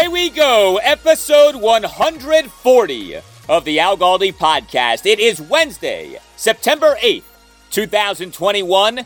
[0.00, 3.16] Away we go, episode 140
[3.50, 5.04] of the Al Galdi podcast.
[5.04, 7.24] It is Wednesday, September 8th,
[7.70, 9.04] 2021,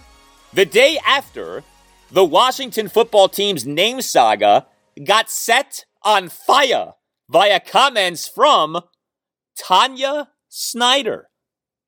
[0.52, 1.64] the day after
[2.12, 4.66] the Washington football team's name saga
[5.04, 6.92] got set on fire
[7.28, 8.80] via comments from
[9.58, 11.28] Tanya Snyder.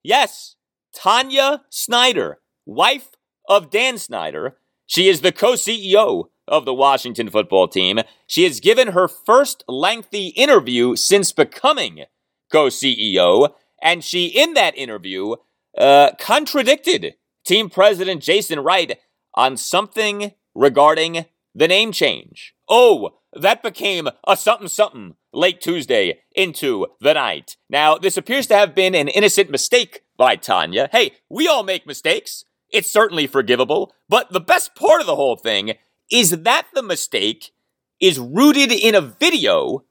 [0.03, 0.57] Yes,
[0.93, 3.11] Tanya Snyder, wife
[3.49, 4.57] of Dan Snyder.
[4.87, 8.01] She is the co CEO of the Washington football team.
[8.27, 12.05] She has given her first lengthy interview since becoming
[12.51, 13.51] co CEO,
[13.83, 15.37] and she, in that interview,
[15.77, 17.15] uh, contradicted
[17.45, 18.99] team president Jason Wright
[19.35, 22.55] on something regarding the name change.
[22.69, 27.57] Oh, that became a something something late Tuesday into the night.
[27.69, 30.89] Now, this appears to have been an innocent mistake by Tanya.
[30.91, 32.45] Hey, we all make mistakes.
[32.71, 33.95] It's certainly forgivable.
[34.09, 35.75] But the best part of the whole thing
[36.11, 37.53] is that the mistake
[38.01, 39.85] is rooted in a video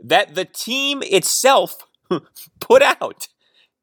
[0.00, 1.86] that the team itself
[2.60, 3.28] put out.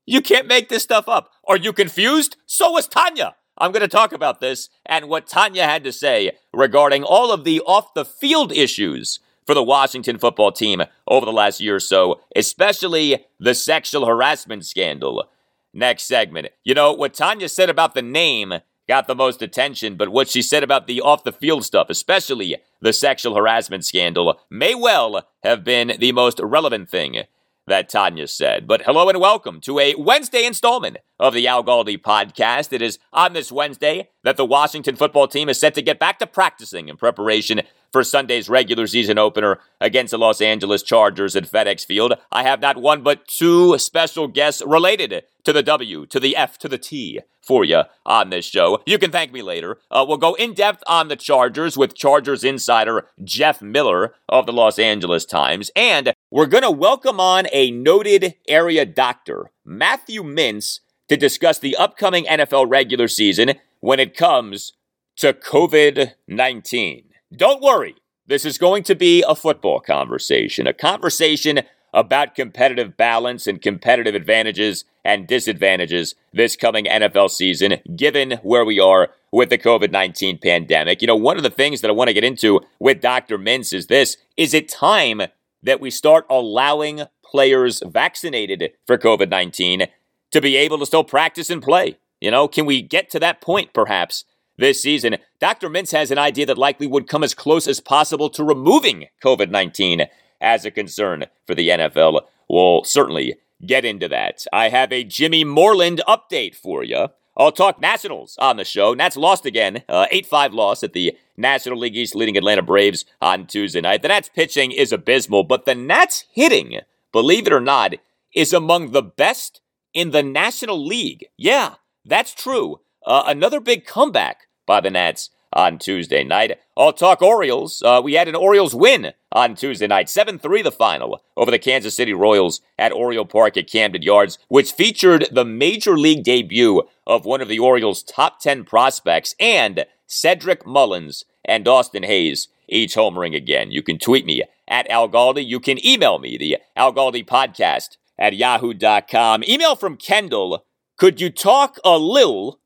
[0.05, 1.31] You can't make this stuff up.
[1.47, 2.35] Are you confused?
[2.45, 3.35] So was Tanya.
[3.57, 7.43] I'm going to talk about this and what Tanya had to say regarding all of
[7.43, 11.79] the off the field issues for the Washington football team over the last year or
[11.79, 15.29] so, especially the sexual harassment scandal.
[15.73, 16.47] Next segment.
[16.63, 18.53] You know, what Tanya said about the name
[18.89, 22.57] got the most attention, but what she said about the off the field stuff, especially
[22.81, 27.23] the sexual harassment scandal, may well have been the most relevant thing
[27.67, 28.65] that Tanya said.
[28.65, 32.73] But hello and welcome to a Wednesday installment of the Al Galdi podcast.
[32.73, 36.17] It is on this Wednesday that the Washington football team is set to get back
[36.17, 37.61] to practicing in preparation
[37.91, 42.13] for Sunday's regular season opener against the Los Angeles Chargers at FedEx Field.
[42.31, 46.57] I have not one but two special guests related to the W, to the F,
[46.59, 48.83] to the T for you on this show.
[48.85, 49.79] You can thank me later.
[49.89, 54.53] Uh, we'll go in depth on the Chargers with Chargers insider Jeff Miller of the
[54.53, 55.71] Los Angeles Times.
[55.75, 61.75] And we're going to welcome on a noted area doctor, Matthew Mintz, to discuss the
[61.75, 64.73] upcoming NFL regular season when it comes
[65.17, 67.08] to COVID 19.
[67.35, 67.95] Don't worry,
[68.25, 71.61] this is going to be a football conversation, a conversation
[71.93, 78.79] about competitive balance and competitive advantages and disadvantages this coming NFL season, given where we
[78.79, 81.01] are with the COVID 19 pandemic.
[81.01, 83.37] You know, one of the things that I want to get into with Dr.
[83.37, 85.21] Mintz is this is it time
[85.61, 89.85] that we start allowing players vaccinated for COVID 19
[90.31, 91.97] to be able to still practice and play?
[92.19, 94.25] You know, can we get to that point perhaps
[94.59, 95.17] this season?
[95.39, 95.69] Dr.
[95.69, 99.49] Mintz has an idea that likely would come as close as possible to removing COVID
[99.49, 100.07] 19
[100.41, 102.21] as a concern for the NFL.
[102.49, 103.35] We'll certainly
[103.65, 104.45] get into that.
[104.53, 107.07] I have a Jimmy Moreland update for you.
[107.37, 108.93] I'll talk Nationals on the show.
[108.93, 113.05] Nats lost again, uh, 8 5 loss at the National League East leading Atlanta Braves
[113.21, 114.01] on Tuesday night.
[114.01, 116.81] The Nats pitching is abysmal, but the Nats hitting,
[117.13, 117.93] believe it or not,
[118.35, 119.61] is among the best
[119.93, 121.27] in the National League.
[121.37, 122.81] Yeah, that's true.
[123.05, 126.59] Uh, another big comeback by the Nats on Tuesday night.
[126.77, 127.81] I'll talk Orioles.
[127.81, 131.57] Uh, we had an Orioles win on Tuesday night, 7 3 the final over the
[131.57, 136.83] Kansas City Royals at Oriole Park at Camden Yards, which featured the major league debut
[137.07, 142.93] of one of the Orioles' top 10 prospects and Cedric Mullins and Austin Hays each
[142.93, 143.71] homering again.
[143.71, 145.43] You can tweet me at Al Galdi.
[145.43, 149.43] You can email me, the Al Galdi podcast at yahoo.com.
[149.49, 150.63] Email from Kendall.
[150.95, 152.59] Could you talk a lil,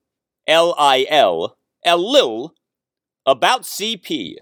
[0.45, 2.53] L I L, a little,
[3.25, 4.35] about CP?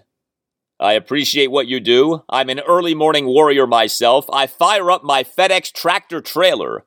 [0.80, 2.22] I appreciate what you do.
[2.28, 4.26] I'm an early morning warrior myself.
[4.32, 6.84] I fire up my FedEx tractor trailer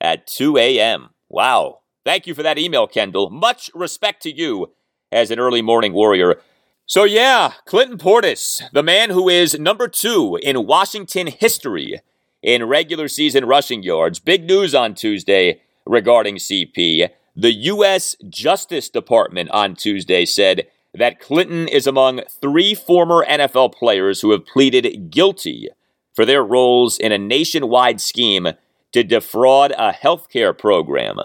[0.00, 1.10] at 2 a.m.
[1.28, 1.80] Wow.
[2.04, 3.30] Thank you for that email, Kendall.
[3.30, 4.72] Much respect to you
[5.10, 6.40] as an early morning warrior.
[6.86, 12.00] So, yeah, Clinton Portis, the man who is number two in Washington history
[12.42, 14.18] in regular season rushing yards.
[14.18, 17.10] Big news on Tuesday regarding CP.
[17.36, 18.16] The U.S.
[18.28, 24.46] Justice Department on Tuesday said that Clinton is among three former NFL players who have
[24.46, 25.68] pleaded guilty
[26.12, 28.48] for their roles in a nationwide scheme
[28.92, 31.18] to defraud a healthcare program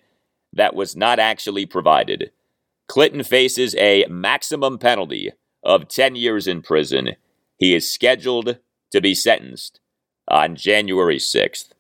[0.53, 2.31] that was not actually provided.
[2.89, 7.17] Clinton faces a maximum penalty of 10 years in prison.
[7.56, 8.59] He is scheduled
[8.91, 9.81] to be sentenced
[10.29, 11.71] on January 6th.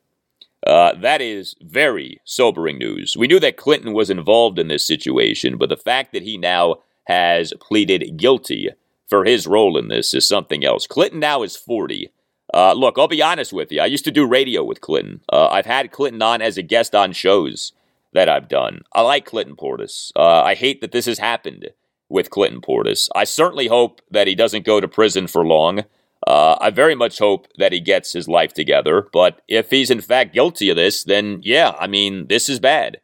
[0.66, 3.16] Uh, that is very sobering news.
[3.16, 6.76] We knew that Clinton was involved in this situation, but the fact that he now
[7.06, 8.70] has pleaded guilty
[9.08, 10.86] for his role in this is something else.
[10.86, 12.12] Clinton now is 40.
[12.54, 13.80] Uh, look, I'll be honest with you.
[13.80, 15.20] I used to do radio with Clinton.
[15.32, 17.72] Uh, I've had Clinton on as a guest on shows
[18.12, 18.82] that I've done.
[18.92, 20.12] I like Clinton Portis.
[20.14, 21.70] Uh, I hate that this has happened
[22.08, 23.08] with Clinton Portis.
[23.14, 25.84] I certainly hope that he doesn't go to prison for long.
[26.26, 29.08] Uh, I very much hope that he gets his life together.
[29.12, 33.00] But if he's in fact guilty of this, then yeah, I mean, this is bad.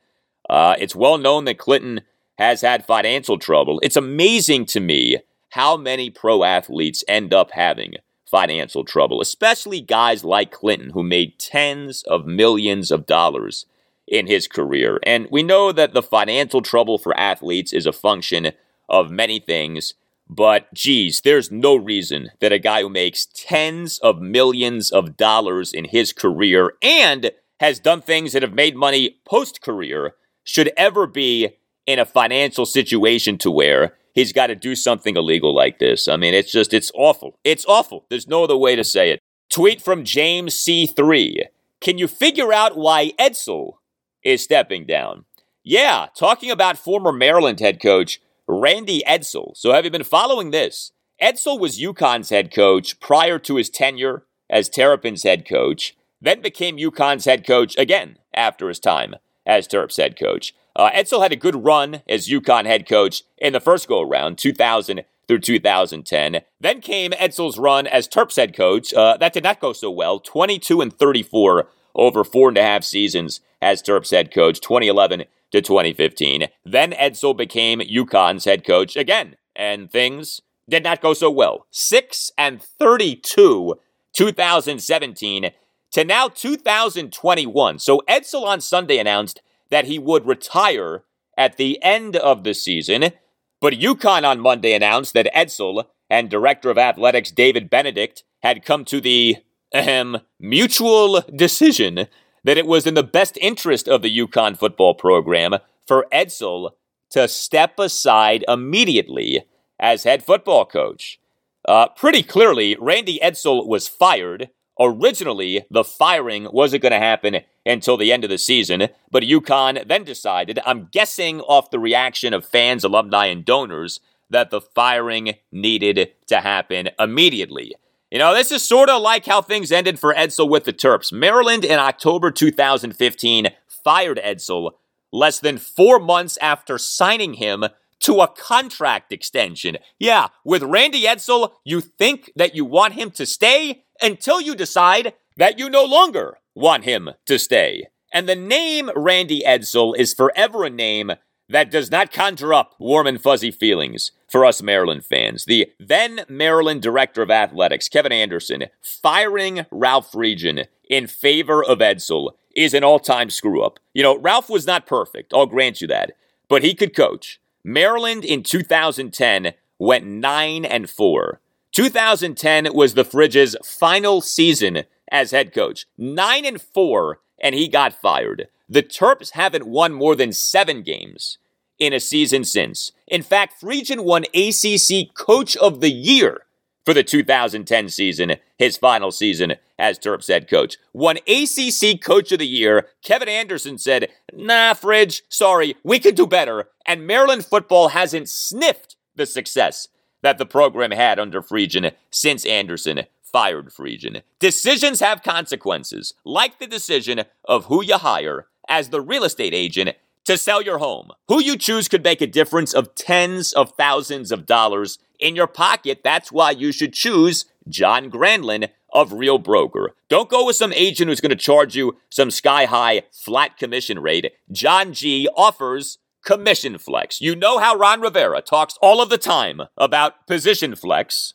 [0.48, 2.02] Uh, it's well known that Clinton
[2.38, 3.80] has had financial trouble.
[3.82, 5.18] It's amazing to me
[5.50, 7.94] how many pro athletes end up having
[8.30, 13.66] financial trouble, especially guys like Clinton who made tens of millions of dollars
[14.06, 15.00] in his career.
[15.04, 18.52] And we know that the financial trouble for athletes is a function
[18.88, 19.94] of many things,
[20.28, 25.72] but geez, there's no reason that a guy who makes tens of millions of dollars
[25.72, 27.30] in his career and
[27.60, 30.14] has done things that have made money post career
[30.44, 35.54] should ever be in a financial situation to where he's got to do something illegal
[35.54, 36.08] like this.
[36.08, 37.38] I mean, it's just, it's awful.
[37.44, 38.04] It's awful.
[38.10, 39.20] There's no other way to say it.
[39.50, 41.44] Tweet from James C3.
[41.80, 43.74] Can you figure out why Edsall
[44.22, 45.24] is stepping down?
[45.64, 49.56] Yeah, talking about former Maryland head coach Randy Edsall.
[49.56, 50.92] So have you been following this?
[51.22, 56.78] Edsall was UConn's head coach prior to his tenure as Terrapin's head coach, then became
[56.78, 60.54] UConn's head coach again after his time as Terps head coach.
[60.74, 64.38] Uh, Edsall had a good run as UConn head coach in the first go around,
[64.38, 66.40] 2000 through 2010.
[66.60, 68.94] Then came Edsall's run as Terps head coach.
[68.94, 72.84] Uh, that did not go so well, 22 and 34 over four and a half
[72.84, 76.48] seasons as Terps head coach, 2011 to 2015.
[76.64, 81.66] Then Edsall became UConn's head coach again, and things did not go so well.
[81.70, 83.74] 6 and 32
[84.14, 85.50] 2017
[85.92, 87.78] to now 2021.
[87.78, 89.40] So Edsall on Sunday announced
[89.70, 91.04] that he would retire
[91.36, 93.12] at the end of the season.
[93.60, 98.84] But UConn on Monday announced that Edsall and Director of Athletics David Benedict had come
[98.86, 99.36] to the
[99.74, 102.06] ahem, mutual decision
[102.48, 106.70] that it was in the best interest of the UConn football program for Edsall
[107.10, 109.42] to step aside immediately
[109.78, 111.20] as head football coach.
[111.66, 114.48] Uh, pretty clearly, Randy Edsall was fired
[114.80, 119.86] Originally, the firing wasn't going to happen until the end of the season, but UConn
[119.88, 124.00] then decided, I'm guessing off the reaction of fans, alumni, and donors,
[124.30, 127.74] that the firing needed to happen immediately.
[128.10, 131.12] You know, this is sort of like how things ended for Edsall with the Terps.
[131.12, 133.48] Maryland in October 2015
[133.84, 134.72] fired Edsall
[135.12, 137.64] less than four months after signing him
[138.00, 139.76] to a contract extension.
[139.98, 145.14] Yeah, with Randy Edsall, you think that you want him to stay, until you decide
[145.36, 147.88] that you no longer want him to stay.
[148.12, 151.12] And the name Randy Edsall is forever a name
[151.48, 155.44] that does not conjure up warm and fuzzy feelings for us Maryland fans.
[155.44, 162.32] The then Maryland Director of Athletics, Kevin Anderson, firing Ralph Friedgen in favor of Edsall
[162.54, 163.78] is an all time screw up.
[163.94, 166.12] You know, Ralph was not perfect, I'll grant you that,
[166.48, 167.40] but he could coach.
[167.64, 171.40] Maryland in 2010 went 9 and 4.
[171.72, 175.86] 2010 was the Fridge's final season as head coach.
[175.96, 178.48] 9 and 4 and he got fired.
[178.68, 181.38] The Terps haven't won more than 7 games
[181.78, 182.92] in a season since.
[183.06, 186.42] In fact, Friedgen won ACC Coach of the Year
[186.84, 190.76] for the 2010 season, his final season as Terps head coach.
[190.92, 192.88] Won ACC Coach of the Year.
[193.02, 196.68] Kevin Anderson said, Nah, Fridge, sorry, we could do better.
[196.86, 199.88] And Maryland football hasn't sniffed the success
[200.22, 204.22] that the program had under Friedgen since Anderson fired Friedgen.
[204.38, 209.96] Decisions have consequences, like the decision of who you hire as the real estate agent
[210.24, 211.10] to sell your home.
[211.28, 215.46] Who you choose could make a difference of tens of thousands of dollars in your
[215.46, 216.02] pocket.
[216.04, 219.94] That's why you should choose John Grandlin of Real Broker.
[220.08, 224.00] Don't go with some agent who's going to charge you some sky high flat commission
[224.00, 224.32] rate.
[224.52, 227.22] John G offers commission flex.
[227.22, 231.32] You know how Ron Rivera talks all of the time about position flex.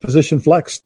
[0.00, 0.82] Position flex.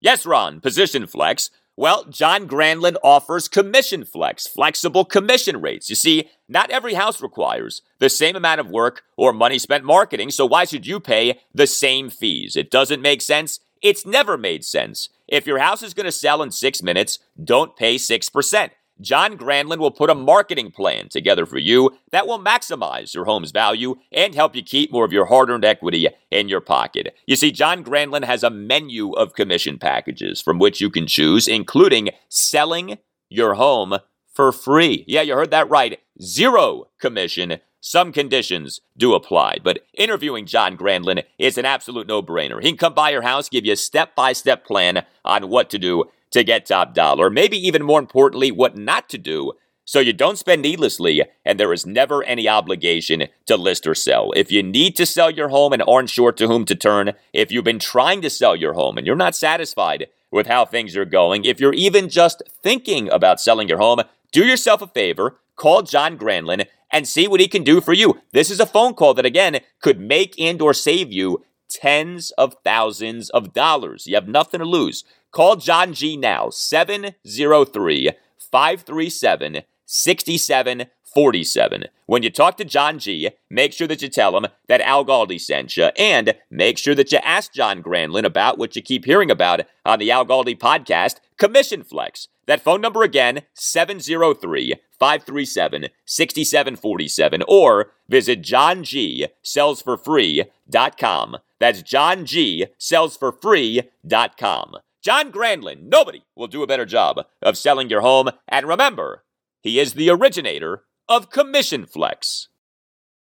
[0.00, 1.50] Yes, Ron, position flex.
[1.76, 5.88] Well, John Grandlin offers commission flex, flexible commission rates.
[5.90, 10.30] You see, not every house requires the same amount of work or money spent marketing,
[10.30, 12.56] so why should you pay the same fees?
[12.56, 13.60] It doesn't make sense.
[13.82, 15.08] It's never made sense.
[15.26, 18.70] If your house is going to sell in six minutes, don't pay 6%.
[19.00, 23.52] John Grandlin will put a marketing plan together for you that will maximize your home's
[23.52, 27.14] value and help you keep more of your hard earned equity in your pocket.
[27.26, 31.46] You see, John Grandlin has a menu of commission packages from which you can choose,
[31.46, 33.98] including selling your home
[34.32, 35.04] for free.
[35.06, 36.00] Yeah, you heard that right.
[36.20, 37.58] Zero commission.
[37.80, 42.60] Some conditions do apply, but interviewing John Grandlin is an absolute no brainer.
[42.60, 45.70] He can come by your house, give you a step by step plan on what
[45.70, 49.52] to do to get top dollar, maybe even more importantly, what not to do
[49.88, 54.32] so you don't spend needlessly and there is never any obligation to list or sell.
[54.36, 57.50] If you need to sell your home and aren't sure to whom to turn, if
[57.50, 61.06] you've been trying to sell your home and you're not satisfied with how things are
[61.06, 65.80] going, if you're even just thinking about selling your home, do yourself a favor, call
[65.80, 68.20] John Grandlin and see what he can do for you.
[68.32, 72.56] This is a phone call that again could make and or save you tens of
[72.64, 74.06] thousands of dollars.
[74.06, 75.04] You have nothing to lose.
[75.30, 81.84] Call John G now, 703 537 6747.
[82.06, 85.40] When you talk to John G, make sure that you tell him that Al Galdi
[85.40, 89.30] sent you, and make sure that you ask John Grandlin about what you keep hearing
[89.30, 92.28] about on the Al Galdi podcast, Commission Flex.
[92.46, 101.36] That phone number again, 703 537 6747, or visit johngsellsforfree.com.
[101.60, 104.74] That's johngsellsforfree.com.
[105.02, 108.30] John Grandlin, nobody will do a better job of selling your home.
[108.48, 109.24] And remember,
[109.62, 112.48] he is the originator of Commission Flex.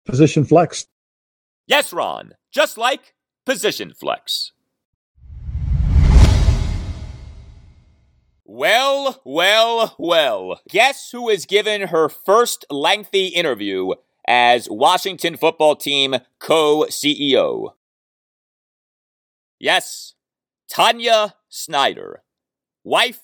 [0.06, 0.88] Position flex.
[1.68, 3.14] Yes, Ron, just like
[3.46, 4.52] Position Flex.
[8.44, 10.60] Well, well, well.
[10.68, 13.92] Guess who was given her first lengthy interview
[14.28, 17.74] as Washington football team co CEO?
[19.60, 20.14] Yes,
[20.72, 22.24] Tanya Snyder,
[22.86, 23.24] wife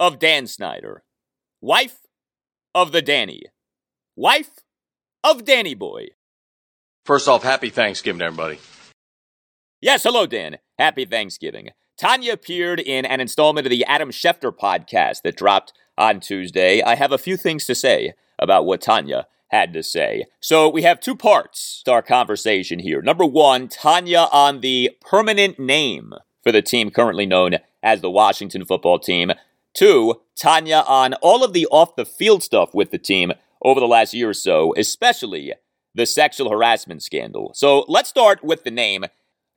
[0.00, 1.04] of Dan Snyder,
[1.60, 2.00] wife
[2.74, 3.44] of the Danny,
[4.16, 4.50] wife
[5.22, 6.08] of Danny Boy.
[7.06, 8.58] First off, happy Thanksgiving, everybody.
[9.80, 10.58] Yes, hello, Dan.
[10.80, 11.68] Happy Thanksgiving.
[11.96, 16.82] Tanya appeared in an installment of the Adam Schefter podcast that dropped on Tuesday.
[16.82, 20.24] I have a few things to say about what Tanya had to say.
[20.40, 23.02] So we have two parts to our conversation here.
[23.02, 28.64] Number one, Tanya on the permanent name for the team currently known as the Washington
[28.64, 29.32] football team.
[29.74, 33.32] Two, Tanya on all of the off the field stuff with the team
[33.62, 35.52] over the last year or so, especially
[35.94, 37.52] the sexual harassment scandal.
[37.54, 39.04] So let's start with the name.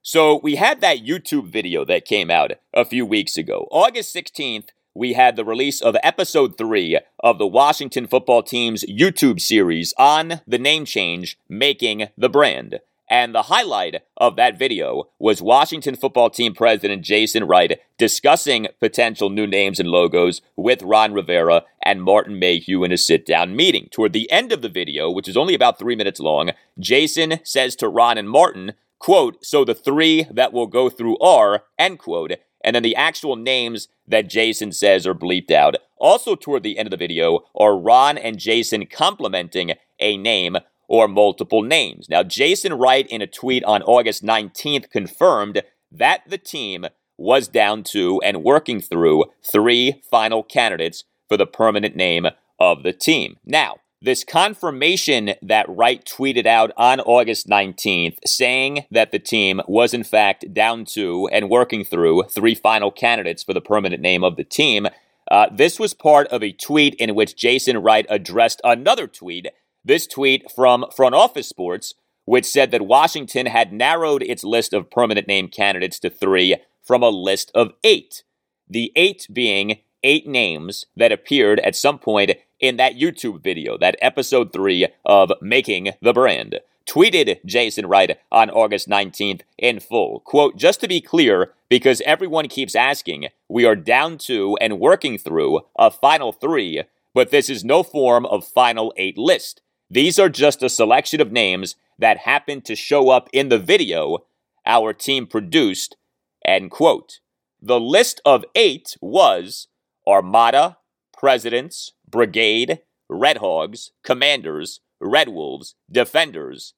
[0.02, 3.68] So we had that YouTube video that came out a few weeks ago.
[3.72, 9.42] August 16th, we had the release of episode three of the Washington football team's YouTube
[9.42, 12.80] series on the name change, Making the Brand.
[13.08, 19.30] And the highlight of that video was Washington football team president Jason Wright discussing potential
[19.30, 23.90] new names and logos with Ron Rivera and Martin Mayhew in a sit down meeting.
[23.92, 27.76] Toward the end of the video, which is only about three minutes long, Jason says
[27.76, 32.32] to Ron and Martin, quote, so the three that will go through are, end quote,
[32.66, 35.76] and then the actual names that Jason says are bleeped out.
[35.98, 40.58] Also, toward the end of the video, are Ron and Jason complimenting a name
[40.88, 42.10] or multiple names.
[42.10, 47.84] Now, Jason Wright, in a tweet on August 19th, confirmed that the team was down
[47.84, 52.28] to and working through three final candidates for the permanent name
[52.60, 53.38] of the team.
[53.46, 59.96] Now, this confirmation that Wright tweeted out on August 19th saying that the team was
[59.96, 64.36] in fact down to and working through three final candidates for the permanent name of
[64.36, 64.88] the team.
[65.32, 69.48] Uh, this was part of a tweet in which Jason Wright addressed another tweet.
[69.84, 71.96] This tweet from Front Office Sports,
[72.26, 77.02] which said that Washington had narrowed its list of permanent name candidates to three from
[77.02, 78.24] a list of eight.
[78.70, 83.98] The eight being eight names that appeared at some point in that YouTube video, that
[84.02, 86.60] episode three of Making the Brand.
[86.88, 90.20] Tweeted Jason Wright on August 19th in full.
[90.20, 95.18] Quote, just to be clear, because everyone keeps asking, we are down to and working
[95.18, 96.84] through a final three,
[97.16, 99.62] but this is no form of final eight list.
[99.90, 104.20] These are just a selection of names that happened to show up in the video
[104.68, 105.98] our team produced,
[106.46, 107.20] end quote.
[107.60, 109.68] The list of eight was
[110.08, 110.78] Armada,
[111.18, 116.74] Presidents, Brigade, Red Hogs, Commanders, Red Wolves, Defenders,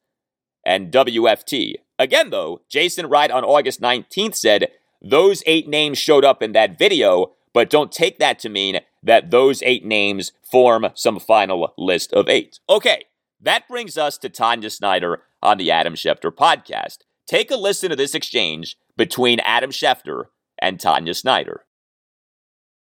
[0.65, 1.75] and WFT.
[2.00, 6.77] Again, though, Jason Wright on August 19th said those eight names showed up in that
[6.77, 12.13] video, but don't take that to mean that those eight names form some final list
[12.13, 12.60] of eight.
[12.69, 13.05] Okay,
[13.39, 17.00] that brings us to Tanya Snyder on the Adam Schefter podcast.
[17.27, 20.25] Take a listen to this exchange between Adam Schefter
[20.60, 21.65] and Tanya Snyder.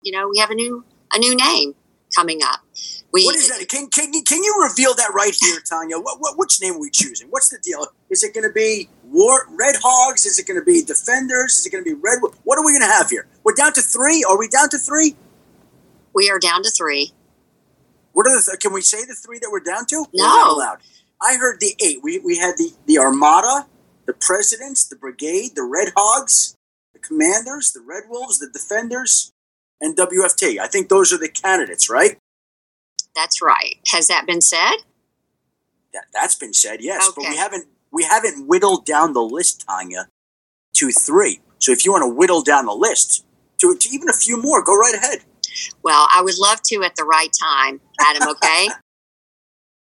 [0.07, 1.75] You know, we have a new a new name
[2.15, 2.61] coming up.
[3.11, 3.67] We, what is that?
[3.67, 5.97] Can, can, can you reveal that right here, Tanya?
[5.97, 7.27] What, what, which name are we choosing?
[7.27, 7.85] What's the deal?
[8.09, 10.25] Is it going to be War, Red Hogs?
[10.25, 11.57] Is it going to be Defenders?
[11.57, 12.19] Is it going to be Red?
[12.45, 13.27] What are we going to have here?
[13.43, 14.23] We're down to three.
[14.23, 15.17] Are we down to three?
[16.13, 17.11] We are down to three.
[18.13, 18.41] What are the?
[18.45, 20.05] Th- can we say the three that we're down to?
[20.13, 20.53] No.
[20.55, 20.77] allowed.
[21.21, 21.99] I heard the eight.
[22.01, 23.67] We we had the the Armada,
[24.05, 26.55] the Presidents, the Brigade, the Red Hogs,
[26.93, 29.34] the Commanders, the Red Wolves, the Defenders,
[29.81, 30.59] and WFT.
[30.59, 32.17] I think those are the candidates, right?
[33.15, 33.77] That's right.
[33.87, 34.77] Has that been said?
[35.93, 37.09] That that's been said, yes.
[37.09, 37.23] Okay.
[37.23, 40.07] But we haven't we haven't whittled down the list, Tanya,
[40.73, 41.39] to three.
[41.59, 43.25] So if you want to whittle down the list
[43.59, 45.19] to, to even a few more, go right ahead.
[45.83, 48.67] Well, I would love to at the right time, Adam, okay?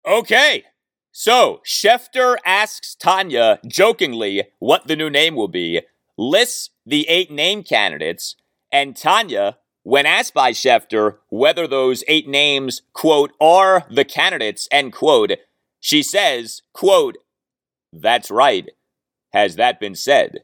[0.06, 0.64] Okay.
[1.12, 5.82] So, Schefter asks Tanya jokingly what the new name will be,
[6.16, 8.34] lists the eight name candidates,
[8.72, 9.58] and Tanya,
[9.88, 15.32] when asked by Schefter whether those eight names, quote, are the candidates, end quote,
[15.80, 17.16] she says, quote,
[17.90, 18.68] that's right.
[19.32, 20.40] Has that been said?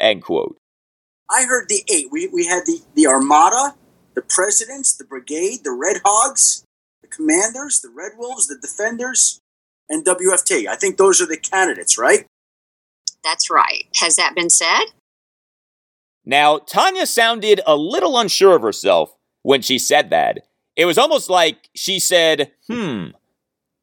[0.00, 0.56] End quote.
[1.30, 2.06] I heard the eight.
[2.10, 3.76] We, we had the, the Armada,
[4.14, 6.64] the Presidents, the Brigade, the Red Hogs,
[7.00, 9.38] the Commanders, the Red Wolves, the Defenders,
[9.88, 10.66] and WFT.
[10.66, 12.26] I think those are the candidates, right?
[13.22, 13.84] That's right.
[14.00, 14.86] Has that been said?
[16.30, 20.38] Now, Tanya sounded a little unsure of herself when she said that.
[20.76, 23.08] It was almost like she said, hmm,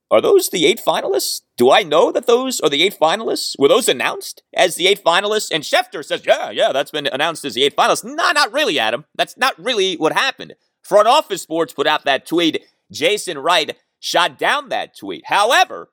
[0.10, 1.41] are those the eight finalists?
[1.57, 3.60] Do I know that those are the eight finalists?
[3.60, 5.49] Were those announced as the eight finalists?
[5.51, 8.05] And Schefter says, yeah, yeah, that's been announced as the eight finalists.
[8.05, 9.03] No, not really, Adam.
[9.13, 10.55] That's not really what happened.
[10.81, 12.63] Front Office Sports put out that tweet.
[12.89, 15.23] Jason Wright shot down that tweet.
[15.25, 15.89] However,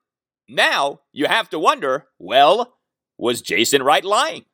[0.49, 2.77] now you have to wonder well,
[3.19, 4.45] was Jason Wright lying?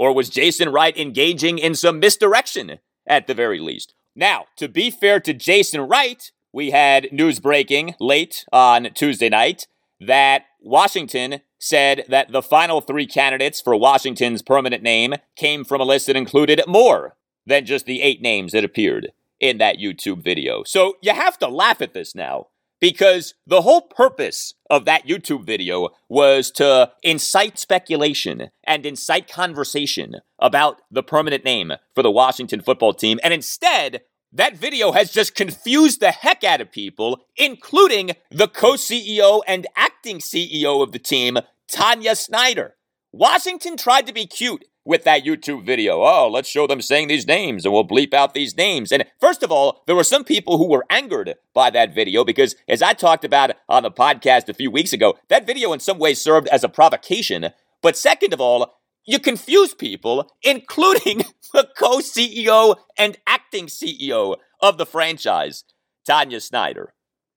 [0.00, 3.92] Or was Jason Wright engaging in some misdirection at the very least?
[4.16, 9.66] Now, to be fair to Jason Wright, we had news breaking late on Tuesday night
[10.00, 15.84] that Washington said that the final three candidates for Washington's permanent name came from a
[15.84, 20.62] list that included more than just the eight names that appeared in that YouTube video.
[20.64, 22.46] So you have to laugh at this now
[22.80, 30.16] because the whole purpose of that YouTube video was to incite speculation and incite conversation
[30.38, 33.20] about the permanent name for the Washington football team.
[33.22, 38.74] And instead, that video has just confused the heck out of people, including the co
[38.74, 41.38] CEO and acting CEO of the team,
[41.68, 42.74] Tanya Snyder.
[43.12, 46.02] Washington tried to be cute with that YouTube video.
[46.02, 48.92] Oh, let's show them saying these names and we'll bleep out these names.
[48.92, 52.54] And first of all, there were some people who were angered by that video because,
[52.68, 55.98] as I talked about on the podcast a few weeks ago, that video in some
[55.98, 57.50] ways served as a provocation.
[57.82, 61.18] But second of all, you confuse people, including
[61.52, 65.64] the co CEO and acting CEO of the franchise,
[66.06, 66.94] Tanya Snyder.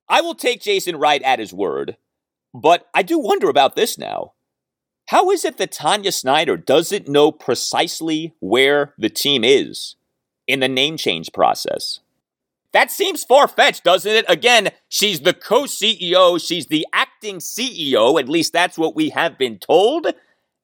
[0.07, 1.97] I will take Jason Wright at his word,
[2.53, 4.32] but I do wonder about this now.
[5.13, 9.95] How is it that Tanya Snyder doesn't know precisely where the team is
[10.47, 11.99] in the name change process?
[12.71, 14.25] That seems far fetched, doesn't it?
[14.27, 19.37] Again, she's the co CEO, she's the acting CEO, at least that's what we have
[19.37, 20.07] been told,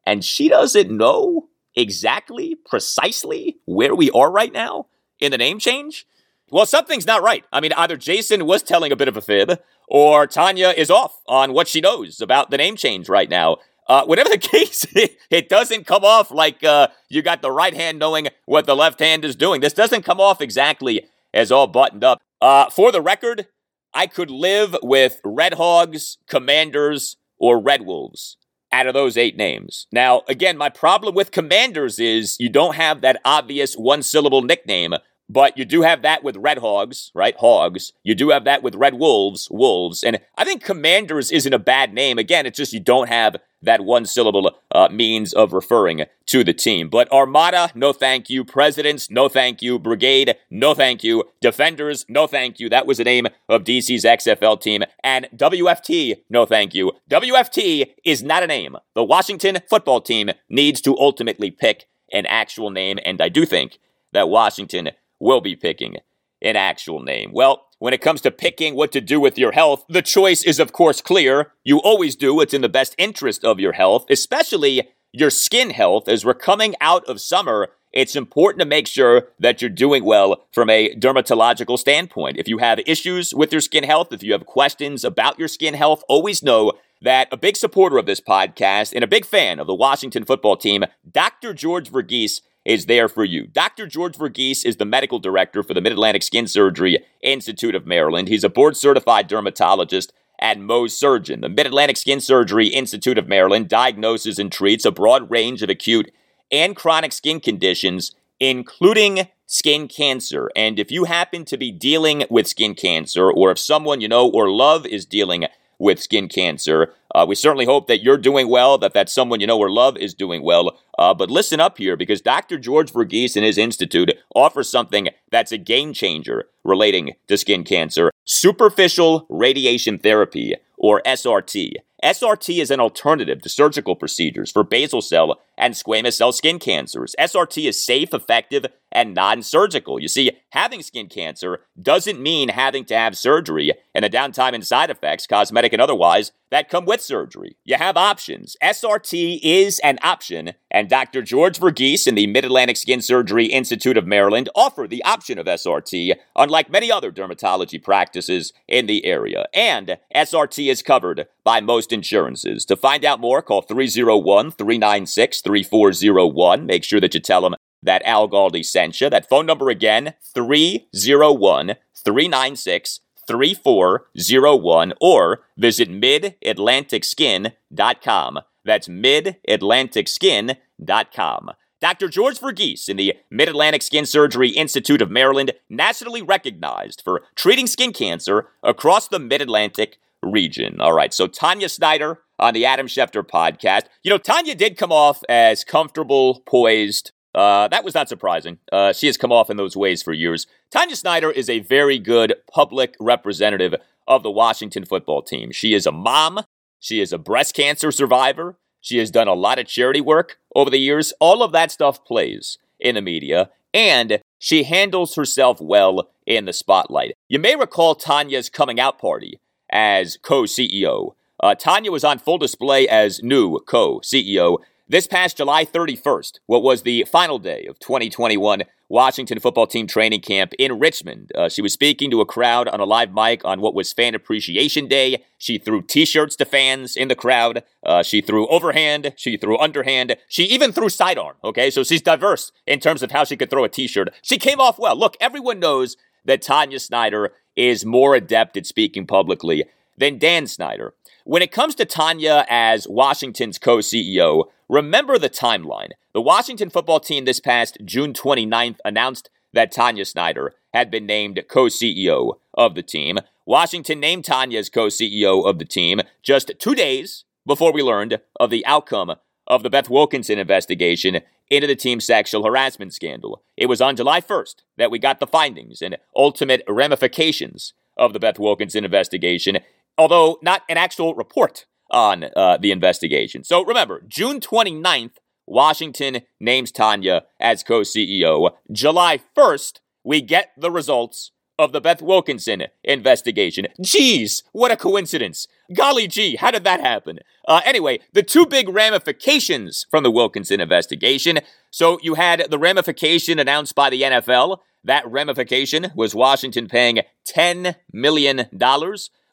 [0.04, 4.88] and she doesn't know exactly, precisely where we are right now
[5.20, 6.08] in the name change?
[6.50, 7.46] Well, something's not right.
[7.54, 11.22] I mean, either Jason was telling a bit of a fib, or Tanya is off
[11.28, 13.58] on what she knows about the name change right now.
[13.90, 17.98] Uh, whatever the case, it, doesn't come off like uh, you got the right hand
[17.98, 19.60] knowing what the left hand is doing.
[19.62, 22.20] This doesn't come off exactly as all buttoned up.
[22.40, 23.48] Uh, for the record,
[23.94, 28.38] I could live with Red Hogs, Commanders, or Red Wolves
[28.72, 29.88] out of those eight names.
[29.92, 34.94] Now, again, my problem with Commanders is you don't have that obvious one syllable nickname
[35.30, 37.36] but you do have that with Red Hogs, right?
[37.38, 37.94] Hogs.
[38.04, 40.04] You do have that with Red Wolves, Wolves.
[40.04, 42.18] And I think Commanders isn't a bad name.
[42.18, 46.54] Again, it's just you don't have that one syllable uh, means of referring to the
[46.54, 46.90] team.
[46.90, 48.44] But Armada, no thank you.
[48.44, 49.78] Presidents, no thank you.
[49.78, 51.26] Brigade, no thank you.
[51.42, 52.70] Defenders, no thank you.
[52.70, 54.84] That was the name of DC's XFL team.
[55.04, 56.94] And WFT, no thank you.
[57.10, 58.78] WFT is not a name.
[58.96, 62.98] The Washington football team needs to ultimately pick an actual name.
[63.06, 63.78] And I do think
[64.14, 64.90] that Washington
[65.20, 65.98] will be picking
[66.42, 67.32] an actual name.
[67.34, 70.60] Well, when it comes to picking what to do with your health, the choice is,
[70.60, 71.54] of course, clear.
[71.64, 76.08] You always do what's in the best interest of your health, especially your skin health.
[76.08, 80.46] As we're coming out of summer, it's important to make sure that you're doing well
[80.52, 82.38] from a dermatological standpoint.
[82.38, 85.74] If you have issues with your skin health, if you have questions about your skin
[85.74, 89.68] health, always know that a big supporter of this podcast and a big fan of
[89.68, 91.54] the Washington football team, Dr.
[91.54, 93.48] George Verghese, is there for you.
[93.48, 93.88] Dr.
[93.88, 98.28] George Verghese is the medical director for the Mid Atlantic Skin Surgery Institute of Maryland.
[98.28, 101.42] He's a board certified dermatologist and Mohs Surgeon.
[101.42, 105.70] The Mid Atlantic Skin Surgery Institute of Maryland diagnoses and treats a broad range of
[105.70, 106.12] acute
[106.52, 110.50] and chronic skin conditions, including skin cancer.
[110.56, 114.30] And if you happen to be dealing with skin cancer, or if someone you know
[114.30, 115.46] or love is dealing
[115.80, 116.94] with skin cancer.
[117.16, 119.98] Uh, we certainly hope that you're doing well, that that someone you know or love
[119.98, 120.78] is doing well.
[120.98, 122.60] Uh, but listen up here because Dr.
[122.60, 128.12] George Verghese and his institute offers something that's a game changer relating to skin cancer
[128.30, 131.74] superficial radiation therapy, or SRT.
[132.04, 137.16] SRT is an alternative to surgical procedures for basal cell and squamous cell skin cancers.
[137.20, 140.00] SRT is safe, effective, and non surgical.
[140.00, 144.66] You see, having skin cancer doesn't mean having to have surgery and the downtime and
[144.66, 147.58] side effects, cosmetic and otherwise, that come with surgery.
[147.64, 148.56] You have options.
[148.64, 151.22] SRT is an option, and Dr.
[151.22, 155.46] George Verghese and the Mid Atlantic Skin Surgery Institute of Maryland offer the option of
[155.46, 159.46] SRT, unlike many other dermatology practices in the area.
[159.54, 162.66] And SRT is covered by most insurances.
[162.66, 166.68] To find out more, call 301 396 3401.
[166.68, 169.10] Make sure that you tell them that Al Galdi sent you.
[169.10, 178.40] That phone number again, 301 396 3401 or visit midatlanticskin.com.
[178.66, 181.52] That's midatlanticskin.com.
[181.82, 182.10] Dr.
[182.10, 187.66] George Verghese in the Mid Atlantic Skin Surgery Institute of Maryland, nationally recognized for treating
[187.68, 190.82] skin cancer across the Mid Atlantic region.
[190.82, 193.84] All right, so Tanya Snyder on the Adam Schefter podcast.
[194.04, 198.58] You know, Tanya did come off as comfortable, poised, uh, that was not surprising.
[198.72, 200.48] Uh, she has come off in those ways for years.
[200.72, 203.76] Tanya Snyder is a very good public representative
[204.08, 205.52] of the Washington football team.
[205.52, 206.40] She is a mom.
[206.80, 208.58] She is a breast cancer survivor.
[208.82, 211.14] She has done a lot of charity work over the years.
[211.20, 216.54] All of that stuff plays in the media, and she handles herself well in the
[216.54, 217.14] spotlight.
[217.28, 221.14] You may recall Tanya's coming out party as co CEO.
[221.40, 226.64] Uh, Tanya was on full display as new co CEO this past July 31st, what
[226.64, 231.62] was the final day of 2021 Washington football team training camp in Richmond, uh, she
[231.62, 235.24] was speaking to a crowd on a live mic on what was Fan Appreciation Day.
[235.38, 237.62] She threw t shirts to fans in the crowd.
[237.84, 239.14] Uh, she threw overhand.
[239.16, 240.18] She threw underhand.
[240.28, 241.36] She even threw sidearm.
[241.44, 244.10] Okay, so she's diverse in terms of how she could throw a t shirt.
[244.24, 244.96] She came off well.
[244.96, 249.66] Look, everyone knows that Tanya Snyder is more adept at speaking publicly
[250.00, 250.96] than Dan Snyder.
[251.30, 255.92] When it comes to Tanya as Washington's co CEO, remember the timeline.
[256.12, 261.40] The Washington football team this past June 29th announced that Tanya Snyder had been named
[261.48, 263.20] co CEO of the team.
[263.46, 268.22] Washington named Tanya as co CEO of the team just two days before we learned
[268.40, 269.14] of the outcome
[269.46, 271.20] of the Beth Wilkinson investigation
[271.52, 273.44] into the team's sexual harassment scandal.
[273.56, 278.20] It was on July 1st that we got the findings and ultimate ramifications of the
[278.20, 279.60] Beth Wilkinson investigation,
[280.00, 283.44] although not an actual report on uh, the investigation.
[283.44, 288.52] So remember, June 29th, Washington names Tanya as co CEO.
[288.72, 293.68] July 1st, we get the results of the Beth Wilkinson investigation.
[293.84, 295.46] Geez, what a coincidence.
[295.76, 297.20] Golly gee, how did that happen?
[297.46, 301.40] Uh, anyway, the two big ramifications from the Wilkinson investigation.
[301.70, 304.60] So you had the ramification announced by the NFL.
[304.86, 308.48] That ramification was Washington paying $10 million,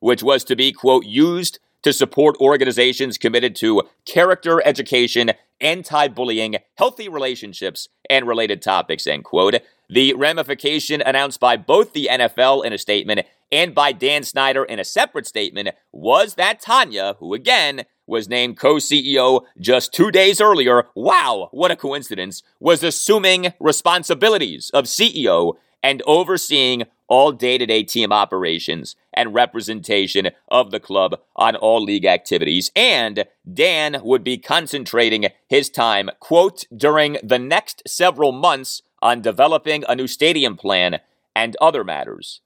[0.00, 6.56] which was to be, quote, used to support organizations committed to character education, anti bullying,
[6.76, 9.56] healthy relationships, and related topics, end quote.
[9.88, 13.20] The ramification announced by both the NFL in a statement
[13.52, 18.58] and by Dan Snyder in a separate statement was that Tanya, who again was named
[18.58, 25.54] co CEO just two days earlier, wow, what a coincidence, was assuming responsibilities of CEO
[25.82, 31.82] and overseeing all day to day team operations and representation of the club on all
[31.82, 32.70] league activities.
[32.74, 39.84] And Dan would be concentrating his time, quote, during the next several months on developing
[39.88, 41.00] a new stadium plan
[41.34, 42.40] and other matters,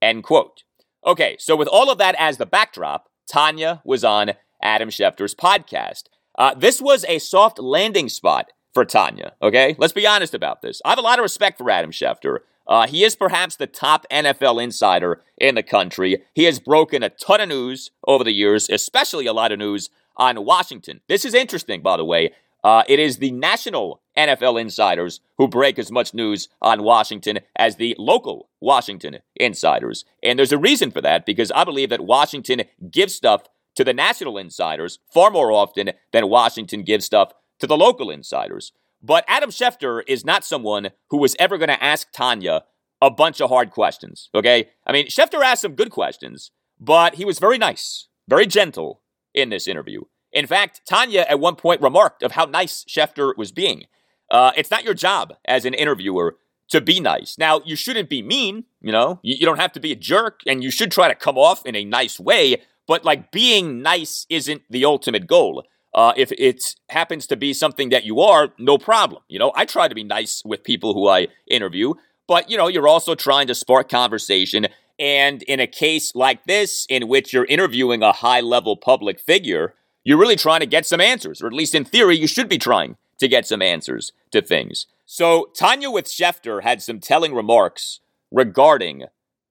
[0.00, 0.64] end quote.
[1.06, 6.04] Okay, so with all of that as the backdrop, Tanya was on Adam Schefter's podcast.
[6.38, 9.76] Uh, this was a soft landing spot for Tanya, okay?
[9.78, 10.82] Let's be honest about this.
[10.84, 12.38] I have a lot of respect for Adam Schefter.
[12.66, 16.22] Uh, he is perhaps the top NFL insider in the country.
[16.34, 19.90] He has broken a ton of news over the years, especially a lot of news
[20.16, 21.00] on Washington.
[21.08, 22.32] This is interesting, by the way.
[22.62, 27.76] Uh, it is the national NFL insiders who break as much news on Washington as
[27.76, 30.06] the local Washington insiders.
[30.22, 33.42] And there's a reason for that because I believe that Washington gives stuff
[33.74, 38.72] to the national insiders far more often than Washington gives stuff to the local insiders.
[39.04, 42.64] But Adam Schefter is not someone who was ever going to ask Tanya
[43.02, 44.70] a bunch of hard questions, okay?
[44.86, 49.02] I mean, Schefter asked some good questions, but he was very nice, very gentle
[49.34, 50.00] in this interview.
[50.32, 53.84] In fact, Tanya at one point remarked of how nice Schefter was being.
[54.30, 56.36] Uh, it's not your job as an interviewer
[56.70, 57.36] to be nice.
[57.36, 60.40] Now, you shouldn't be mean, you know, you, you don't have to be a jerk,
[60.46, 64.24] and you should try to come off in a nice way, but like being nice
[64.30, 65.62] isn't the ultimate goal.
[65.94, 69.22] Uh, if it happens to be something that you are, no problem.
[69.28, 71.94] You know, I try to be nice with people who I interview,
[72.26, 74.66] but you know, you're also trying to spark conversation.
[74.98, 79.74] And in a case like this, in which you're interviewing a high level public figure,
[80.02, 82.58] you're really trying to get some answers, or at least in theory, you should be
[82.58, 84.86] trying to get some answers to things.
[85.06, 89.04] So, Tanya with Schefter had some telling remarks regarding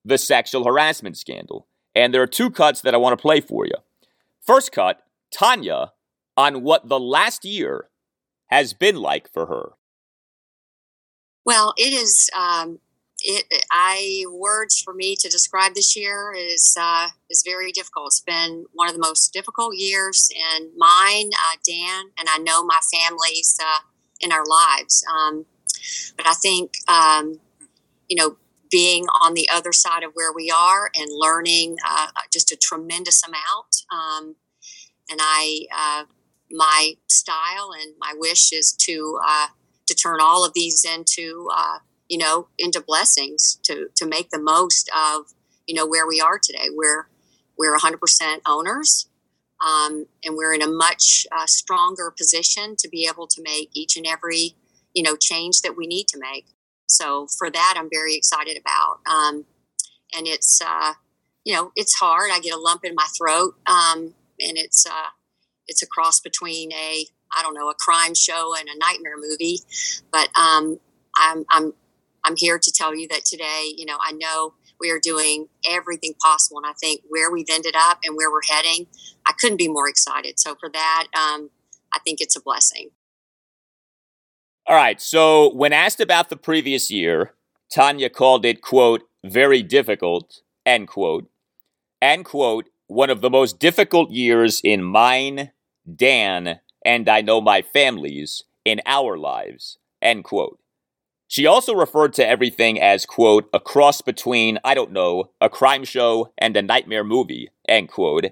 [0.04, 1.68] the sexual harassment scandal.
[1.96, 3.76] And there are two cuts that I want to play for you.
[4.42, 5.93] First cut Tanya
[6.36, 7.90] on what the last year
[8.48, 9.74] has been like for her.
[11.46, 12.30] Well, it is.
[12.38, 12.80] Um,
[13.26, 18.08] it, I words for me to describe this year is uh, is very difficult.
[18.08, 22.64] It's been one of the most difficult years in mine, uh, Dan, and I know
[22.64, 23.80] my family's uh,
[24.20, 25.06] in our lives.
[25.14, 25.46] Um,
[26.16, 27.40] but I think um,
[28.10, 28.38] you know
[28.70, 33.22] being on the other side of where we are and learning uh, just a tremendous
[33.24, 33.86] amount.
[33.92, 34.36] Um,
[35.10, 36.06] and I uh,
[36.54, 39.48] my style and my wish is to uh,
[39.88, 44.40] to turn all of these into uh, you know into blessings to to make the
[44.40, 45.34] most of
[45.68, 46.68] you know where we are today.
[46.72, 47.08] We're
[47.58, 49.08] we're 100% owners,
[49.64, 53.98] um, and we're in a much uh, stronger position to be able to make each
[53.98, 54.56] and every
[54.94, 56.46] you know change that we need to make.
[56.86, 59.00] So for that, I'm very excited about.
[59.12, 59.46] Um,
[60.16, 60.94] and it's uh,
[61.44, 62.30] you know it's hard.
[62.32, 65.10] I get a lump in my throat, um, and it's uh,
[65.68, 69.60] it's a cross between a I don't know a crime show and a nightmare movie,
[70.12, 70.80] but um,
[71.16, 71.74] I'm I'm
[72.24, 76.14] I'm here to tell you that today, you know, I know we are doing everything
[76.22, 78.88] possible, and I think where we've ended up and where we're heading,
[79.28, 80.40] I couldn't be more excited.
[80.40, 81.50] So for that, um,
[81.94, 82.90] I think it's a blessing.
[84.66, 85.02] All right.
[85.02, 87.34] So when asked about the previous year,
[87.70, 91.30] Tanya called it quote very difficult end quote
[92.02, 95.52] and quote one of the most difficult years in mine,
[95.92, 100.60] Dan, and I know my families in our lives, end quote.
[101.28, 105.84] She also referred to everything as, quote, a cross between, I don't know, a crime
[105.84, 108.26] show and a nightmare movie, end quote.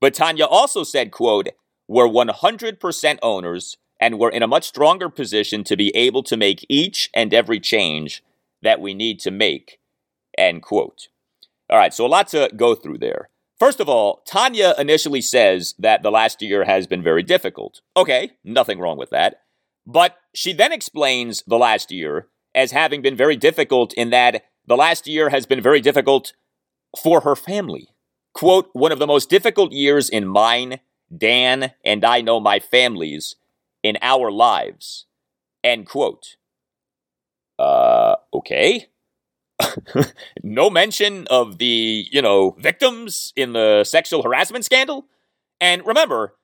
[0.00, 1.48] But Tanya also said, quote,
[1.86, 6.64] we're 100% owners and we're in a much stronger position to be able to make
[6.68, 8.22] each and every change
[8.62, 9.78] that we need to make,
[10.36, 11.08] end quote.
[11.68, 13.28] All right, so a lot to go through there.
[13.58, 17.80] First of all, Tanya initially says that the last year has been very difficult.
[17.96, 19.40] Okay, nothing wrong with that.
[19.86, 24.76] But she then explains the last year as having been very difficult in that the
[24.76, 26.34] last year has been very difficult
[27.02, 27.88] for her family.
[28.34, 30.80] Quote, one of the most difficult years in mine
[31.14, 33.36] Dan and I know my families
[33.82, 35.06] in our lives.
[35.62, 36.36] End quote.
[37.58, 38.88] Uh, okay.
[40.42, 45.06] No mention of the, you know, victims in the sexual harassment scandal.
[45.60, 46.34] And remember,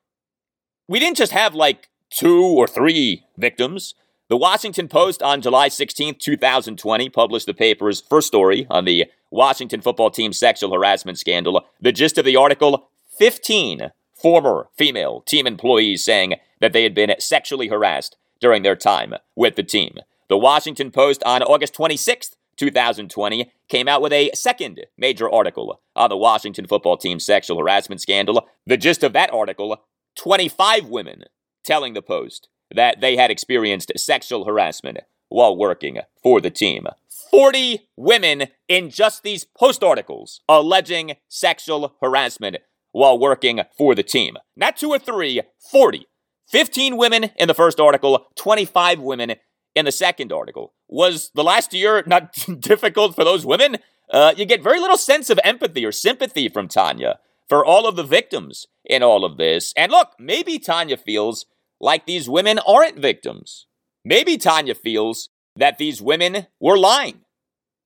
[0.89, 3.95] we didn't just have like two or three victims.
[4.29, 9.81] The Washington Post on July 16, 2020, published the paper's first story on the Washington
[9.81, 11.65] football team sexual harassment scandal.
[11.81, 17.15] The gist of the article 15 former female team employees saying that they had been
[17.19, 19.97] sexually harassed during their time with the team.
[20.29, 26.09] The Washington Post on August 26th 2020, came out with a second major article on
[26.09, 28.47] the Washington football team's sexual harassment scandal.
[28.67, 29.85] The gist of that article
[30.17, 31.25] 25 women
[31.65, 34.99] telling the Post that they had experienced sexual harassment
[35.29, 36.87] while working for the team.
[37.33, 42.59] 40 women in just these Post articles alleging sexual harassment
[42.93, 44.37] while working for the team.
[44.55, 46.07] Not two or three, 40.
[46.49, 49.35] 15 women in the first article, 25 women
[49.75, 50.73] in the second article.
[50.89, 53.79] Was the last year not difficult for those women?
[54.11, 57.97] Uh, you get very little sense of empathy or sympathy from Tanya for all of
[57.97, 59.73] the victims in all of this.
[59.77, 61.47] And look, maybe Tanya feels
[61.81, 63.67] like these women aren't victims.
[64.05, 67.21] Maybe Tanya feels that these women were lying.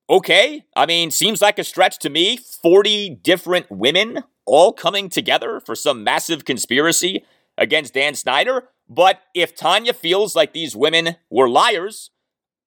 [0.09, 2.37] Okay, I mean, seems like a stretch to me.
[2.37, 7.25] 40 different women all coming together for some massive conspiracy
[7.58, 8.68] against Dan Snyder.
[8.88, 12.10] But if Tanya feels like these women were liars,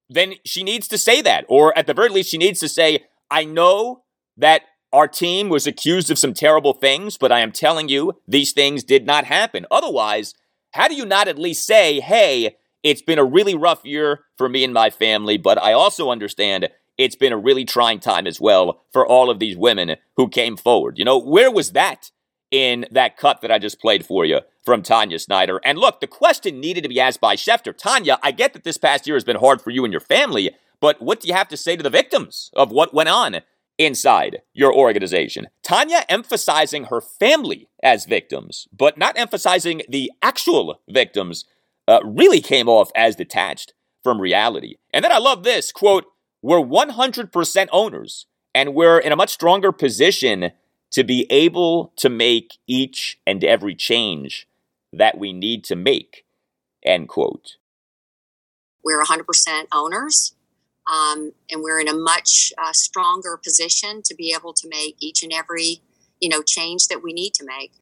[0.09, 1.45] then she needs to say that.
[1.47, 4.03] Or at the very least, she needs to say, I know
[4.37, 8.53] that our team was accused of some terrible things, but I am telling you, these
[8.53, 9.65] things did not happen.
[9.69, 10.33] Otherwise,
[10.71, 14.49] how do you not at least say, hey, it's been a really rough year for
[14.49, 18.41] me and my family, but I also understand it's been a really trying time as
[18.41, 20.97] well for all of these women who came forward.
[20.97, 22.11] You know, where was that
[22.51, 25.59] in that cut that I just played for you from Tanya Snyder.
[25.63, 27.75] And look, the question needed to be asked by Schefter.
[27.75, 30.51] Tanya, I get that this past year has been hard for you and your family,
[30.79, 33.41] but what do you have to say to the victims of what went on
[33.77, 35.47] inside your organization?
[35.63, 41.45] Tanya emphasizing her family as victims, but not emphasizing the actual victims,
[41.87, 44.75] uh, really came off as detached from reality.
[44.93, 46.05] And then I love this quote,
[46.41, 50.51] we're 100% owners and we're in a much stronger position
[50.91, 54.47] to be able to make each and every change
[54.93, 56.25] that we need to make.
[56.83, 57.57] End quote.
[58.83, 59.23] We're 100%
[59.71, 60.35] owners,
[60.91, 65.21] um, and we're in a much uh, stronger position to be able to make each
[65.21, 65.81] and every,
[66.19, 67.73] you know, change that we need to make.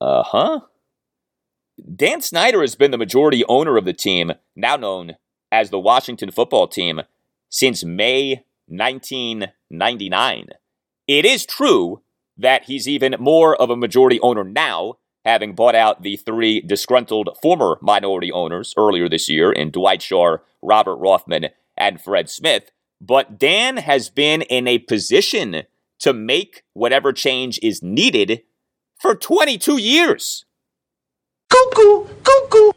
[0.00, 0.60] Uh huh.
[1.94, 5.16] Dan Snyder has been the majority owner of the team, now known
[5.50, 7.02] as the Washington football team,
[7.48, 10.48] since May 1999.
[11.06, 12.02] It is true
[12.36, 14.94] that he's even more of a majority owner now,
[15.26, 20.38] having bought out the three disgruntled former minority owners earlier this year in Dwight Schar,
[20.62, 22.70] Robert Rothman, and Fred Smith.
[23.00, 25.64] But Dan has been in a position
[25.98, 28.42] to make whatever change is needed
[29.00, 30.44] for 22 years.
[31.50, 32.72] Cuckoo, cuckoo.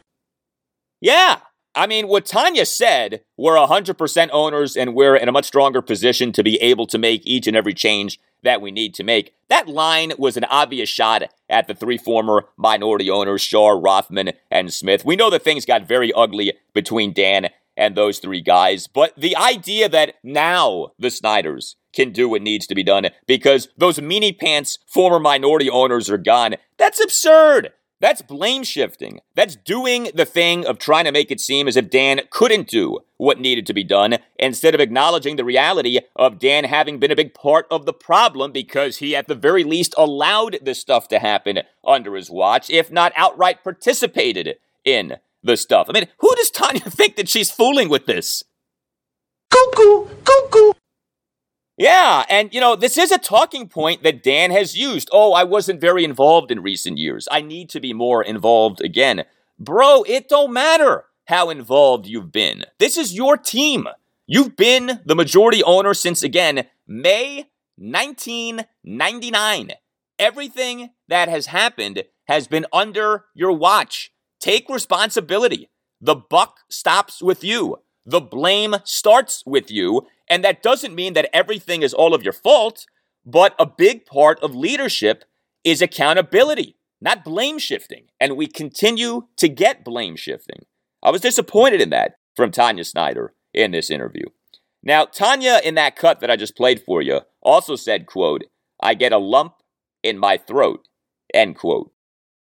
[1.00, 1.38] Yeah,
[1.74, 6.32] I mean, what Tanya said, we're 100% owners and we're in a much stronger position
[6.32, 9.34] to be able to make each and every change that we need to make.
[9.48, 14.72] That line was an obvious shot at the three former minority owners, Schar, Rothman, and
[14.72, 15.04] Smith.
[15.04, 19.36] We know that things got very ugly between Dan and those three guys, but the
[19.36, 24.38] idea that now the Snyders can do what needs to be done because those meanie
[24.38, 27.72] pants former minority owners are gone, that's absurd.
[28.00, 29.20] That's blame shifting.
[29.34, 33.00] That's doing the thing of trying to make it seem as if Dan couldn't do
[33.18, 37.16] what needed to be done instead of acknowledging the reality of Dan having been a
[37.16, 41.18] big part of the problem because he, at the very least, allowed this stuff to
[41.18, 45.86] happen under his watch, if not outright participated in the stuff.
[45.88, 48.42] I mean, who does Tanya think that she's fooling with this?
[49.50, 50.72] Cuckoo, cuckoo.
[51.80, 55.08] Yeah, and you know, this is a talking point that Dan has used.
[55.12, 57.26] Oh, I wasn't very involved in recent years.
[57.30, 59.24] I need to be more involved again.
[59.58, 62.66] Bro, it don't matter how involved you've been.
[62.78, 63.88] This is your team.
[64.26, 69.70] You've been the majority owner since again May 1999.
[70.18, 74.12] Everything that has happened has been under your watch.
[74.38, 75.70] Take responsibility.
[75.98, 77.78] The buck stops with you.
[78.10, 80.08] The blame starts with you.
[80.28, 82.86] And that doesn't mean that everything is all of your fault,
[83.24, 85.24] but a big part of leadership
[85.62, 88.06] is accountability, not blame shifting.
[88.18, 90.66] And we continue to get blame shifting.
[91.04, 94.24] I was disappointed in that from Tanya Snyder in this interview.
[94.82, 98.42] Now, Tanya, in that cut that I just played for you, also said, quote,
[98.82, 99.54] I get a lump
[100.02, 100.88] in my throat,
[101.32, 101.92] end quote.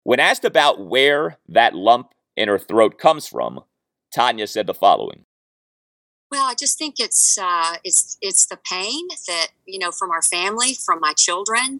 [0.01, 3.59] When asked about where that lump in her throat comes from,
[4.11, 5.25] Tanya said the following.
[6.33, 10.23] Well, I just think it's uh, it's it's the pain that you know from our
[10.23, 11.79] family, from my children,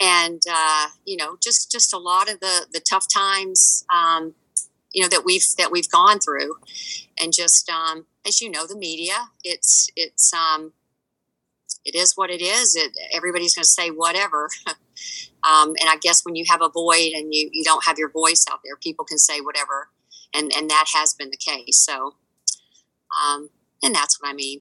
[0.00, 4.34] and uh, you know just just a lot of the the tough times um,
[4.94, 6.56] you know that we've that we've gone through,
[7.20, 10.72] and just um, as you know, the media it's it's um,
[11.84, 12.76] it is what it is.
[12.76, 14.48] It, everybody's going to say whatever.
[15.44, 18.10] um, and I guess when you have a void and you, you don't have your
[18.10, 19.90] voice out there, people can say whatever.
[20.34, 21.76] And, and that has been the case.
[21.84, 22.14] So,
[23.22, 23.50] um,
[23.82, 24.60] and that's what I mean.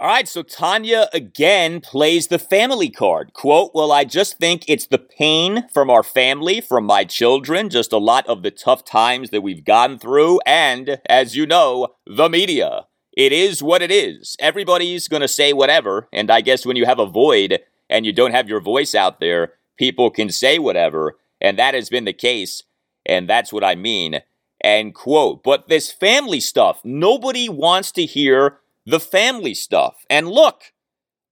[0.00, 3.32] All right, so Tanya again plays the family card.
[3.32, 7.92] Quote, Well, I just think it's the pain from our family, from my children, just
[7.92, 12.28] a lot of the tough times that we've gone through, and, as you know, the
[12.28, 12.86] media.
[13.16, 14.36] It is what it is.
[14.38, 17.58] Everybody's going to say whatever, and I guess when you have a void
[17.90, 21.88] and you don't have your voice out there, people can say whatever, and that has
[21.88, 22.62] been the case,
[23.04, 24.20] and that's what I mean.
[24.60, 30.04] And quote, but this family stuff, nobody wants to hear the family stuff.
[30.10, 30.72] And look,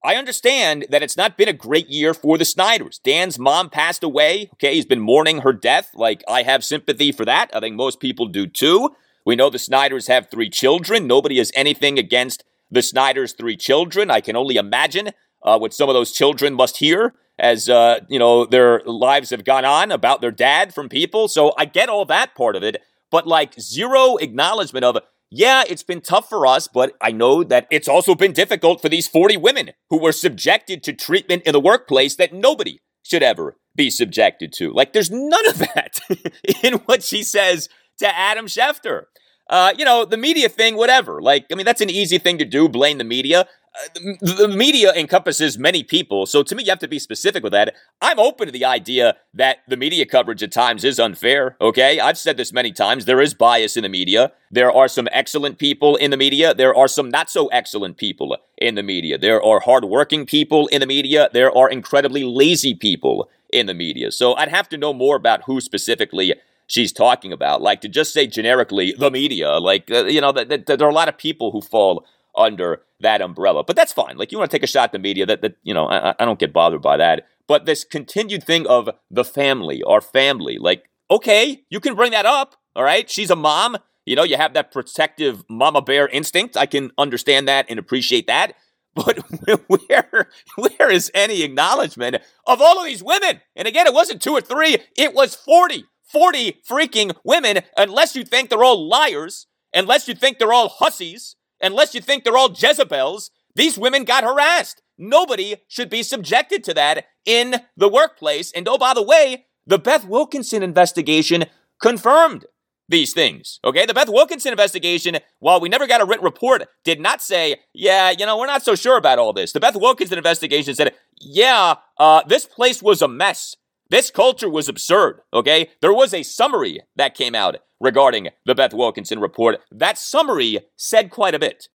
[0.05, 3.01] I understand that it's not been a great year for the Snyders.
[3.03, 4.51] Dan's mom passed away.
[4.55, 5.91] Okay, he's been mourning her death.
[5.95, 7.51] Like, I have sympathy for that.
[7.53, 8.95] I think most people do too.
[9.25, 11.09] We know the Snyders have three children.
[11.09, 14.11] Nobody has anything against the Snyders' three children.
[14.11, 15.11] I can only imagine
[15.43, 19.45] uh, what some of those children must hear as uh, you know their lives have
[19.45, 21.29] gone on about their dad from people.
[21.29, 24.99] So I get all that part of it, but like zero acknowledgement of
[25.31, 28.89] yeah, it's been tough for us, but I know that it's also been difficult for
[28.89, 33.57] these 40 women who were subjected to treatment in the workplace that nobody should ever
[33.75, 34.73] be subjected to.
[34.73, 35.99] Like, there's none of that
[36.63, 39.05] in what she says to Adam Schefter.
[39.49, 41.21] Uh, you know, the media thing, whatever.
[41.21, 43.49] Like, I mean, that's an easy thing to do, blame the media.
[43.95, 47.75] The, media encompasses many people, so to me, you have to be specific with that.
[48.01, 52.01] I'm open to the idea that the media coverage at times is unfair, okay?
[52.01, 53.05] I've said this many times.
[53.05, 54.33] There is bias in the media.
[54.51, 56.55] There are some excellent people in the media.
[56.55, 59.19] There are some not so excellent people in the media.
[59.19, 61.29] There are hardworking people in the media.
[61.33, 64.11] There are incredibly lazy people in the media.
[64.11, 66.35] So I'd have to know more about who specifically
[66.67, 67.63] she's talking about.
[67.63, 70.95] Like to just say generically, the media, like, uh, you know, th- there are a
[70.95, 72.05] lot of people who fall
[72.37, 73.65] under that umbrella.
[73.65, 74.17] But that's fine.
[74.17, 76.15] Like, you want to take a shot at the media, that, that you know, I,
[76.19, 77.27] I don't get bothered by that.
[77.49, 82.27] But this continued thing of the family, our family, like, okay, you can bring that
[82.27, 82.57] up.
[82.75, 83.09] All right.
[83.09, 83.77] She's a mom.
[84.05, 86.57] You know, you have that protective mama bear instinct.
[86.57, 88.53] I can understand that and appreciate that.
[88.95, 89.19] But
[89.69, 92.17] where where is any acknowledgement
[92.47, 93.41] of all of these women?
[93.55, 95.85] And again, it wasn't two or three, it was 40.
[96.13, 101.35] 40 freaking women unless you think they're all liars, unless you think they're all hussies,
[101.61, 103.31] unless you think they're all Jezebels.
[103.55, 104.83] These women got harassed.
[104.99, 108.53] Nobody should be subjected to that in the workplace.
[108.53, 111.47] And oh, by the way, the Beth Wilkinson investigation
[111.81, 112.47] confirmed
[112.89, 113.59] these things.
[113.65, 117.57] Okay, the Beth Wilkinson investigation, while we never got a written report, did not say,
[117.75, 119.53] yeah, you know, we're not so sure about all this.
[119.53, 123.57] The Beth Wilkinson investigation said, yeah, uh, this place was a mess.
[123.89, 125.71] This culture was absurd, okay?
[125.81, 129.61] There was a summary that came out regarding the Beth Wilkinson report.
[129.71, 131.69] That summary said quite a bit.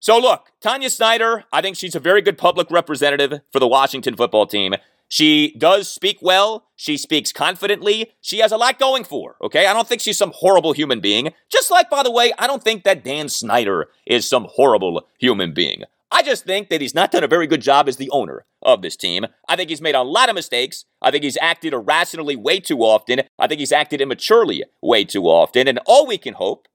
[0.00, 4.16] So, look, Tanya Snyder, I think she's a very good public representative for the Washington
[4.16, 4.74] football team.
[5.08, 6.66] She does speak well.
[6.76, 8.12] She speaks confidently.
[8.20, 9.66] She has a lot going for, okay?
[9.66, 11.32] I don't think she's some horrible human being.
[11.50, 15.54] Just like, by the way, I don't think that Dan Snyder is some horrible human
[15.54, 15.84] being.
[16.10, 18.82] I just think that he's not done a very good job as the owner of
[18.82, 19.26] this team.
[19.48, 20.84] I think he's made a lot of mistakes.
[21.02, 23.22] I think he's acted irrationally way too often.
[23.38, 25.66] I think he's acted immaturely way too often.
[25.66, 26.68] And all we can hope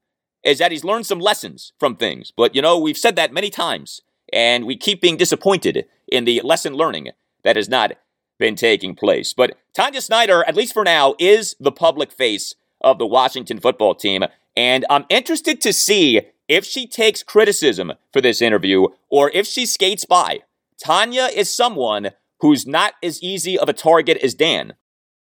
[0.44, 2.32] is that he's learned some lessons from things.
[2.36, 4.02] But, you know, we've said that many times,
[4.32, 7.10] and we keep being disappointed in the lesson learning
[7.42, 7.92] that has not
[8.38, 9.32] been taking place.
[9.32, 13.94] But Tanya Snyder, at least for now, is the public face of the Washington football
[13.94, 14.24] team.
[14.56, 19.64] And I'm interested to see if she takes criticism for this interview or if she
[19.64, 20.40] skates by.
[20.82, 24.74] Tanya is someone who's not as easy of a target as Dan.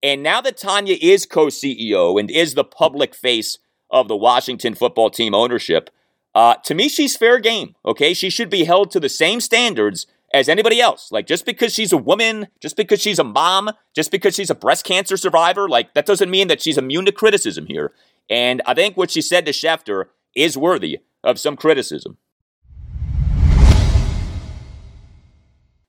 [0.03, 3.59] And now that Tanya is co CEO and is the public face
[3.91, 5.89] of the Washington football team ownership,
[6.35, 7.75] uh, to me, she's fair game.
[7.87, 8.13] Okay.
[8.13, 11.11] She should be held to the same standards as anybody else.
[11.11, 14.55] Like, just because she's a woman, just because she's a mom, just because she's a
[14.55, 17.93] breast cancer survivor, like, that doesn't mean that she's immune to criticism here.
[18.29, 22.17] And I think what she said to Schefter is worthy of some criticism.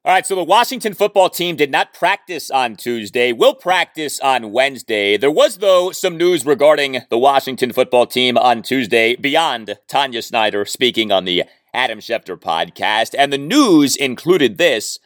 [0.06, 4.54] All right, so the Washington football team did not practice on Tuesday, will practice on
[4.54, 5.18] Wednesday.
[5.18, 10.64] There was, though, some news regarding the Washington football team on Tuesday beyond Tanya Snyder
[10.64, 13.16] speaking on the Adam Schefter podcast.
[13.18, 14.98] And the news included this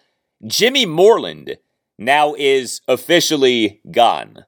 [0.45, 1.57] Jimmy Moreland
[1.97, 4.45] now is officially gone.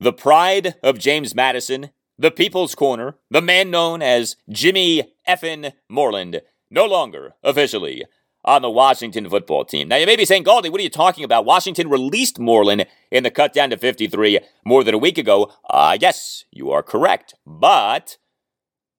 [0.00, 6.40] the pride of James Madison, the People's Corner, the man known as Jimmy Effin Moreland,
[6.70, 8.04] no longer officially
[8.44, 9.88] on the Washington football team.
[9.88, 11.44] Now, you may be saying, Galdi, what are you talking about?
[11.44, 15.52] Washington released Moreland in the cut down to 53 more than a week ago.
[15.68, 17.34] Uh, yes, you are correct.
[17.44, 18.18] But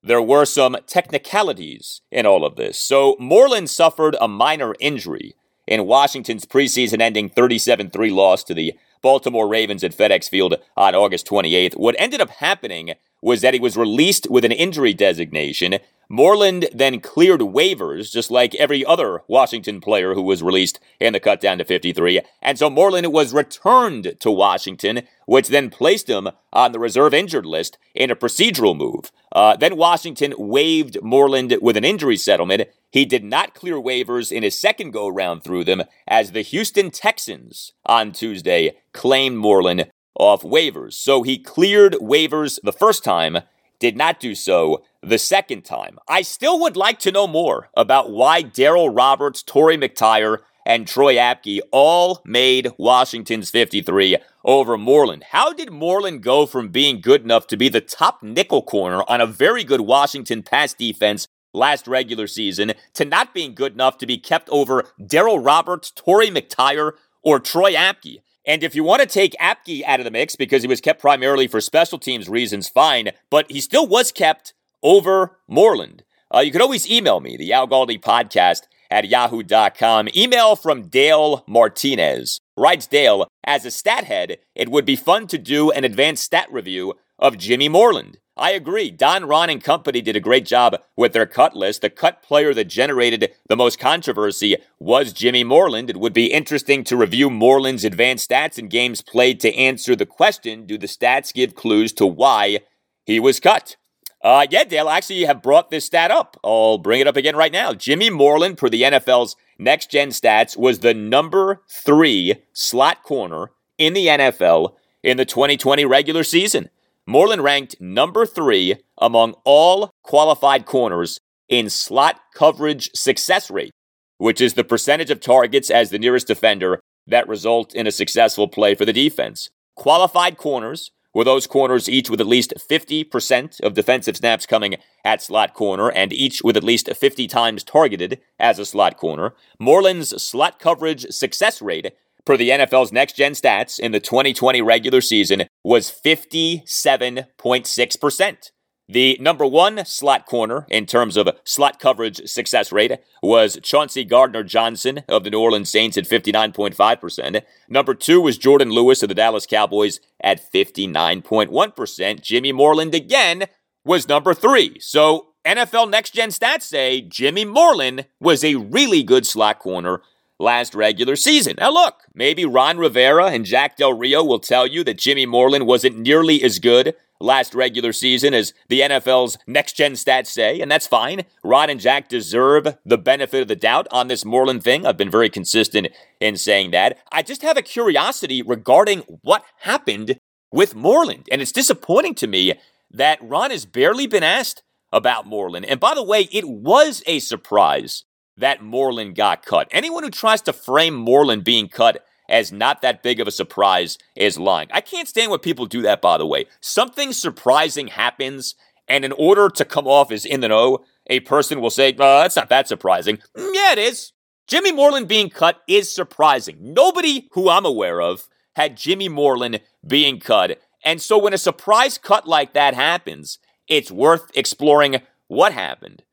[0.04, 2.80] there were some technicalities in all of this.
[2.80, 8.74] So, Moreland suffered a minor injury in Washington's preseason ending 37 3 loss to the
[9.02, 11.78] Baltimore Ravens at FedEx Field on August 28th.
[11.78, 15.80] What ended up happening was that he was released with an injury designation
[16.10, 21.20] Moreland then cleared waivers, just like every other Washington player who was released in the
[21.20, 22.22] cut down to 53.
[22.42, 27.46] And so Moreland was returned to Washington, which then placed him on the reserve injured
[27.46, 29.12] list in a procedural move.
[29.38, 32.64] Uh, then Washington waived Moreland with an injury settlement.
[32.90, 36.90] He did not clear waivers in his second go round through them, as the Houston
[36.90, 40.94] Texans on Tuesday claimed Moreland off waivers.
[40.94, 43.38] So he cleared waivers the first time
[43.80, 46.00] did not do so the second time.
[46.08, 51.16] I still would like to know more about why Darryl Roberts, Torry McTyer, and Troy
[51.16, 55.24] Apke all made Washington's 53 over Moreland.
[55.32, 59.22] How did Moreland go from being good enough to be the top nickel corner on
[59.22, 64.06] a very good Washington pass defense last regular season to not being good enough to
[64.06, 66.92] be kept over Darryl Roberts, Torry McTyer,
[67.24, 68.18] or Troy Apke?
[68.46, 71.00] And if you want to take Apke out of the mix because he was kept
[71.00, 73.12] primarily for special teams reasons, fine.
[73.30, 74.54] But he still was kept
[74.84, 76.04] over Moreland.
[76.34, 80.10] Uh, you could always email me, the Al Galdi podcast at yahoo.com.
[80.16, 82.40] Email from Dale Martinez.
[82.58, 86.48] Writes Dale, as a stat head, it would be fun to do an advanced stat
[86.52, 88.20] review of Jimmy Moreland.
[88.38, 88.92] I agree.
[88.92, 91.82] Don Ron and company did a great job with their cut list.
[91.82, 95.90] The cut player that generated the most controversy was Jimmy Moreland.
[95.90, 100.06] It would be interesting to review Moreland's advanced stats and games played to answer the
[100.06, 102.60] question do the stats give clues to why
[103.06, 103.76] he was cut?
[104.24, 106.40] Uh, yeah, Dale, actually have brought this stat up.
[106.44, 107.74] I'll bring it up again right now.
[107.74, 113.94] Jimmy Moreland, per the NFL's next gen stats, was the number three slot corner in
[113.94, 116.70] the NFL in the 2020 regular season.
[117.06, 123.72] Moreland ranked number three among all qualified corners in slot coverage success rate,
[124.18, 128.48] which is the percentage of targets as the nearest defender that result in a successful
[128.48, 129.50] play for the defense.
[129.76, 135.22] Qualified corners were those corners each with at least 50% of defensive snaps coming at
[135.22, 139.34] slot corner and each with at least 50 times targeted as a slot corner.
[139.60, 141.94] Moreland's slot coverage success rate
[142.26, 148.52] per the NFL's next gen stats in the 2020 regular season was 57.6%.
[148.90, 154.44] The number one slot corner in terms of slot coverage success rate was Chauncey Gardner
[154.44, 157.42] Johnson of the New Orleans Saints at 59.5%.
[157.68, 162.22] Number two was Jourdan Lewis of the Dallas Cowboys at 59.1%.
[162.22, 163.48] Jimmy Moreland again
[163.84, 164.78] was number three.
[164.80, 170.02] So NFL next gen stats say Jimmy Moreland was a really good slot corner
[170.40, 171.56] last regular season.
[171.58, 175.66] Now, look, maybe Ron Rivera and Jack Del Rio will tell you that Jimmy Moreland
[175.66, 180.72] wasn't nearly as good last regular season as the NFL's next gen stats say, and
[180.72, 181.24] that's fine.
[181.44, 184.86] Ron and Jack deserve the benefit of the doubt on this Moreland thing.
[184.86, 185.88] I've been very consistent
[186.20, 186.98] in saying that.
[187.12, 190.20] I just have a curiosity regarding what happened
[190.52, 192.54] with Moreland, and it's disappointing to me
[192.92, 194.64] that Ron has barely been asked
[194.94, 195.66] about Moreland.
[195.66, 198.06] And by the way, it was a surprise
[198.38, 199.68] that Moreland got cut.
[199.72, 203.98] Anyone who tries to frame Moreland being cut as not that big of a surprise
[204.16, 204.68] is lying.
[204.72, 206.46] I can't stand when people do that, by the way.
[206.62, 208.56] Something surprising happens,
[208.88, 212.22] and in order to come off as in the know, a person will say, uh,
[212.22, 213.18] that's not that surprising.
[213.36, 214.12] Mm, yeah, it is.
[214.48, 216.58] Jimmy Moreland being cut is surprising.
[216.62, 220.60] Nobody who I'm aware of had Jimmy Moreland being cut.
[220.84, 226.04] And so when a surprise cut like that happens, it's worth exploring what happened.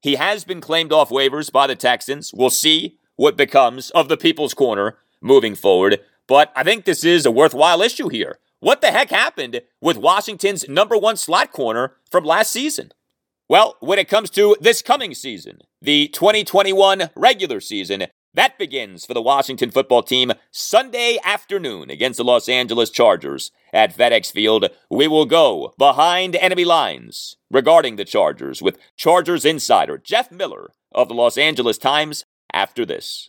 [0.00, 2.32] He has been claimed off waivers by the Texans.
[2.34, 6.00] We'll see what becomes of the People's Corner moving forward.
[6.26, 8.38] But I think this is a worthwhile issue here.
[8.60, 12.92] What the heck happened with Washington's number one slot corner from last season?
[13.48, 19.12] Well, when it comes to this coming season, the 2021 regular season, that begins for
[19.12, 24.70] the Washington football team Sunday afternoon against the Los Angeles Chargers at FedEx Field.
[24.88, 31.08] We will go behind enemy lines regarding the Chargers with Chargers insider Jeff Miller of
[31.08, 33.28] the Los Angeles Times after this.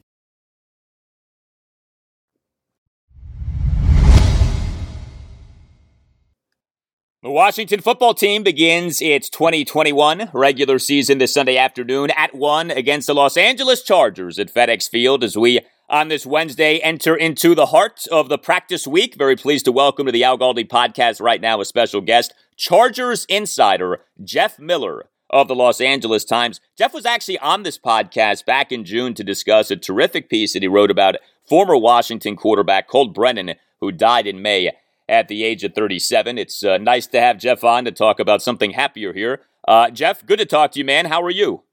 [7.23, 13.05] The Washington football team begins its 2021 regular season this Sunday afternoon at 1 against
[13.05, 17.67] the Los Angeles Chargers at FedEx Field as we, on this Wednesday, enter into the
[17.67, 19.13] heart of the practice week.
[19.13, 23.25] Very pleased to welcome to the Al Galdi podcast right now a special guest, Chargers
[23.25, 26.59] insider Jeff Miller of the Los Angeles Times.
[26.75, 30.63] Jeff was actually on this podcast back in June to discuss a terrific piece that
[30.63, 31.17] he wrote about
[31.47, 34.71] former Washington quarterback Colt Brennan, who died in May
[35.11, 36.37] at the age of 37.
[36.37, 39.41] It's uh, nice to have Jeff on to talk about something happier here.
[39.67, 41.05] Uh, Jeff, good to talk to you, man.
[41.05, 41.63] How are you?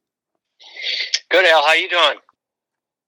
[1.31, 1.63] Good, Al.
[1.63, 2.19] How you doing?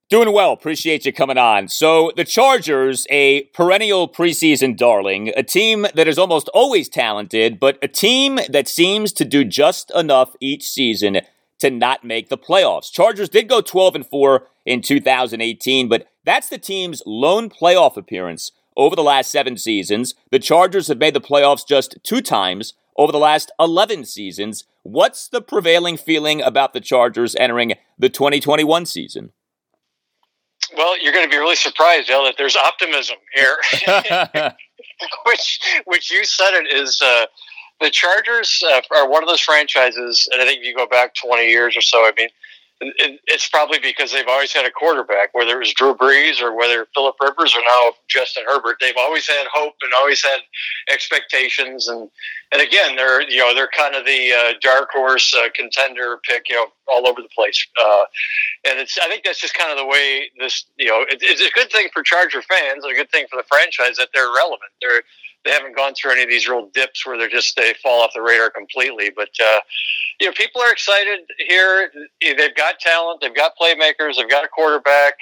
[0.09, 0.53] Doing well.
[0.53, 1.69] Appreciate you coming on.
[1.69, 7.79] So, the Chargers, a perennial preseason darling, a team that is almost always talented, but
[7.83, 11.21] a team that seems to do just enough each season
[11.59, 12.91] to not make the playoffs.
[12.91, 18.51] Chargers did go 12 and 4 in 2018, but that's the team's lone playoff appearance
[18.77, 20.15] over the last seven seasons.
[20.31, 24.65] The Chargers have made the playoffs just two times over the last 11 seasons.
[24.83, 29.33] What's the prevailing feeling about the Chargers entering the 2021 season?
[30.77, 33.57] Well, you're going to be really surprised, El, that there's optimism here.
[35.27, 37.01] which, which you said it is.
[37.03, 37.27] Uh,
[37.81, 41.15] the Chargers uh, are one of those franchises, and I think if you go back
[41.15, 42.29] 20 years or so, I mean,
[42.81, 46.87] it's probably because they've always had a quarterback, whether it was Drew Brees or whether
[46.95, 48.77] Philip Rivers or now Justin Herbert.
[48.81, 50.41] They've always had hope and always had
[50.91, 52.09] expectations, and
[52.53, 56.49] and again, they're you know they're kind of the uh, dark horse uh, contender pick,
[56.49, 57.67] you know, all over the place.
[57.79, 58.05] Uh,
[58.69, 61.43] and it's I think that's just kind of the way this you know it, it's
[61.43, 64.73] a good thing for Charger fans a good thing for the franchise that they're relevant.
[64.81, 65.03] They're
[65.45, 68.11] they haven't gone through any of these real dips where they're just they fall off
[68.15, 69.11] the radar completely.
[69.15, 69.61] But uh,
[70.21, 71.91] you know, people are excited here.
[72.21, 75.15] They've got talent, they've got playmakers, they've got a quarterback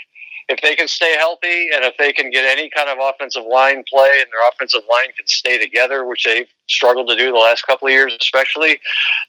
[0.48, 3.84] if they can stay healthy and if they can get any kind of offensive line
[3.88, 7.66] play and their offensive line can stay together, which they've struggled to do the last
[7.66, 8.78] couple of years, especially,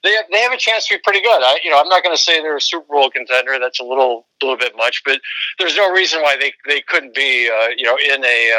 [0.04, 1.42] they have, they have a chance to be pretty good.
[1.42, 3.58] I, you know, I'm not going to say they're a Super Bowl contender.
[3.60, 5.20] That's a little little bit much, but
[5.58, 8.52] there's no reason why they, they couldn't be, uh, you know, in a,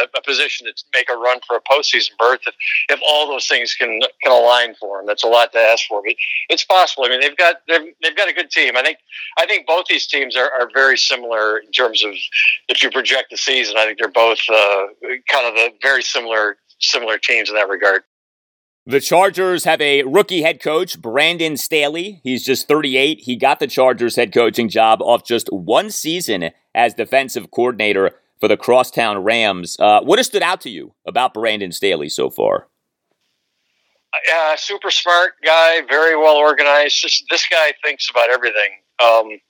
[0.00, 2.54] uh, a position to make a run for a postseason berth if,
[2.88, 5.06] if all those things can can align for them.
[5.06, 6.14] That's a lot to ask for, but
[6.48, 7.04] it's possible.
[7.04, 8.76] I mean, they've got they've, they've got a good team.
[8.76, 8.98] I think
[9.38, 12.12] I think both these teams are, are very similar in terms of
[12.68, 14.86] if you project the season, I think they're both uh,
[15.30, 18.02] kind of the very similar similar teams in that regard.
[18.88, 22.20] The Chargers have a rookie head coach, Brandon Staley.
[22.22, 23.18] He's just 38.
[23.18, 28.46] He got the Chargers head coaching job off just one season as defensive coordinator for
[28.46, 29.76] the Crosstown Rams.
[29.80, 32.68] Uh, what has stood out to you about Brandon Staley so far?
[34.32, 37.02] Uh, super smart guy, very well organized.
[37.02, 38.70] Just, this guy thinks about everything.
[39.04, 39.40] Um,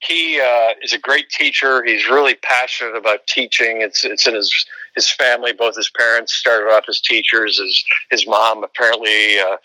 [0.00, 1.82] he uh, is a great teacher.
[1.84, 3.82] He's really passionate about teaching.
[3.82, 5.52] It's it's in his his family.
[5.52, 7.58] Both his parents started off as teachers.
[7.58, 9.56] His his mom apparently uh,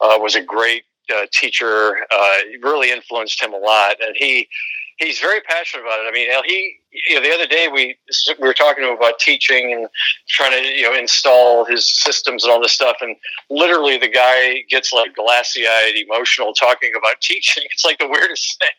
[0.00, 1.98] uh, was a great uh, teacher.
[2.14, 4.48] Uh, really influenced him a lot, and he
[4.96, 6.08] he's very passionate about it.
[6.08, 6.76] I mean, he
[7.08, 7.94] you know the other day we
[8.40, 9.86] we were talking to him about teaching and
[10.30, 13.16] trying to you know install his systems and all this stuff, and
[13.50, 17.64] literally the guy gets like glassy eyed, emotional talking about teaching.
[17.70, 18.70] It's like the weirdest thing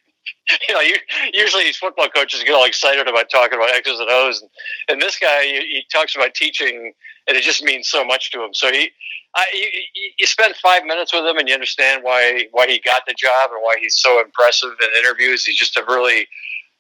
[0.68, 0.96] you know, you,
[1.34, 4.52] usually these football coaches get all excited about talking about X's and O's, and,
[4.90, 6.94] and this guy he, he talks about teaching,
[7.28, 8.54] and it just means so much to him.
[8.54, 8.90] So he,
[9.36, 13.04] I, you, you spend five minutes with him, and you understand why why he got
[13.08, 15.46] the job and why he's so impressive in interviews.
[15.46, 16.28] He's just a really,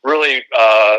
[0.04, 0.44] really.
[0.58, 0.98] Uh,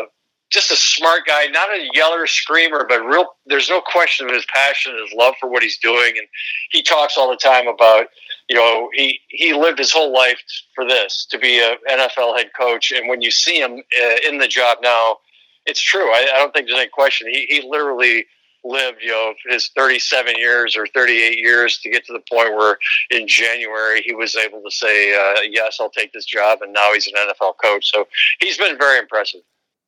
[0.49, 3.25] just a smart guy, not a yeller screamer, but real.
[3.45, 6.27] There's no question of his passion, his love for what he's doing, and
[6.71, 8.07] he talks all the time about
[8.47, 10.39] you know, he he lived his whole life
[10.73, 14.37] for this to be a NFL head coach, and when you see him uh, in
[14.37, 15.17] the job now,
[15.65, 16.09] it's true.
[16.11, 17.27] I, I don't think there's any question.
[17.29, 18.25] He he literally
[18.63, 22.77] lived, you know, his 37 years or 38 years to get to the point where
[23.11, 26.93] in January he was able to say, uh, "Yes, I'll take this job," and now
[26.93, 27.91] he's an NFL coach.
[27.91, 28.07] So
[28.39, 29.41] he's been very impressive.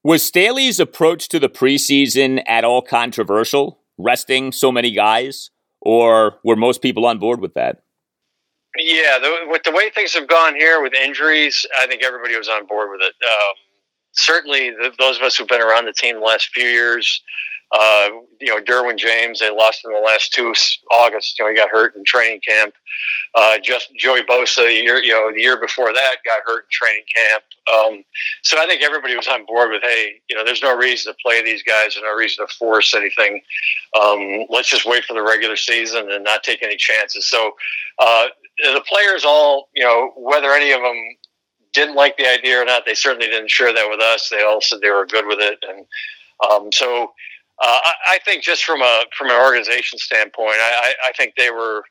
[0.04, 5.50] Was Staley's approach to the preseason at all controversial, resting so many guys,
[5.82, 7.84] or were most people on board with that?
[8.78, 12.48] Yeah, the, with the way things have gone here with injuries, I think everybody was
[12.48, 13.14] on board with it.
[13.26, 13.56] Um,
[14.14, 17.22] certainly, the, those of us who've been around the team the last few years,
[17.78, 20.54] uh, you know, Derwin James, they lost in the last two
[20.92, 21.38] August.
[21.38, 22.74] You know, he got hurt in training camp.
[23.36, 27.04] Uh, just Joey Bosa, year, you know, the year before that, got hurt in training
[27.14, 27.44] camp.
[27.74, 28.04] Um,
[28.44, 31.18] so I think everybody was on board with, hey, you know, there's no reason to
[31.24, 33.42] play these guys, there's no reason to force anything.
[34.00, 37.30] Um, let's just wait for the regular season and not take any chances.
[37.30, 37.52] So
[38.00, 38.28] uh,
[38.64, 40.96] the players all, you know, whether any of them
[41.74, 44.30] didn't like the idea or not, they certainly didn't share that with us.
[44.30, 45.86] They all said they were good with it, and
[46.50, 47.12] um, so
[47.62, 51.52] uh, I, I, think just from a from an organization standpoint, I, I, think they
[51.52, 51.84] were,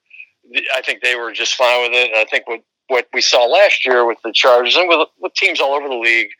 [0.74, 2.10] I think they were just fine with it.
[2.10, 5.34] And I think what what we saw last year with the Chargers and with, with
[5.34, 6.30] teams all over the league,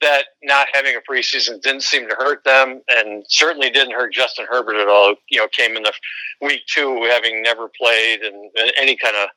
[0.00, 4.46] that not having a preseason didn't seem to hurt them, and certainly didn't hurt Justin
[4.48, 5.14] Herbert at all.
[5.30, 5.92] You know, came in the
[6.40, 9.28] week two having never played and, and any kind of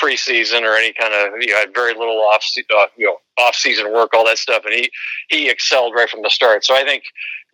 [0.00, 3.54] preseason or any kind of you know had very little off uh, you know off
[3.54, 4.90] season work all that stuff and he
[5.28, 6.64] he excelled right from the start.
[6.64, 7.04] So I think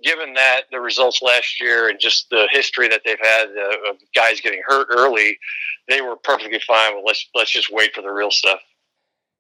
[0.03, 3.97] given that the results last year and just the history that they've had uh, of
[4.15, 5.39] guys getting hurt early
[5.89, 8.61] they were perfectly fine well let's let's just wait for the real stuff.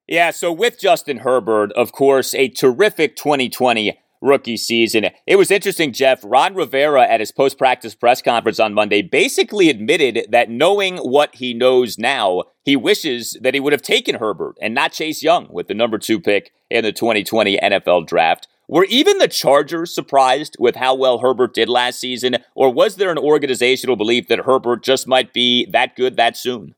[0.07, 5.06] Yeah so with Justin Herbert of course a terrific 2020 rookie season.
[5.26, 6.20] It was interesting, Jeff.
[6.22, 11.34] Ron Rivera at his post practice press conference on Monday basically admitted that knowing what
[11.34, 15.48] he knows now, he wishes that he would have taken Herbert and not Chase Young
[15.50, 18.48] with the number two pick in the 2020 NFL draft.
[18.68, 23.10] Were even the Chargers surprised with how well Herbert did last season, or was there
[23.10, 26.74] an organizational belief that Herbert just might be that good that soon?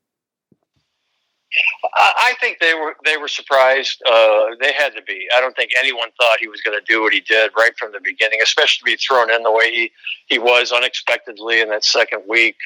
[1.97, 4.03] I think they were they were surprised.
[4.07, 5.29] Uh, they had to be.
[5.37, 7.93] I don't think anyone thought he was going to do what he did right from
[7.93, 9.93] the beginning, especially to be thrown in the way he,
[10.27, 12.57] he was unexpectedly in that second week.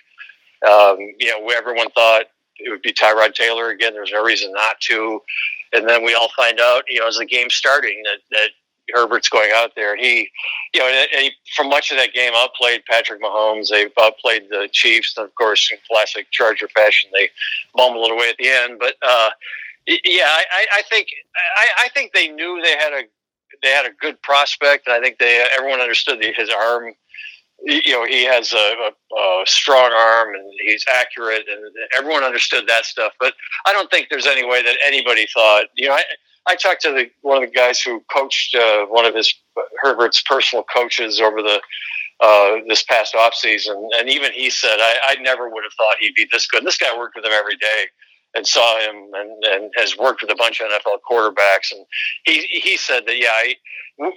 [0.66, 2.24] Um, you know, everyone thought
[2.56, 3.92] it would be Tyrod Taylor again.
[3.92, 5.20] There's no reason not to.
[5.72, 8.50] And then we all find out, you know, as the game's starting, that, that
[8.92, 10.30] Herbert's going out there, and he,
[10.74, 13.68] you know, and he, for much of that game, outplayed Patrick Mahomes.
[13.68, 17.30] They outplayed the Chiefs, and of course, in classic Charger fashion, they
[17.74, 18.78] bumbled it away at the end.
[18.78, 19.30] But uh,
[19.86, 21.08] yeah, I, I think
[21.56, 23.02] I, I think they knew they had a
[23.62, 26.94] they had a good prospect, and I think they everyone understood his arm.
[27.60, 32.68] You know, he has a, a, a strong arm, and he's accurate, and everyone understood
[32.68, 33.12] that stuff.
[33.18, 33.34] But
[33.66, 35.64] I don't think there's any way that anybody thought.
[35.74, 36.02] You know, I,
[36.48, 39.32] I talked to the, one of the guys who coached uh, one of his
[39.82, 41.60] Herbert's personal coaches over the
[42.20, 45.96] uh, this past off season, and even he said, I, I never would have thought
[46.00, 46.64] he'd be this good.
[46.64, 47.84] This guy worked with him every day
[48.34, 51.70] and saw him and, and has worked with a bunch of NFL quarterbacks.
[51.70, 51.84] And
[52.24, 53.54] he, he said that, yeah, I,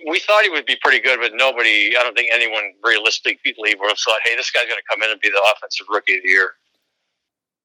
[0.10, 3.90] we thought he would be pretty good, but nobody, I don't think anyone realistically would
[3.90, 6.24] have thought, hey, this guy's going to come in and be the offensive rookie of
[6.24, 6.52] the year.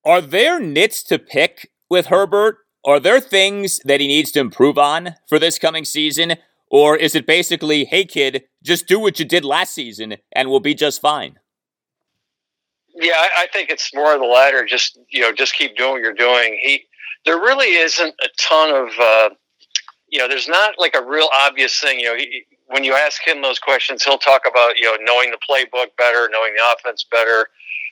[0.04, 2.58] Are there nits to pick with Herbert?
[2.86, 6.36] Are there things that he needs to improve on for this coming season?
[6.70, 10.60] Or is it basically, hey, kid, just do what you did last season and we'll
[10.60, 11.40] be just fine?
[12.94, 14.64] Yeah, I, think it's more of the latter.
[14.64, 16.58] Just, you know, just keep doing what you're doing.
[16.62, 16.84] He,
[17.24, 19.30] there really isn't a ton of, uh,
[20.08, 22.00] you know, there's not like a real obvious thing.
[22.00, 25.30] You know, he, when you ask him those questions, he'll talk about, you know, knowing
[25.30, 27.48] the playbook better, knowing the offense better,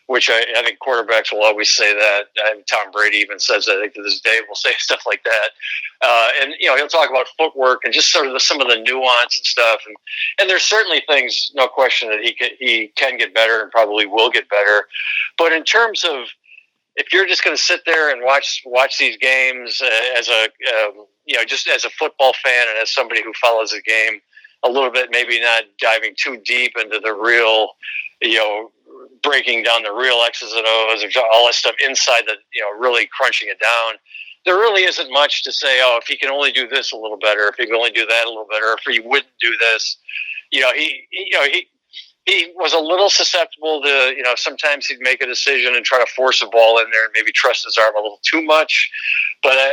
[0.06, 2.24] which I, I, think quarterbacks will always say that.
[2.46, 3.78] And Tom Brady even says that.
[3.78, 5.48] I think to this day will say stuff like that.
[6.02, 8.68] Uh, and you know, he'll talk about footwork and just sort of the, some of
[8.68, 9.80] the nuance and stuff.
[9.86, 9.96] And
[10.38, 14.06] and there's certainly things, no question, that he can he can get better and probably
[14.06, 14.86] will get better.
[15.38, 16.26] But in terms of
[16.96, 20.44] if you're just going to sit there and watch watch these games uh, as a
[20.44, 24.20] um, you know just as a football fan and as somebody who follows the game
[24.64, 27.70] a little bit, maybe not diving too deep into the real
[28.20, 28.70] you know
[29.24, 33.08] breaking down the real X's and O's, all that stuff inside the, you know, really
[33.12, 33.94] crunching it down.
[34.44, 35.80] there really isn't much to say.
[35.82, 38.06] Oh, if he can only do this a little better, if he can only do
[38.06, 39.96] that a little better, if he wouldn't do this,
[40.52, 41.66] you know, he, he you know he
[42.26, 45.98] he was a little susceptible to you know sometimes he'd make a decision and try
[45.98, 48.90] to force a ball in there and maybe trust his arm a little too much.
[49.42, 49.70] But uh,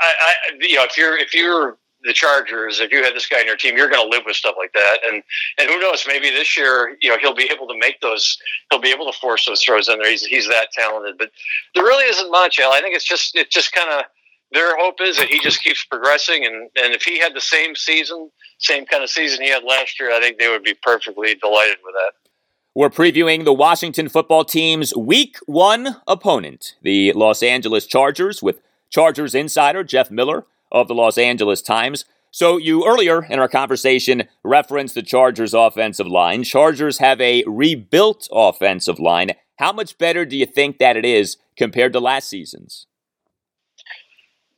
[0.00, 3.40] I, I you know if you're if you're the Chargers, if you had this guy
[3.40, 4.98] in your team, you're going to live with stuff like that.
[5.10, 5.22] And
[5.58, 8.38] and who knows, maybe this year, you know, he'll be able to make those.
[8.70, 10.10] He'll be able to force those throws in there.
[10.10, 11.18] He's he's that talented.
[11.18, 11.30] But
[11.74, 12.58] there really isn't much.
[12.58, 12.72] Al.
[12.72, 14.04] I think it's just it's just kind of
[14.52, 16.44] their hope is that he just keeps progressing.
[16.44, 19.98] And and if he had the same season, same kind of season he had last
[19.98, 22.12] year, I think they would be perfectly delighted with that.
[22.74, 29.34] We're previewing the Washington football team's week one opponent, the Los Angeles Chargers, with Chargers
[29.34, 32.04] insider Jeff Miller of the Los Angeles Times.
[32.30, 36.44] So, you earlier in our conversation referenced the Chargers' offensive line.
[36.44, 39.32] Chargers have a rebuilt offensive line.
[39.58, 42.86] How much better do you think that it is compared to last season's?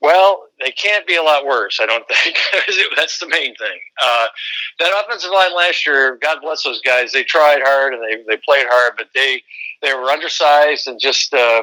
[0.00, 2.36] Well, they can't be a lot worse, I don't think.
[2.96, 3.78] That's the main thing.
[4.02, 4.26] Uh,
[4.78, 7.12] that offensive line last year, God bless those guys.
[7.12, 9.42] They tried hard and they, they played hard, but they
[9.82, 11.62] they were undersized and just uh,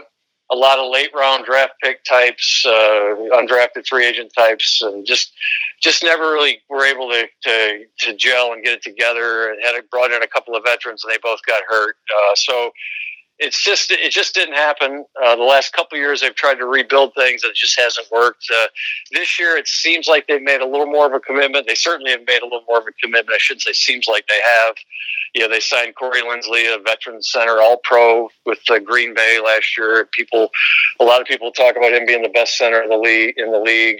[0.52, 5.32] a lot of late round draft pick types, uh, undrafted free agent types, and just
[5.82, 9.50] just never really were able to, to, to gel and get it together.
[9.50, 11.98] And had brought in a couple of veterans, and they both got hurt.
[12.10, 12.72] Uh, so
[13.40, 15.06] it's just it just didn't happen.
[15.24, 18.46] Uh, the last couple years, they've tried to rebuild things, and it just hasn't worked.
[18.52, 18.68] Uh,
[19.12, 21.68] this year, it seems like they've made a little more of a commitment.
[21.68, 23.36] They certainly have made a little more of a commitment.
[23.36, 24.76] I shouldn't say seems like they have.
[25.36, 29.40] You know, they signed Corey Linsley, a veteran center, All Pro with uh, Green Bay
[29.44, 30.08] last year.
[30.14, 30.50] People,
[31.00, 33.36] a lot of people talk about him being the best center in the league.
[33.38, 34.00] In the league.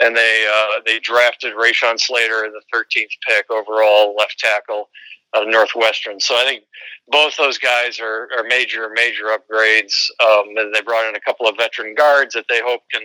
[0.00, 4.88] And they uh, they drafted Rashawn Slater, in the 13th pick overall, left tackle
[5.34, 6.20] of Northwestern.
[6.20, 6.64] So I think
[7.08, 9.94] both those guys are, are major, major upgrades.
[10.20, 13.02] Um, and they brought in a couple of veteran guards that they hope can,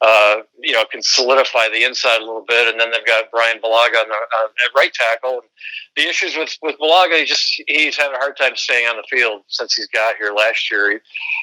[0.00, 2.68] uh, you know, can solidify the inside a little bit.
[2.68, 5.40] And then they've got Brian Bulaga on the, uh, at right tackle.
[5.40, 5.48] And
[5.96, 9.04] the issues with with Bulaga, he just he's had a hard time staying on the
[9.10, 11.00] field since he's got here last year,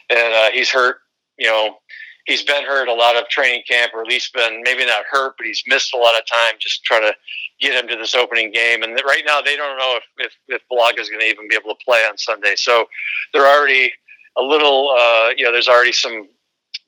[0.09, 0.97] and uh, he's hurt.
[1.37, 1.77] You know,
[2.27, 5.35] he's been hurt a lot of training camp, or at least been maybe not hurt,
[5.37, 7.15] but he's missed a lot of time just trying to
[7.59, 8.83] get him to this opening game.
[8.83, 11.55] And right now, they don't know if if, if Bulaga is going to even be
[11.55, 12.53] able to play on Sunday.
[12.55, 12.85] So
[13.33, 13.91] they're already
[14.37, 16.27] a little, uh, you know, there's already some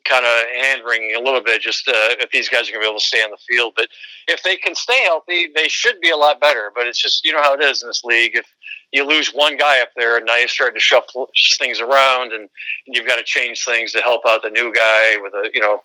[0.09, 2.87] kind of hand wringing a little bit just uh, if these guys are going to
[2.87, 3.73] be able to stay on the field.
[3.75, 3.87] But
[4.27, 6.71] if they can stay healthy, they should be a lot better.
[6.73, 8.35] But it's just, you know how it is in this league.
[8.35, 8.45] If
[8.91, 12.49] you lose one guy up there and now you're starting to shuffle things around and
[12.87, 15.83] you've got to change things to help out the new guy with a, you know,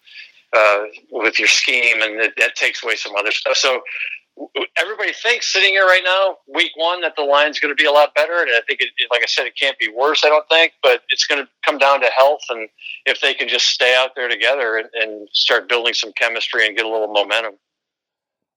[0.57, 3.57] uh, with your scheme and that takes away some other stuff.
[3.57, 3.83] So
[4.77, 7.93] everybody thinks sitting here right now, week one, that the line's going to be a
[7.93, 8.41] lot better.
[8.41, 11.03] And I think, it, like I said, it can't be worse, I don't think, but
[11.09, 12.43] it's going to come down to health.
[12.51, 12.69] And
[13.07, 16.77] if they can just stay out there together and, and start building some chemistry and
[16.77, 17.55] get a little momentum.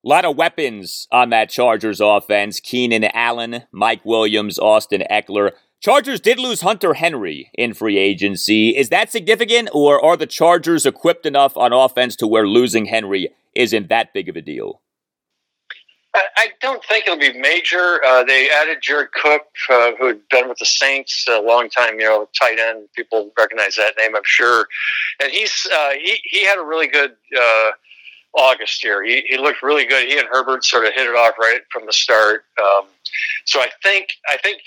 [0.06, 2.60] A lot of weapons on that Chargers offense.
[2.60, 5.52] Keenan Allen, Mike Williams, Austin Ekeler.
[5.80, 8.76] Chargers did lose Hunter Henry in free agency.
[8.76, 13.30] Is that significant, or are the Chargers equipped enough on offense to where losing Henry
[13.54, 14.82] isn't that big of a deal?
[16.38, 18.04] I don't think it'll be major.
[18.06, 22.00] Uh, they added Jared Cook, uh, who had been with the Saints a long time.
[22.00, 22.88] You know, tight end.
[22.96, 24.68] People recognize that name, I'm sure.
[25.22, 27.72] And he's uh, he he had a really good uh,
[28.38, 29.04] August here.
[29.04, 30.08] He he looked really good.
[30.08, 32.46] He and Herbert sort of hit it off right from the start.
[32.62, 32.86] Um,
[33.46, 34.62] so I think I think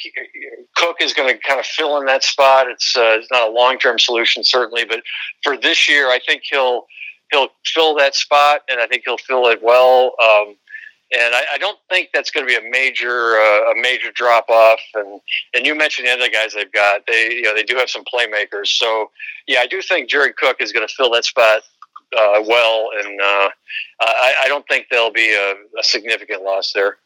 [0.77, 2.69] Cook is going to kind of fill in that spot.
[2.69, 5.03] It's uh, it's not a long term solution certainly, but
[5.43, 6.87] for this year, I think he'll
[7.31, 10.15] he'll fill that spot, and I think he'll fill it well.
[10.23, 10.57] Um,
[11.13, 14.49] and I, I, don't think that's going to be a major uh, a major drop
[14.49, 14.81] off.
[14.95, 15.21] And
[15.55, 17.03] and you mentioned the other guys they've got.
[17.07, 18.69] They you know they do have some playmakers.
[18.69, 19.11] So
[19.47, 21.63] yeah, I do think Jared Cook is going to fill that spot
[22.17, 23.49] uh, well, and uh,
[24.01, 26.97] I, I, don't think there'll be a, a significant loss there.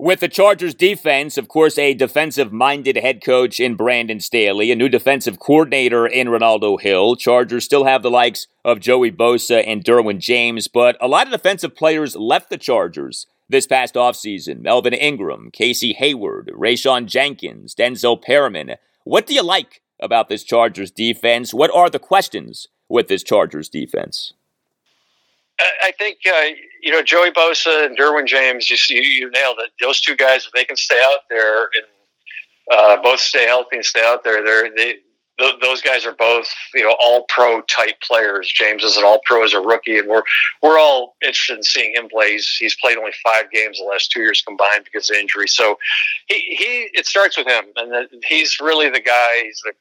[0.00, 4.76] With the Chargers defense, of course, a defensive minded head coach in Brandon Staley, a
[4.76, 7.16] new defensive coordinator in Renaldo Hill.
[7.16, 11.32] Chargers still have the likes of Joey Bosa and Derwin James, but a lot of
[11.32, 14.60] defensive players left the Chargers this past offseason.
[14.60, 18.76] Melvin Ingram, Casey Hayward, Rayshawn Jenkins, Denzel Perryman.
[19.02, 21.52] What do you like about this Chargers defense?
[21.52, 24.32] What are the questions with this Chargers defense?
[25.60, 28.70] I think uh, you know Joey Bosa and Derwin James.
[28.70, 29.70] You, you, you nailed it.
[29.80, 31.86] Those two guys, if they can stay out there and
[32.70, 34.98] uh, both stay healthy and stay out there, they're, they
[35.60, 38.52] those guys are both you know all pro type players.
[38.52, 40.22] James is an all pro as a rookie, and we're
[40.62, 42.32] we're all interested in seeing him play.
[42.32, 45.48] He's, he's played only five games the last two years combined because of injury.
[45.48, 45.78] So
[46.26, 49.44] he, he it starts with him, and the, he's really the guy.
[49.44, 49.72] He's the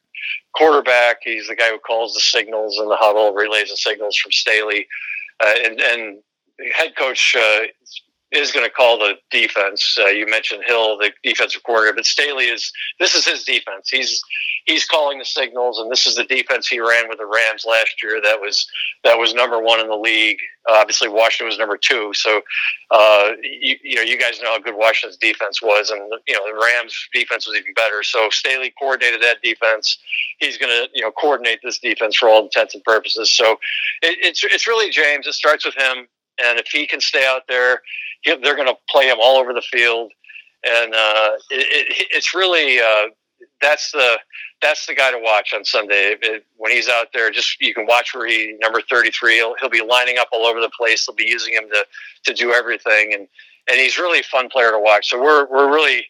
[0.53, 1.17] quarterback.
[1.23, 4.87] He's the guy who calls the signals in the huddle, relays the signals from Staley,
[5.45, 6.19] and and
[6.75, 7.59] head coach uh,
[8.31, 9.97] is going to call the defense.
[9.99, 13.89] Uh, you mentioned Hill, the defensive coordinator, but Staley is this is his defense.
[13.89, 14.21] He's
[14.65, 18.03] he's calling the signals, and this is the defense he ran with the Rams last
[18.03, 18.19] year.
[18.21, 18.67] That was
[19.05, 20.39] that was number one in the league.
[20.69, 22.11] Uh, obviously, Washington was number two.
[22.13, 22.41] So,
[22.91, 26.45] uh, you, you know, you guys know how good Washington's defense was, and you know
[26.45, 28.03] the Rams' defense was even better.
[28.03, 29.97] So Staley coordinated that defense.
[30.39, 33.31] He's going to you know coordinate this defense for all intents and purposes.
[33.31, 33.53] So,
[34.01, 35.27] it, it's it's really James.
[35.27, 36.07] It starts with him
[36.43, 37.81] and if he can stay out there,
[38.25, 40.11] they're going to play him all over the field.
[40.65, 43.09] And uh, it, it, it's really uh,
[43.61, 44.17] that's the
[44.61, 47.29] that's the guy to watch on Sunday it, when he's out there.
[47.29, 49.35] Just you can watch where he number thirty three.
[49.35, 51.05] He'll, he'll be lining up all over the place.
[51.05, 51.85] They'll be using him to
[52.25, 53.27] to do everything, and
[53.69, 55.09] and he's really a fun player to watch.
[55.09, 56.07] So we're we're really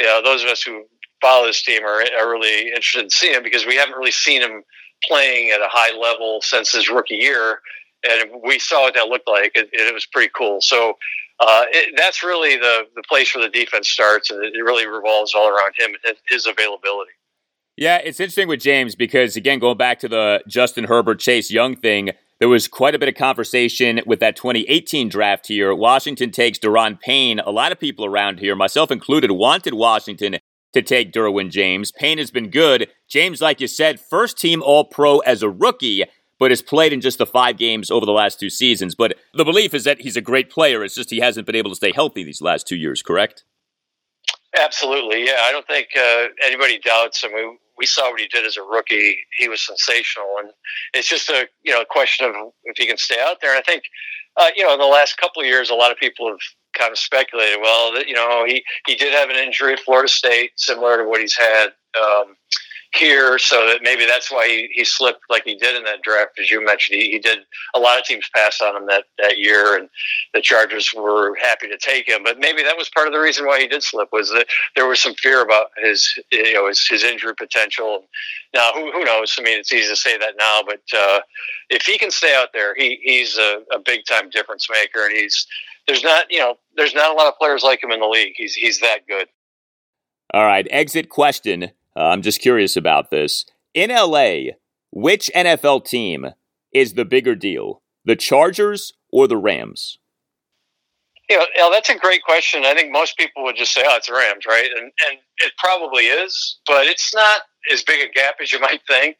[0.00, 0.84] you know, those of us who
[1.20, 4.40] follow this team are, are really interested in seeing him because we haven't really seen
[4.40, 4.62] him
[5.04, 7.60] playing at a high level since his rookie year
[8.08, 9.52] and we saw what that looked like.
[9.54, 10.60] It, it was pretty cool.
[10.60, 10.96] So
[11.40, 15.34] uh, it, that's really the the place where the defense starts, and it really revolves
[15.34, 17.12] all around him and his availability.
[17.76, 21.76] Yeah, it's interesting with James because again, going back to the Justin Herbert Chase Young
[21.76, 25.74] thing, there was quite a bit of conversation with that 2018 draft here.
[25.74, 27.38] Washington takes Da'Ron Payne.
[27.40, 30.36] A lot of people around here, myself included, wanted Washington
[30.72, 31.92] to take Derwin James.
[31.92, 32.88] Payne has been good.
[33.08, 36.04] James, like you said, first team All Pro as a rookie
[36.40, 38.96] but has played in just the five games over the last two seasons.
[38.96, 40.82] But the belief is that he's a great player.
[40.82, 43.44] It's just he hasn't been able to stay healthy these last two years, correct?
[44.58, 45.26] Absolutely.
[45.26, 45.36] Yeah.
[45.42, 47.24] I don't think uh, anybody doubts.
[47.24, 49.18] I mean, we saw what he did as a rookie.
[49.38, 50.26] He was sensational.
[50.40, 50.50] And
[50.94, 52.34] it's just a, you know, question of
[52.64, 53.50] if he can stay out there.
[53.50, 53.84] And I think,
[54.36, 56.38] uh, you know, in the last couple of years, a lot of people have
[56.76, 60.08] kind of speculated, well, that, you know, he, he did have an injury at Florida
[60.08, 61.68] State, similar to what he's had.
[62.00, 62.36] Um,
[62.92, 66.38] here, so that maybe that's why he, he slipped like he did in that draft.
[66.38, 67.38] As you mentioned, he, he did
[67.74, 69.88] a lot of teams pass on him that, that year, and
[70.34, 72.22] the Chargers were happy to take him.
[72.24, 74.86] But maybe that was part of the reason why he did slip was that there
[74.86, 78.04] was some fear about his you know his, his injury potential.
[78.52, 79.36] Now, who, who knows?
[79.38, 81.20] I mean, it's easy to say that now, but uh,
[81.68, 85.16] if he can stay out there, he, he's a, a big time difference maker, and
[85.16, 85.46] he's
[85.86, 88.34] there's not you know there's not a lot of players like him in the league.
[88.36, 89.28] He's he's that good.
[90.32, 91.70] All right, exit question.
[92.00, 93.44] Uh, I'm just curious about this.
[93.74, 94.52] In LA,
[94.90, 96.28] which NFL team
[96.72, 99.98] is the bigger deal, the Chargers or the Rams?
[101.28, 102.64] You know, that's a great question.
[102.64, 104.68] I think most people would just say, "Oh, it's the Rams," right?
[104.68, 107.42] And and it probably is, but it's not
[107.72, 109.16] as big a gap as you might think.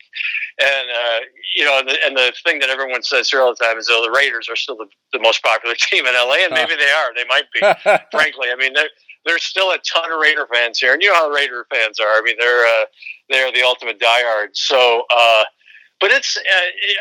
[0.61, 1.21] And uh,
[1.55, 3.89] you know, and the, and the thing that everyone says here all the time is,
[3.89, 6.91] "Oh, the Raiders are still the, the most popular team in LA," and maybe they
[6.91, 7.15] are.
[7.15, 7.61] They might be.
[8.11, 8.91] frankly, I mean, they're
[9.25, 12.07] there's still a ton of Raider fans here, and you know how Raider fans are.
[12.07, 12.85] I mean, they're uh,
[13.29, 14.61] they're the ultimate diehards.
[14.61, 15.45] So, uh,
[16.01, 16.41] but it's uh,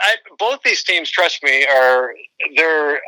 [0.03, 1.09] I, both these teams.
[1.09, 2.13] Trust me, are
[2.55, 2.99] they're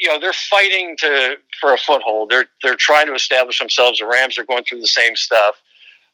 [0.00, 2.30] you know they're fighting to for a foothold.
[2.30, 4.00] They're they're trying to establish themselves.
[4.00, 5.56] The Rams are going through the same stuff,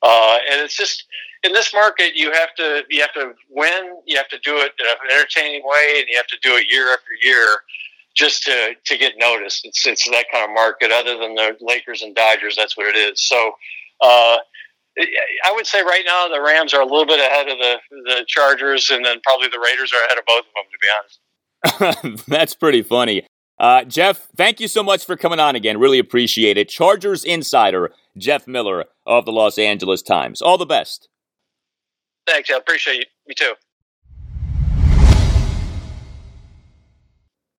[0.03, 1.05] uh, and it's just
[1.43, 3.97] in this market you have to you have to win.
[4.07, 6.71] You have to do it in an entertaining way, and you have to do it
[6.71, 7.63] year after year
[8.15, 9.65] just to to get noticed.
[9.65, 10.91] It's it's that kind of market.
[10.93, 13.23] Other than the Lakers and Dodgers, that's what it is.
[13.23, 13.53] So.
[14.01, 14.37] Uh,
[14.97, 18.25] I would say right now the Rams are a little bit ahead of the the
[18.29, 20.65] Chargers, and then probably the Raiders are ahead of both of them.
[21.65, 23.27] To be honest, that's pretty funny.
[23.59, 25.79] Uh, Jeff, thank you so much for coming on again.
[25.79, 26.69] Really appreciate it.
[26.69, 30.43] Chargers insider Jeff Miller of the Los Angeles Times.
[30.43, 31.09] All the best.
[32.27, 32.51] Thanks.
[32.51, 33.05] I appreciate you.
[33.27, 33.55] Me too.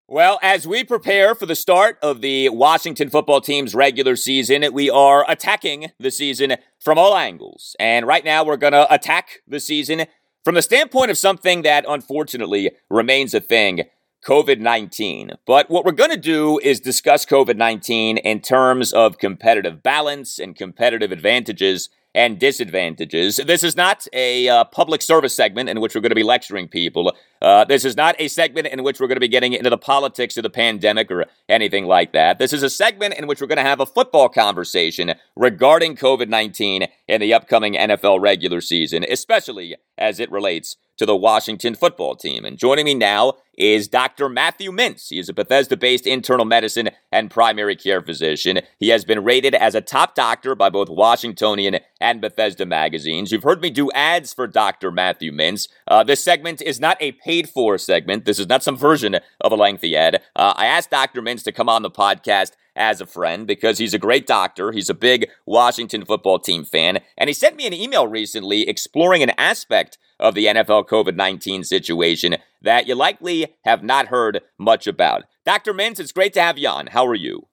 [0.07, 4.87] Well, as we prepare for the start of the Washington football team's regular season, we
[4.87, 7.75] are attacking the season from all angles.
[7.79, 10.05] And right now, we're going to attack the season
[10.43, 13.85] from the standpoint of something that unfortunately remains a thing
[14.23, 15.31] COVID 19.
[15.47, 20.37] But what we're going to do is discuss COVID 19 in terms of competitive balance
[20.37, 23.35] and competitive advantages and disadvantages.
[23.45, 26.69] This is not a uh, public service segment in which we're going to be lecturing
[26.69, 27.13] people.
[27.41, 29.77] Uh, this is not a segment in which we're going to be getting into the
[29.77, 32.39] politics of the pandemic or anything like that.
[32.39, 36.29] This is a segment in which we're going to have a football conversation regarding COVID
[36.29, 42.15] 19 and the upcoming NFL regular season, especially as it relates to the Washington football
[42.15, 42.45] team.
[42.45, 44.29] And joining me now is Dr.
[44.29, 45.09] Matthew Mintz.
[45.09, 48.61] He is a Bethesda based internal medicine and primary care physician.
[48.79, 53.31] He has been rated as a top doctor by both Washingtonian and Bethesda magazines.
[53.31, 54.91] You've heard me do ads for Dr.
[54.91, 55.67] Matthew Mintz.
[55.87, 59.51] Uh, this segment is not a paid for segment, this is not some version of
[59.51, 60.21] a lengthy ad.
[60.35, 61.21] Uh, I asked Dr.
[61.21, 64.71] Mintz to come on the podcast as a friend because he's a great doctor.
[64.71, 66.99] He's a big Washington football team fan.
[67.17, 71.63] And he sent me an email recently exploring an aspect of the NFL COVID 19
[71.63, 75.23] situation that you likely have not heard much about.
[75.45, 75.73] Dr.
[75.73, 76.87] Mintz, it's great to have you on.
[76.87, 77.47] How are you?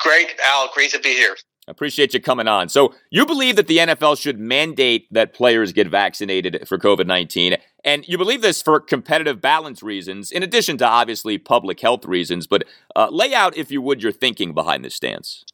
[0.00, 0.70] Great, Al.
[0.72, 1.36] Great to be here.
[1.68, 2.68] Appreciate you coming on.
[2.68, 7.56] So, you believe that the NFL should mandate that players get vaccinated for COVID 19,
[7.84, 12.46] and you believe this for competitive balance reasons, in addition to obviously public health reasons.
[12.46, 12.64] But
[12.96, 15.44] uh, lay out, if you would, your thinking behind this stance.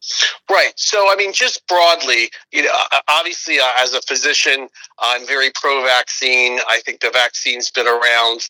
[0.51, 0.73] Right.
[0.77, 2.73] So, I mean, just broadly, you know,
[3.09, 6.59] obviously, uh, as a physician, I'm very pro vaccine.
[6.69, 8.49] I think the vaccine's been around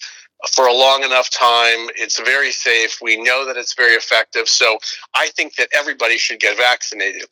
[0.52, 1.88] for a long enough time.
[1.96, 2.98] It's very safe.
[3.00, 4.48] We know that it's very effective.
[4.48, 4.78] So
[5.14, 7.24] I think that everybody should get vaccinated.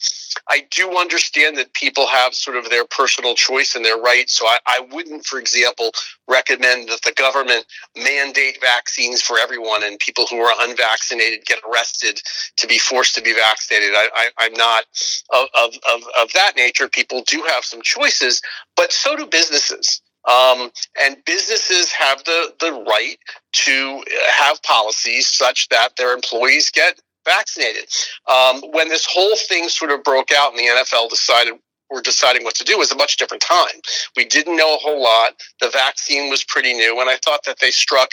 [0.49, 4.29] I do understand that people have sort of their personal choice and their right.
[4.29, 5.91] So I, I wouldn't, for example,
[6.29, 12.21] recommend that the government mandate vaccines for everyone and people who are unvaccinated get arrested
[12.57, 13.93] to be forced to be vaccinated.
[13.95, 14.85] I, am not
[15.33, 16.89] of, of, of, of that nature.
[16.89, 18.41] People do have some choices,
[18.77, 20.01] but so do businesses.
[20.29, 20.71] Um,
[21.01, 23.17] and businesses have the, the right
[23.53, 24.03] to
[24.33, 27.85] have policies such that their employees get vaccinated.
[28.31, 31.55] Um, when this whole thing sort of broke out and the NFL decided
[31.93, 33.81] we're deciding what to do was a much different time.
[34.17, 35.35] We didn't know a whole lot.
[35.61, 38.11] The vaccine was pretty new, and I thought that they struck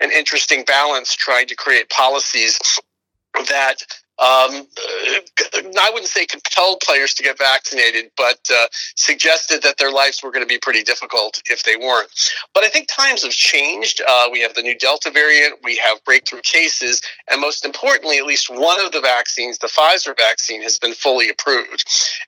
[0.00, 2.58] an interesting balance trying to create policies
[3.34, 3.82] that
[4.20, 4.66] um,
[5.78, 8.66] I wouldn't say compelled players to get vaccinated, but uh,
[8.96, 12.10] suggested that their lives were going to be pretty difficult if they weren't.
[12.52, 14.02] But I think times have changed.
[14.06, 17.00] Uh, we have the new Delta variant, we have breakthrough cases,
[17.30, 21.28] and most importantly, at least one of the vaccines, the Pfizer vaccine, has been fully
[21.28, 21.84] approved.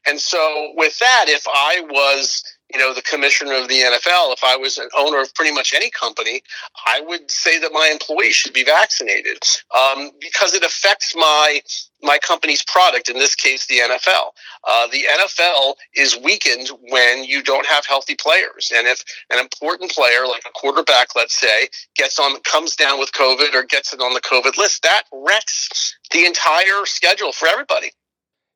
[0.06, 4.44] And so, with that, if I was you know, the commissioner of the NFL, if
[4.44, 6.42] I was an owner of pretty much any company,
[6.86, 9.38] I would say that my employees should be vaccinated
[9.76, 11.60] um, because it affects my
[12.02, 13.08] my company's product.
[13.08, 14.30] In this case, the NFL.
[14.66, 19.90] Uh, the NFL is weakened when you don't have healthy players, and if an important
[19.90, 24.00] player, like a quarterback, let's say, gets on comes down with COVID or gets it
[24.00, 27.90] on the COVID list, that wrecks the entire schedule for everybody.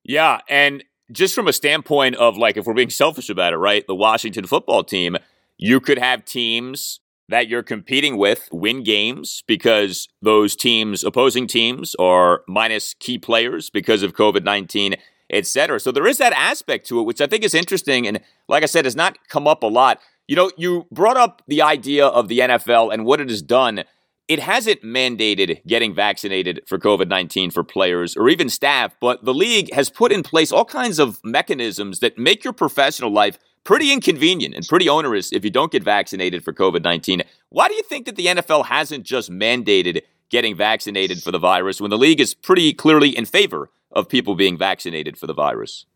[0.04, 0.84] Yeah, and
[1.14, 3.86] just from a standpoint of like if we're being selfish about it, right?
[3.86, 5.16] The Washington football team,
[5.56, 11.94] you could have teams that you're competing with win games because those teams, opposing teams,
[11.98, 14.96] are minus key players because of COVID 19,
[15.30, 15.80] et cetera.
[15.80, 18.06] So there is that aspect to it, which I think is interesting.
[18.06, 20.00] And like I said, has not come up a lot.
[20.26, 23.84] You know, you brought up the idea of the NFL and what it has done
[24.26, 29.34] it hasn't mandated getting vaccinated for COVID 19 for players or even staff, but the
[29.34, 33.92] league has put in place all kinds of mechanisms that make your professional life pretty
[33.92, 37.22] inconvenient and pretty onerous if you don't get vaccinated for COVID 19.
[37.50, 41.80] Why do you think that the NFL hasn't just mandated getting vaccinated for the virus
[41.80, 45.86] when the league is pretty clearly in favor of people being vaccinated for the virus?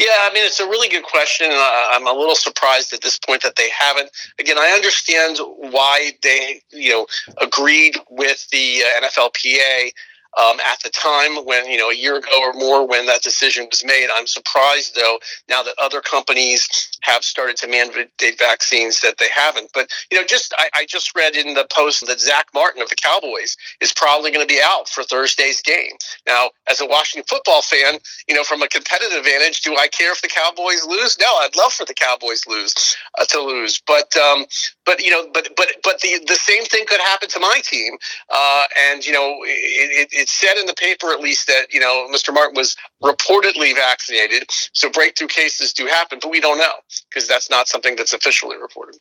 [0.00, 3.18] Yeah, I mean, it's a really good question, and I'm a little surprised at this
[3.18, 4.08] point that they haven't.
[4.38, 9.90] Again, I understand why they, you know, agreed with the uh, NFLPA
[10.38, 13.66] um, at the time when you know a year ago or more when that decision
[13.70, 14.08] was made.
[14.14, 15.18] I'm surprised though
[15.48, 16.68] now that other companies
[17.02, 19.70] have started to mandate vaccines that they haven't.
[19.74, 22.88] But you know, just I, I just read in the post that Zack Martin of
[22.88, 25.92] the Cowboys is probably going to be out for Thursday's game.
[26.26, 30.12] Now, as a Washington football fan, you know, from a competitive advantage, do I care
[30.12, 31.18] if the Cowboys lose?
[31.18, 34.46] No, I'd love for the Cowboys lose uh, to lose, but um,
[34.86, 37.94] but you know, but but but the the same thing could happen to my team,
[38.32, 41.80] uh, and you know, it, it, it said in the paper at least that you
[41.80, 42.32] know Mr.
[42.32, 44.44] Martin was reportedly vaccinated.
[44.72, 46.74] So breakthrough cases do happen, but we don't know
[47.08, 48.96] because that's not something that's officially reported.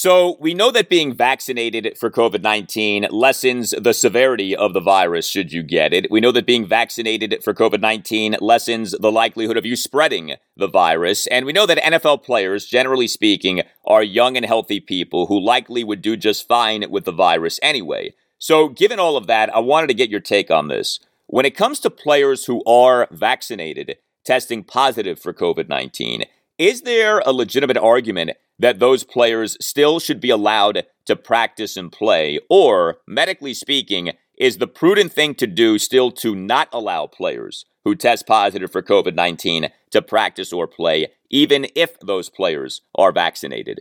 [0.00, 5.28] So we know that being vaccinated for COVID 19 lessens the severity of the virus
[5.28, 6.08] should you get it.
[6.08, 10.68] We know that being vaccinated for COVID 19 lessens the likelihood of you spreading the
[10.68, 11.26] virus.
[11.26, 15.82] And we know that NFL players, generally speaking, are young and healthy people who likely
[15.82, 18.14] would do just fine with the virus anyway.
[18.38, 21.00] So, given all of that, I wanted to get your take on this.
[21.26, 26.22] When it comes to players who are vaccinated testing positive for COVID 19,
[26.56, 31.92] is there a legitimate argument that those players still should be allowed to practice and
[31.92, 32.38] play?
[32.48, 37.94] Or, medically speaking, is the prudent thing to do still to not allow players who
[37.94, 43.80] test positive for COVID 19 to practice or play, even if those players are vaccinated?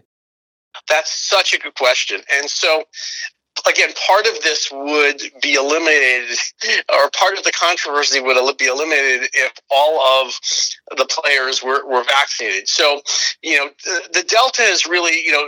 [0.90, 2.22] That's such a good question.
[2.34, 2.84] And so
[3.70, 6.38] again, part of this would be eliminated,
[6.94, 10.40] or part of the controversy would be eliminated if all of
[10.98, 12.68] the players were, were vaccinated.
[12.68, 13.02] So,
[13.42, 15.48] you know, the, the Delta is really, you know,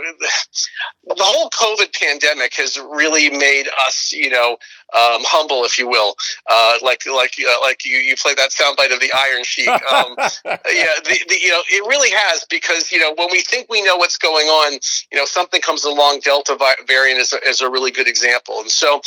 [1.06, 4.56] the whole COVID pandemic has really made us, you know,
[4.94, 6.14] um, humble, if you will.
[6.48, 9.68] Uh, like like uh, like you, you play that soundbite of the Iron Sheik.
[9.68, 10.14] Um,
[10.44, 13.82] yeah, the, the, you know it really has because you know when we think we
[13.82, 14.78] know what's going on,
[15.12, 16.20] you know something comes along.
[16.20, 16.56] Delta
[16.86, 19.00] variant is a, is a really good example, and so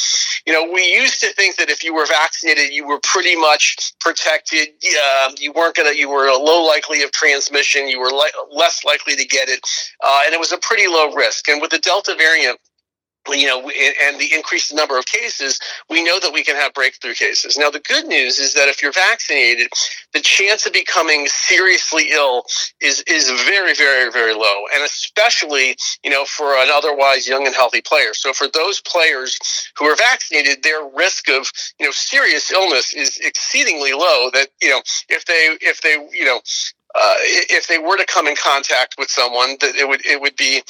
[0.47, 3.93] you know we used to think that if you were vaccinated, you were pretty much
[3.99, 4.69] protected.
[4.83, 7.87] Uh, you weren't gonna you were a low likely of transmission.
[7.87, 9.59] You were li- less likely to get it,
[10.03, 11.47] uh, and it was a pretty low risk.
[11.49, 12.59] And with the Delta variant
[13.29, 15.59] you know, and the increased number of cases,
[15.89, 17.57] we know that we can have breakthrough cases.
[17.57, 19.69] Now, the good news is that if you're vaccinated,
[20.13, 22.43] the chance of becoming seriously ill
[22.81, 27.55] is is very, very, very low, and especially you know for an otherwise young and
[27.55, 28.13] healthy player.
[28.13, 29.39] So for those players
[29.77, 34.29] who are vaccinated, their risk of you know serious illness is exceedingly low.
[34.33, 36.41] That you know if they if they you know
[36.95, 40.35] uh, if they were to come in contact with someone, that it would it would
[40.35, 40.61] be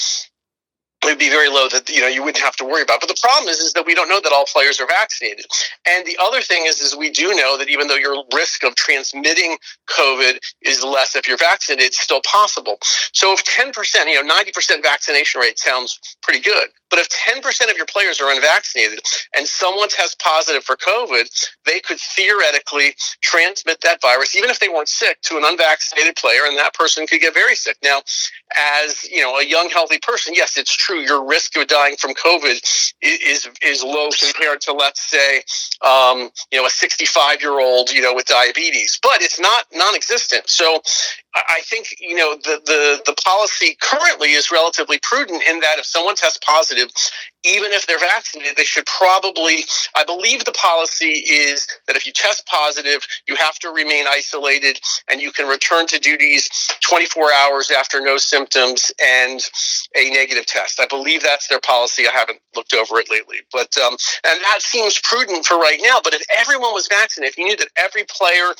[1.04, 3.00] it would be very low that you know you wouldn't have to worry about.
[3.00, 5.46] But the problem is, is that we don't know that all players are vaccinated.
[5.86, 8.76] And the other thing is, is we do know that even though your risk of
[8.76, 9.58] transmitting
[9.90, 12.78] COVID is less if you're vaccinated, it's still possible.
[13.14, 13.74] So if 10%,
[14.08, 16.70] you know, 90% vaccination rate sounds pretty good.
[16.94, 19.00] But if 10% of your players are unvaccinated
[19.36, 21.26] and someone tests positive for COVID,
[21.66, 26.42] they could theoretically transmit that virus, even if they weren't sick, to an unvaccinated player,
[26.46, 27.78] and that person could get very sick.
[27.84, 28.02] Now,
[28.56, 30.93] as you know, a young, healthy person, yes, it's true.
[30.96, 35.38] Your risk of dying from COVID is is low compared to, let's say,
[35.86, 40.50] um, you know, a 65 year old, you know, with diabetes, but it's not non-existent.
[40.50, 40.82] So,
[41.36, 45.86] I think you know the, the the policy currently is relatively prudent in that if
[45.86, 46.90] someone tests positive,
[47.44, 49.66] even if they're vaccinated, they should probably.
[49.96, 54.80] I believe the policy is that if you test positive, you have to remain isolated
[55.10, 56.50] and you can return to duties
[56.82, 59.42] 24 hours after no symptoms and
[59.98, 60.80] a negative test.
[60.80, 62.08] I believe that's their policy.
[62.08, 66.00] I haven't looked over it lately, but um, and that seems prudent for right now.
[66.04, 68.54] But if everyone was vaccinated, if you knew that every player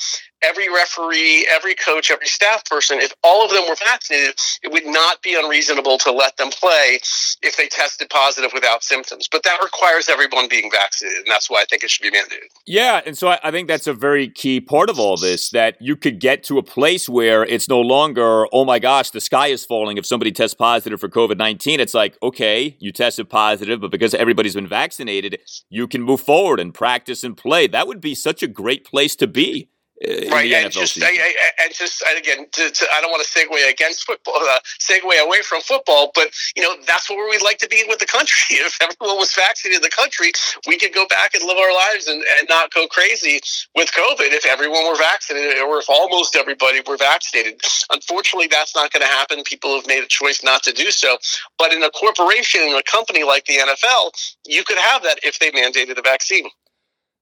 [0.44, 4.86] every referee, every coach, every staff person, if all of them were vaccinated, it would
[4.86, 6.98] not be unreasonable to let them play
[7.42, 9.28] if they tested positive without symptoms.
[9.30, 12.48] But that requires everyone being vaccinated, and that's why I think it should be mandated.
[12.66, 15.96] Yeah, and so I think that's a very key part of all this that you
[15.96, 19.64] could get to a place where it's no longer, oh my gosh, the sky is
[19.64, 21.80] falling if somebody tests positive for COVID 19.
[21.80, 25.40] It's like, okay, you tested positive, but because everybody's been vaccinated,
[25.70, 27.66] you can move forward and practice and play.
[27.66, 29.70] That would be such a great place to be
[30.02, 31.34] right, and just, I, I,
[31.64, 35.42] and just again, to, to, I don't want to segue against football, uh, segue away
[35.42, 38.56] from football, but you know that's where we'd like to be with the country.
[38.64, 40.32] If everyone was vaccinated in the country,
[40.66, 43.40] we could go back and live our lives and, and not go crazy
[43.76, 44.32] with COVID.
[44.32, 47.60] If everyone were vaccinated, or if almost everybody were vaccinated,
[47.90, 49.42] unfortunately, that's not going to happen.
[49.44, 51.18] People have made a choice not to do so.
[51.58, 54.12] But in a corporation, in a company like the NFL,
[54.46, 56.46] you could have that if they mandated a vaccine.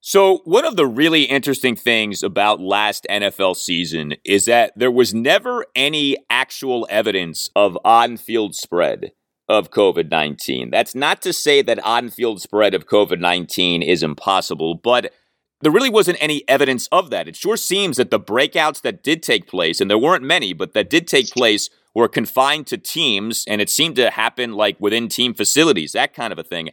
[0.05, 5.15] So, one of the really interesting things about last NFL season is that there was
[5.15, 9.13] never any actual evidence of on field spread
[9.49, 10.71] of COVID 19.
[10.71, 15.13] That's not to say that on field spread of COVID 19 is impossible, but
[15.61, 17.29] there really wasn't any evidence of that.
[17.29, 20.75] It sure seems that the breakouts that did take place, and there weren't many, but
[20.75, 25.09] that did take place, were confined to teams, and it seemed to happen like within
[25.09, 26.71] team facilities, that kind of a thing.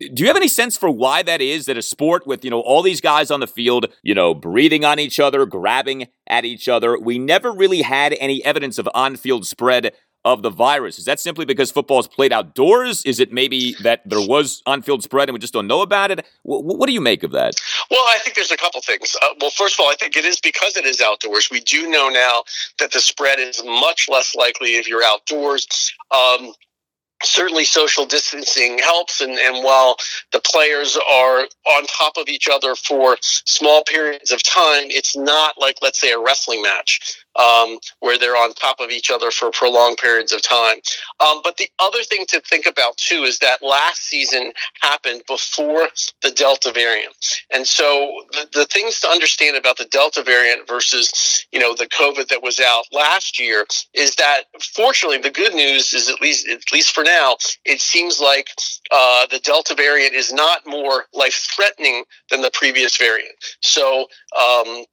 [0.00, 2.60] Do you have any sense for why that is that a sport with, you know,
[2.60, 6.68] all these guys on the field, you know, breathing on each other, grabbing at each
[6.68, 9.92] other, we never really had any evidence of on-field spread
[10.24, 10.98] of the virus?
[10.98, 13.04] Is that simply because football is played outdoors?
[13.04, 16.26] Is it maybe that there was on-field spread and we just don't know about it?
[16.42, 17.54] What, what do you make of that?
[17.90, 19.14] Well, I think there's a couple things.
[19.22, 21.50] Uh, well, first of all, I think it is because it is outdoors.
[21.52, 22.42] We do know now
[22.80, 25.92] that the spread is much less likely if you're outdoors.
[26.10, 26.52] Um,
[27.22, 29.96] certainly social distancing helps and, and while
[30.32, 35.54] the players are on top of each other for small periods of time it's not
[35.58, 39.50] like let's say a wrestling match um, where they're on top of each other for
[39.50, 40.76] prolonged periods of time.
[41.20, 45.88] Um, but the other thing to think about too is that last season happened before
[46.22, 47.14] the Delta variant,
[47.52, 51.86] and so the, the things to understand about the Delta variant versus you know the
[51.86, 54.44] COVID that was out last year is that
[54.74, 58.48] fortunately the good news is at least at least for now it seems like
[58.90, 63.34] uh, the Delta variant is not more life threatening than the previous variant.
[63.60, 64.06] So
[64.38, 64.84] um,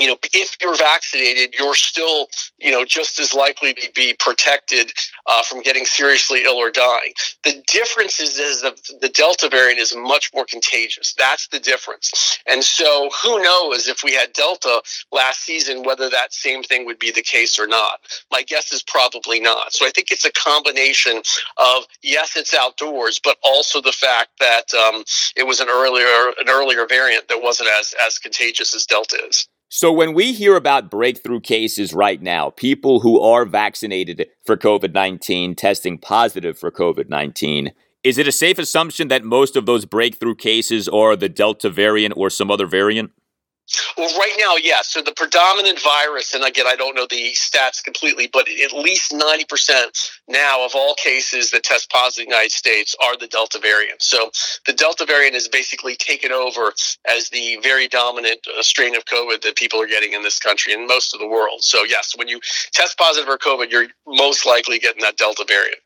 [0.00, 2.28] you know, if you're vaccinated, you're still,
[2.58, 4.92] you know, just as likely to be protected
[5.26, 7.12] uh, from getting seriously ill or dying.
[7.44, 11.14] The difference is, is that the Delta variant is much more contagious.
[11.16, 12.38] That's the difference.
[12.48, 14.82] And so, who knows if we had Delta
[15.12, 18.00] last season, whether that same thing would be the case or not?
[18.30, 19.72] My guess is probably not.
[19.72, 21.22] So, I think it's a combination
[21.56, 25.04] of yes, it's outdoors, but also the fact that um,
[25.36, 29.48] it was an earlier an earlier variant that wasn't as as contagious as Delta is.
[29.68, 34.94] So, when we hear about breakthrough cases right now, people who are vaccinated for COVID
[34.94, 37.72] 19 testing positive for COVID 19,
[38.04, 42.14] is it a safe assumption that most of those breakthrough cases are the Delta variant
[42.16, 43.10] or some other variant?
[43.96, 44.88] Well, right now, yes.
[44.88, 49.12] So the predominant virus, and again, I don't know the stats completely, but at least
[49.12, 53.58] 90% now of all cases that test positive in the United States are the Delta
[53.58, 54.02] variant.
[54.02, 54.30] So
[54.66, 56.72] the Delta variant is basically taken over
[57.08, 60.72] as the very dominant uh, strain of COVID that people are getting in this country
[60.72, 61.62] and most of the world.
[61.64, 62.40] So, yes, when you
[62.72, 65.78] test positive for COVID, you're most likely getting that Delta variant.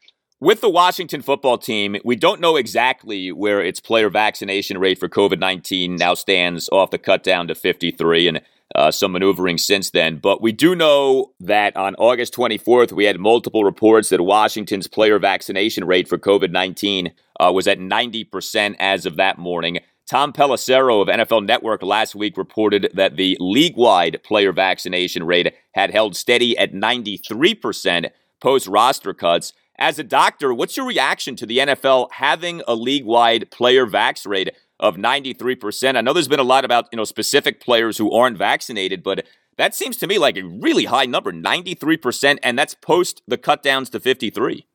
[0.43, 5.07] With the Washington football team, we don't know exactly where its player vaccination rate for
[5.07, 8.41] COVID 19 now stands off the cut down to 53 and
[8.75, 10.17] uh, some maneuvering since then.
[10.17, 15.19] But we do know that on August 24th, we had multiple reports that Washington's player
[15.19, 19.81] vaccination rate for COVID 19 uh, was at 90% as of that morning.
[20.09, 25.55] Tom Pelissero of NFL Network last week reported that the league wide player vaccination rate
[25.75, 28.09] had held steady at 93%
[28.41, 29.53] post roster cuts.
[29.81, 34.27] As a doctor, what's your reaction to the NFL having a league wide player vax
[34.27, 35.97] rate of 93%?
[35.97, 39.27] I know there's been a lot about, you know, specific players who aren't vaccinated, but
[39.57, 43.89] that seems to me like a really high number, 93%, and that's post the cutdowns
[43.93, 44.67] to 53.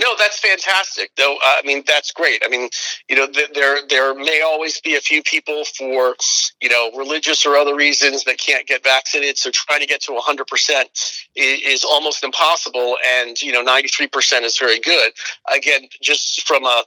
[0.00, 1.10] No, that's fantastic.
[1.16, 2.42] Though uh, I mean, that's great.
[2.44, 2.68] I mean,
[3.08, 6.16] you know, th- there there may always be a few people for
[6.60, 9.38] you know religious or other reasons that can't get vaccinated.
[9.38, 10.88] So trying to get to 100 percent
[11.36, 12.96] is almost impossible.
[13.06, 15.12] And you know, 93 percent is very good.
[15.54, 16.84] Again, just from a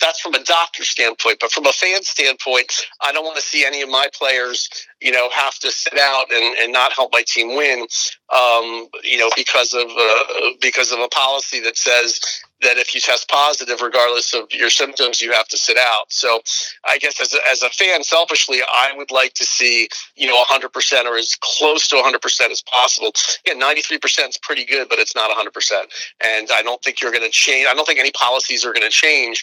[0.00, 3.64] that's from a doctor standpoint, but from a fan standpoint, I don't want to see
[3.64, 4.68] any of my players,
[5.00, 7.86] you know, have to sit out and, and not help my team win,
[8.34, 12.20] um, you know, because of uh, because of a policy that says
[12.62, 16.04] that if you test positive, regardless of your symptoms, you have to sit out.
[16.08, 16.40] So
[16.84, 20.42] I guess as a, as a fan, selfishly, I would like to see, you know,
[20.44, 23.12] 100% or as close to 100% as possible.
[23.46, 25.82] Yeah, 93% is pretty good, but it's not 100%.
[26.24, 27.66] And I don't think you're going to change.
[27.68, 29.40] I don't think any policies are going to change,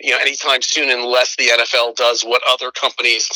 [0.00, 3.28] you know, anytime soon unless the NFL does what other companies,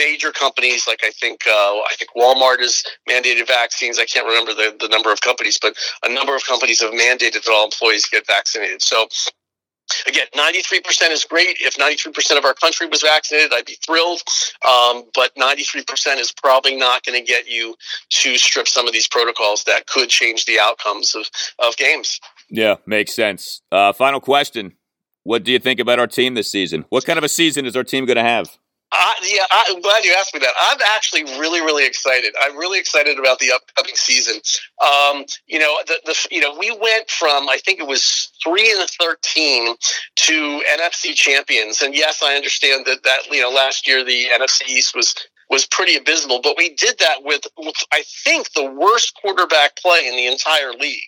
[0.00, 3.98] major companies, like I think, uh, I think Walmart has mandated vaccines.
[3.98, 5.74] I can't remember the, the number of companies, but
[6.04, 8.82] a number of companies have mandated that all employees get vaccinated.
[8.82, 9.08] So
[10.06, 11.58] again, 93% is great.
[11.60, 14.20] If 93% of our country was vaccinated, I'd be thrilled.
[14.66, 17.74] Um, but 93% is probably not going to get you
[18.10, 21.26] to strip some of these protocols that could change the outcomes of,
[21.58, 22.20] of games.
[22.48, 23.62] Yeah, makes sense.
[23.70, 24.72] Uh, final question.
[25.22, 26.86] What do you think about our team this season?
[26.88, 28.56] What kind of a season is our team going to have?
[28.92, 30.52] Uh, yeah, I'm glad you asked me that.
[30.60, 32.34] I'm actually really, really excited.
[32.42, 34.40] I'm really excited about the upcoming season.
[34.82, 38.72] Um, you know, the, the you know we went from I think it was three
[38.72, 39.76] and thirteen
[40.16, 44.68] to NFC champions, and yes, I understand that that you know last year the NFC
[44.68, 45.14] East was
[45.50, 46.40] was pretty abysmal.
[46.40, 50.72] But we did that with, with, I think, the worst quarterback play in the entire
[50.72, 51.00] league.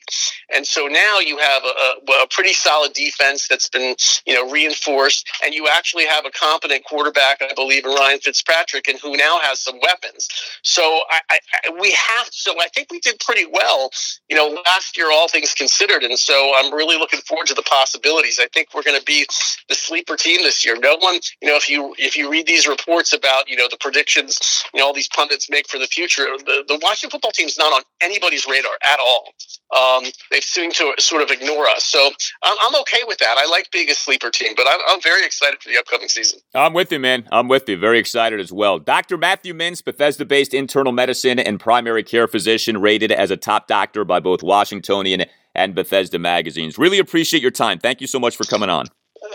[0.55, 3.94] And so now you have a, a, pretty solid defense that's been,
[4.27, 8.89] you know, reinforced, and you actually have a competent quarterback, I believe, in Ryan Fitzpatrick,
[8.89, 10.28] and who now has some weapons.
[10.62, 12.28] So I, I, we have.
[12.31, 13.90] So I think we did pretty well,
[14.28, 16.02] you know, last year, all things considered.
[16.02, 18.40] And so I'm really looking forward to the possibilities.
[18.40, 19.27] I think we're going to be
[19.69, 20.77] the sleeper team this year.
[20.78, 23.77] No one, you know, if you if you read these reports about, you know, the
[23.78, 24.32] predictions
[24.73, 26.27] you know all these pundits make for the future.
[26.39, 29.33] The, the Washington football team is not on anybody's radar at all.
[29.77, 31.85] Um, they seem to sort of ignore us.
[31.85, 32.11] So
[32.43, 33.39] I'm, I'm, okay with that.
[33.39, 36.41] I like being a sleeper team, but I'm, I'm very excited for the upcoming season.
[36.55, 37.27] I'm with you, man.
[37.33, 37.79] I'm with you.
[37.79, 38.79] Very excited as well.
[38.79, 39.17] Dr.
[39.17, 44.05] Matthew Mintz, Bethesda based internal medicine and primary care physician, rated as a top doctor
[44.05, 46.77] by both Washingtonian and Bethesda magazines.
[46.77, 47.79] Really appreciate your time.
[47.79, 48.87] Thank you so much for coming on.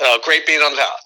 [0.03, 0.99] Uh, great being on the pod.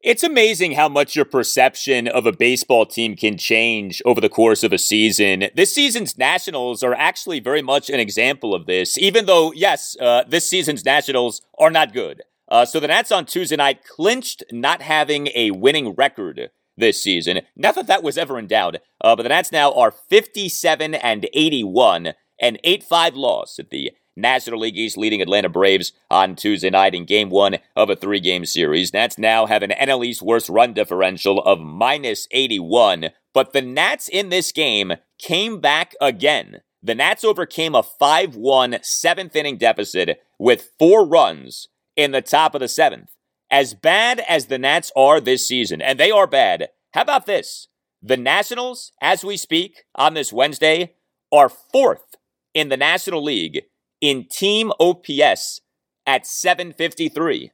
[0.00, 4.62] It's amazing how much your perception of a baseball team can change over the course
[4.62, 5.46] of a season.
[5.56, 10.22] This season's Nationals are actually very much an example of this, even though, yes, uh,
[10.28, 12.22] this season's Nationals are not good.
[12.48, 17.40] Uh, so the Nats on Tuesday night clinched not having a winning record this season.
[17.56, 21.28] Not that that was ever in doubt, uh, but the Nats now are 57 and
[21.32, 26.70] 81, and 8 5 loss at the National League East leading Atlanta Braves on Tuesday
[26.70, 28.92] night in game one of a three game series.
[28.92, 34.08] Nats now have an NL East worst run differential of minus 81, but the Nats
[34.08, 36.60] in this game came back again.
[36.82, 42.54] The Nats overcame a 5 1 seventh inning deficit with four runs in the top
[42.54, 43.10] of the seventh.
[43.50, 47.68] As bad as the Nats are this season, and they are bad, how about this?
[48.02, 50.94] The Nationals, as we speak on this Wednesday,
[51.32, 52.16] are fourth
[52.54, 53.64] in the National League
[54.00, 55.60] in team OPS
[56.06, 57.52] at 753.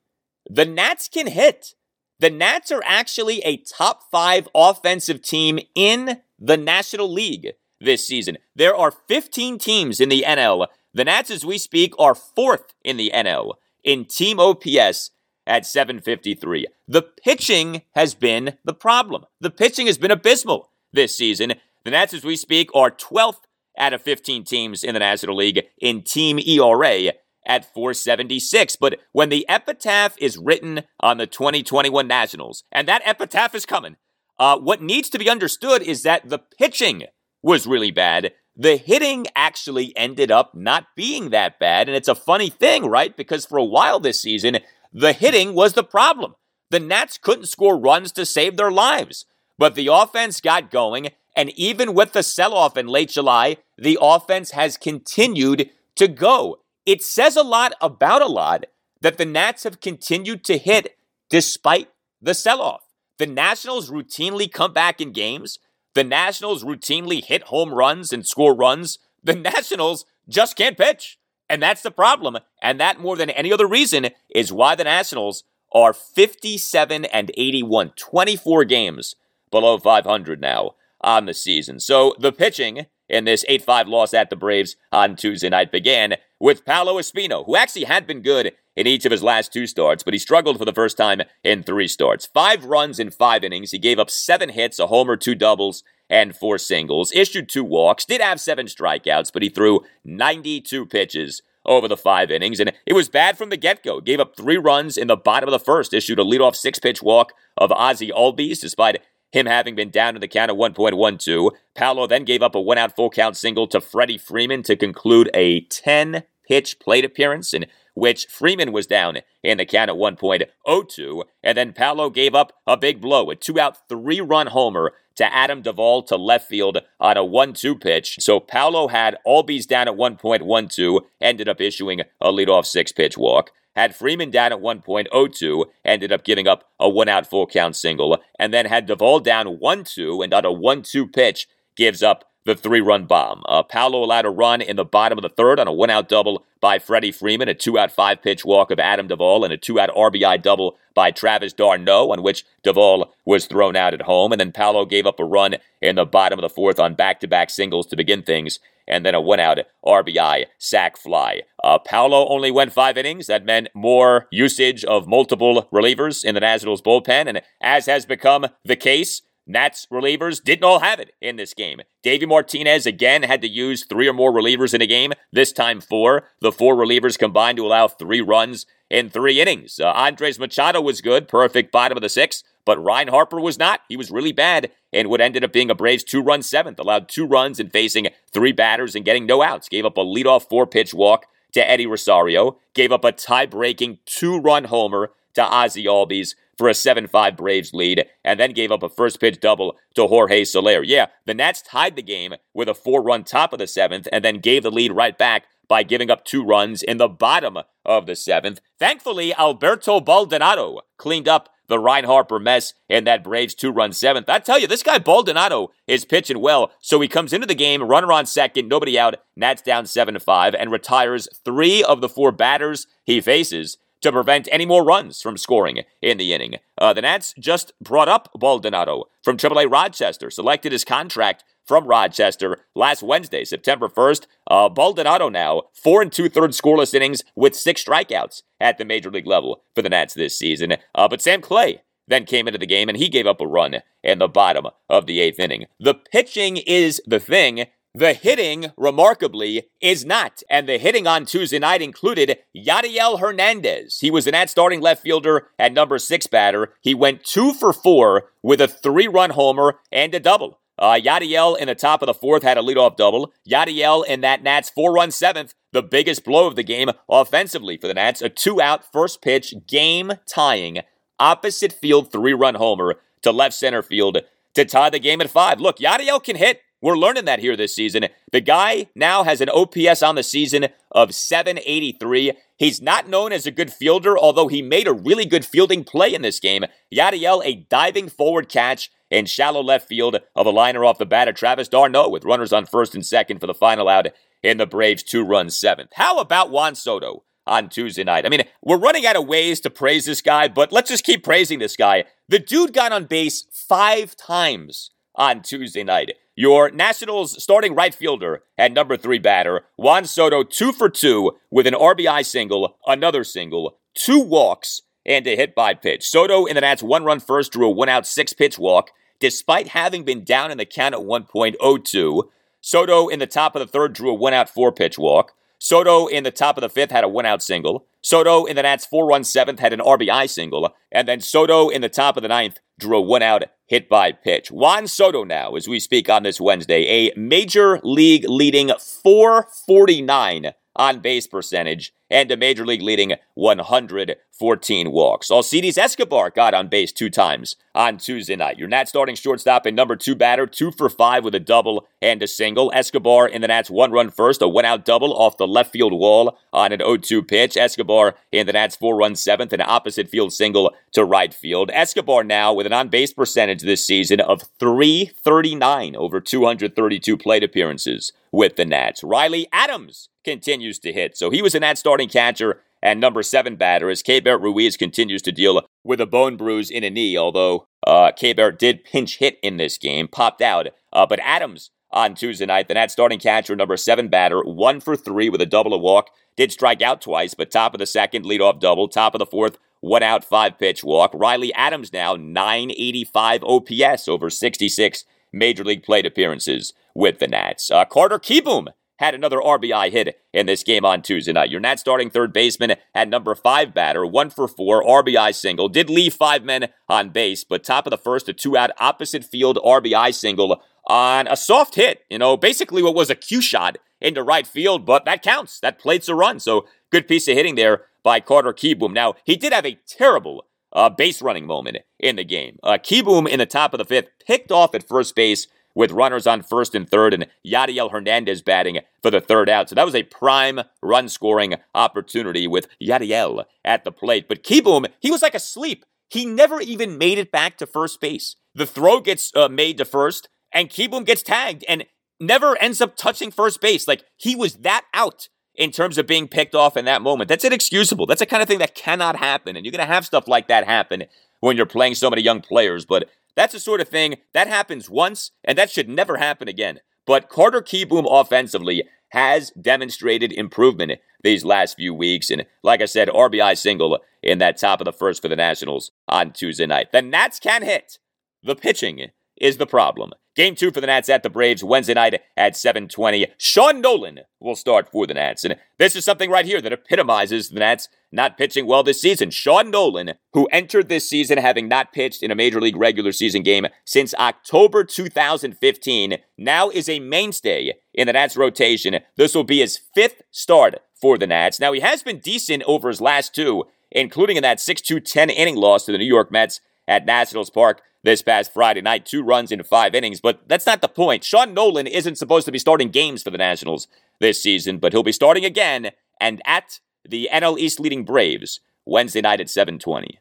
[0.48, 1.74] The Nats can hit.
[2.20, 8.38] The Nats are actually a top five offensive team in the National League this season.
[8.54, 10.68] There are 15 teams in the NL.
[10.92, 15.10] The Nats, as we speak, are fourth in the NL in team OPS
[15.46, 16.66] at 753.
[16.88, 19.24] The pitching has been the problem.
[19.40, 21.54] The pitching has been abysmal this season.
[21.84, 23.40] The Nats, as we speak, are 12th
[23.78, 27.12] out of 15 teams in the National League in team ERA
[27.46, 28.76] at 476.
[28.76, 33.96] But when the epitaph is written on the 2021 Nationals, and that epitaph is coming,
[34.38, 37.04] uh, what needs to be understood is that the pitching
[37.42, 38.32] was really bad.
[38.56, 41.88] The hitting actually ended up not being that bad.
[41.88, 43.16] And it's a funny thing, right?
[43.16, 44.58] Because for a while this season,
[44.92, 46.34] the hitting was the problem.
[46.70, 49.26] The Nats couldn't score runs to save their lives.
[49.58, 53.98] But the offense got going, and even with the sell off in late July, the
[54.00, 56.60] offense has continued to go.
[56.86, 58.66] It says a lot about a lot
[59.00, 60.96] that the Nats have continued to hit
[61.28, 61.88] despite
[62.20, 62.82] the sell off.
[63.18, 65.58] The Nationals routinely come back in games.
[65.94, 68.98] The Nationals routinely hit home runs and score runs.
[69.22, 71.18] The Nationals just can't pitch.
[71.48, 72.38] And that's the problem.
[72.62, 77.90] And that, more than any other reason, is why the Nationals are 57 and 81,
[77.96, 79.14] 24 games
[79.50, 80.74] below 500 now
[81.04, 81.78] on the season.
[81.78, 86.14] So the pitching in this 8 5 loss at the Braves on Tuesday night began
[86.40, 90.02] with Paolo Espino, who actually had been good in each of his last two starts,
[90.02, 92.26] but he struggled for the first time in three starts.
[92.26, 93.70] Five runs in five innings.
[93.70, 97.12] He gave up seven hits, a homer, two doubles, and four singles.
[97.12, 102.30] Issued two walks, did have seven strikeouts, but he threw 92 pitches over the five
[102.30, 104.00] innings, and it was bad from the get go.
[104.00, 107.02] Gave up three runs in the bottom of the first, issued a leadoff six pitch
[107.02, 109.00] walk of Ozzie Albies, despite
[109.34, 111.50] him having been down to the count of 1.12.
[111.74, 115.28] Paolo then gave up a one out full count single to Freddie Freeman to conclude
[115.34, 121.22] a 10 pitch plate appearance in which Freeman was down in the count at 1.02.
[121.42, 125.32] And then Paolo gave up a big blow, a two out, three run homer to
[125.32, 128.16] Adam Duvall to left field on a 1 2 pitch.
[128.20, 133.50] So Paolo had Albies down at 1.12, ended up issuing a leadoff six pitch walk
[133.74, 138.18] had Freeman down at 1.02, ended up giving up a one out full count single,
[138.38, 142.24] and then had Duvall down 1 2 and on a 1 2 pitch gives up
[142.44, 143.42] the three run bomb.
[143.46, 146.08] Uh, Paolo allowed a run in the bottom of the third on a one out
[146.08, 149.58] double by Freddie Freeman, a two out five pitch walk of Adam Duvall, and a
[149.58, 154.32] two out RBI double by Travis d'Arnaud, on which Duvall was thrown out at home.
[154.32, 157.20] And then Paolo gave up a run in the bottom of the fourth on back
[157.20, 161.42] to back singles to begin things and then a one out RBI sac fly.
[161.62, 163.26] Uh, Paolo only went five innings.
[163.26, 167.28] That meant more usage of multiple relievers in the Nationals bullpen.
[167.28, 171.80] And as has become the case, Nats relievers didn't all have it in this game.
[172.02, 175.80] Davey Martinez again had to use three or more relievers in a game, this time
[175.80, 176.28] four.
[176.40, 179.78] The four relievers combined to allow three runs in three innings.
[179.80, 182.42] Uh, Andres Machado was good, perfect bottom of the sixth.
[182.64, 183.80] But Ryne Harper was not.
[183.88, 186.78] He was really bad and what ended up being a Braves two run seventh.
[186.78, 189.68] Allowed two runs and facing three batters and getting no outs.
[189.68, 192.56] Gave up a leadoff four pitch walk to Eddie Rosario.
[192.72, 197.36] Gave up a tie breaking two run homer to Ozzie Albies for a 7 5
[197.36, 200.82] Braves lead, and then gave up a first pitch double to Jorge Soler.
[200.82, 204.24] Yeah, the Nats tied the game with a four run top of the seventh, and
[204.24, 208.06] then gave the lead right back by giving up two runs in the bottom of
[208.06, 208.60] the seventh.
[208.78, 214.28] Thankfully, Alberto Baldonado cleaned up the Ryne Harper mess in that Braves two run seventh.
[214.28, 216.70] I tell you, this guy Baldonado is pitching well.
[216.80, 220.20] So he comes into the game, runner on second, nobody out, Nats down 7 to
[220.20, 225.22] 5, and retires three of the four batters he faces to prevent any more runs
[225.22, 226.56] from scoring in the inning.
[226.78, 232.58] Uh, the Nats just brought up Baldonado from AAA Rochester, selected his contract from Rochester
[232.74, 234.26] last Wednesday, September 1st.
[234.50, 239.10] Uh, Baldonado now, four and two thirds scoreless innings with six strikeouts at the major
[239.10, 240.74] league level for the Nats this season.
[240.94, 243.76] Uh, but Sam Clay then came into the game and he gave up a run
[244.02, 245.64] in the bottom of the eighth inning.
[245.80, 250.42] The pitching is the thing the hitting, remarkably, is not.
[250.50, 254.00] And the hitting on Tuesday night included Yadiel Hernandez.
[254.00, 256.74] He was an at starting left fielder at number six batter.
[256.80, 260.58] He went two for four with a three run homer and a double.
[260.76, 263.32] Uh, Yadiel in the top of the fourth had a leadoff double.
[263.48, 267.86] Yadiel in that Nats four run seventh, the biggest blow of the game offensively for
[267.86, 268.20] the Nats.
[268.20, 270.80] A two out first pitch, game tying,
[271.20, 274.18] opposite field three run homer to left center field
[274.54, 275.60] to tie the game at five.
[275.60, 276.62] Look, Yadiel can hit.
[276.84, 278.08] We're learning that here this season.
[278.30, 282.32] The guy now has an OPS on the season of 783.
[282.58, 286.12] He's not known as a good fielder, although he made a really good fielding play
[286.12, 286.62] in this game.
[286.94, 291.26] Yadiel, a diving forward catch in shallow left field of a liner off the bat
[291.26, 294.08] of Travis d'Arnaud with runners on first and second for the final out
[294.42, 295.92] in the Braves' two run seventh.
[295.94, 297.24] How about Juan Soto?
[297.46, 298.24] on Tuesday night.
[298.24, 301.22] I mean, we're running out of ways to praise this guy, but let's just keep
[301.22, 302.04] praising this guy.
[302.26, 306.14] The dude got on base five times on Tuesday night.
[306.36, 311.64] Your Nationals starting right fielder and number three batter, Juan Soto, two for two with
[311.64, 316.02] an RBI single, another single, two walks, and a hit by pitch.
[316.02, 318.90] Soto in the Nats one run first drew a one out six pitch walk,
[319.20, 322.22] despite having been down in the count at 1.02.
[322.60, 325.34] Soto in the top of the third drew a one out four pitch walk.
[325.58, 327.86] Soto in the top of the fifth had a one out single.
[328.02, 330.74] Soto in the Nats four run seventh had an RBI single.
[330.92, 334.12] And then Soto in the top of the ninth drew a one out hit by
[334.12, 334.50] pitch.
[334.50, 341.00] Juan Soto now, as we speak on this Wednesday, a major league leading 449 on
[341.00, 345.32] base percentage and a major league leading 114 walks.
[345.32, 348.56] Alcides Escobar got on base two times on Tuesday night.
[348.56, 352.22] Your Nats starting shortstop and number two batter, two for five with a double and
[352.22, 352.70] a single.
[352.72, 355.92] Escobar in the Nats one run first, a one out double off the left field
[355.92, 357.56] wall on an 0 2 pitch.
[357.56, 361.72] Escobar in the Nats four run seventh, an opposite field single to right field.
[361.74, 368.12] Escobar now with an on base percentage this season of 339 over 232 plate appearances
[368.30, 369.02] with the Nats.
[369.02, 371.16] Riley Adams continues to hit.
[371.16, 375.22] So he was a Nats starting catcher and number seven batter as Keibert Ruiz continues
[375.22, 379.38] to deal with a bone bruise in a knee, although uh, Keibert did pinch hit
[379.42, 380.68] in this game, popped out.
[380.92, 384.96] Uh, but Adams on Tuesday night, the Nats starting catcher, number seven batter, one for
[384.96, 388.24] three with a double a walk, did strike out twice, but top of the second,
[388.24, 391.10] leadoff double, top of the fourth, one out, five pitch walk.
[391.14, 397.70] Riley Adams now 985 OPS over 66 major league plate appearances with the Nats.
[397.70, 398.68] Uh, Carter Kieboom
[399.04, 401.50] had another RBI hit in this game on Tuesday night.
[401.50, 405.68] Your Nats starting third baseman at number five batter, one for four, RBI single.
[405.68, 409.24] Did leave five men on base, but top of the first, a two out opposite
[409.24, 412.02] field RBI single on a soft hit.
[412.08, 415.60] You know, basically what was a cue shot into right field, but that counts.
[415.60, 416.40] That plates a run.
[416.40, 418.92] So good piece of hitting there by Carter Kieboom.
[418.92, 422.58] Now, he did have a terrible uh, base running moment in the game.
[422.62, 426.26] Uh, Kieboom in the top of the fifth picked off at first base with runners
[426.26, 429.68] on first and third, and Yadiel Hernandez batting for the third out.
[429.68, 434.28] So that was a prime run scoring opportunity with Yadiel at the plate.
[434.28, 435.84] But Kieboom, he was like asleep.
[436.08, 438.36] He never even made it back to first base.
[438.54, 441.84] The throw gets uh, made to first, and Kieboom gets tagged and
[442.20, 443.88] never ends up touching first base.
[443.88, 447.28] Like he was that out in terms of being picked off in that moment.
[447.28, 448.06] That's inexcusable.
[448.06, 449.56] That's the kind of thing that cannot happen.
[449.56, 451.04] And you're going to have stuff like that happen
[451.44, 452.86] when you're playing so many young players.
[452.86, 456.80] But that's the sort of thing that happens once, and that should never happen again.
[457.06, 460.92] But Carter Kieboom offensively has demonstrated improvement
[461.22, 462.30] these last few weeks.
[462.30, 465.90] And like I said, RBI single in that top of the first for the Nationals
[466.08, 466.92] on Tuesday night.
[466.92, 467.98] The Nats can hit.
[468.42, 470.12] The pitching is the problem.
[470.34, 473.26] Game two for the Nats at the Braves Wednesday night at 7:20.
[473.38, 477.50] Sean Nolin will start for the Nats, and this is something right here that epitomizes
[477.50, 479.30] the Nats not pitching well this season.
[479.30, 483.44] Sean Nolin, who entered this season having not pitched in a major league regular season
[483.44, 488.98] game since October 2015, now is a mainstay in the Nats rotation.
[489.16, 491.60] This will be his fifth start for the Nats.
[491.60, 495.56] Now he has been decent over his last two, including in that 6-2 10 inning
[495.56, 499.04] loss to the New York Mets at Nationals Park this past Friday night.
[499.04, 501.24] Two runs in five innings, but that's not the point.
[501.24, 503.88] Sean Nolin isn't supposed to be starting games for the Nationals
[504.20, 505.90] this season, but he'll be starting again
[506.20, 506.78] and at
[507.08, 510.20] the NL East leading Braves Wednesday night at 720.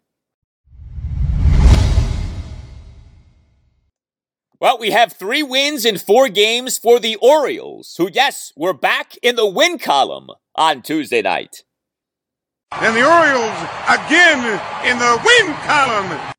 [4.59, 9.17] Well, we have three wins in four games for the Orioles, who, yes, were back
[9.21, 11.63] in the win column on Tuesday night.
[12.71, 16.32] And the Orioles again in the win column.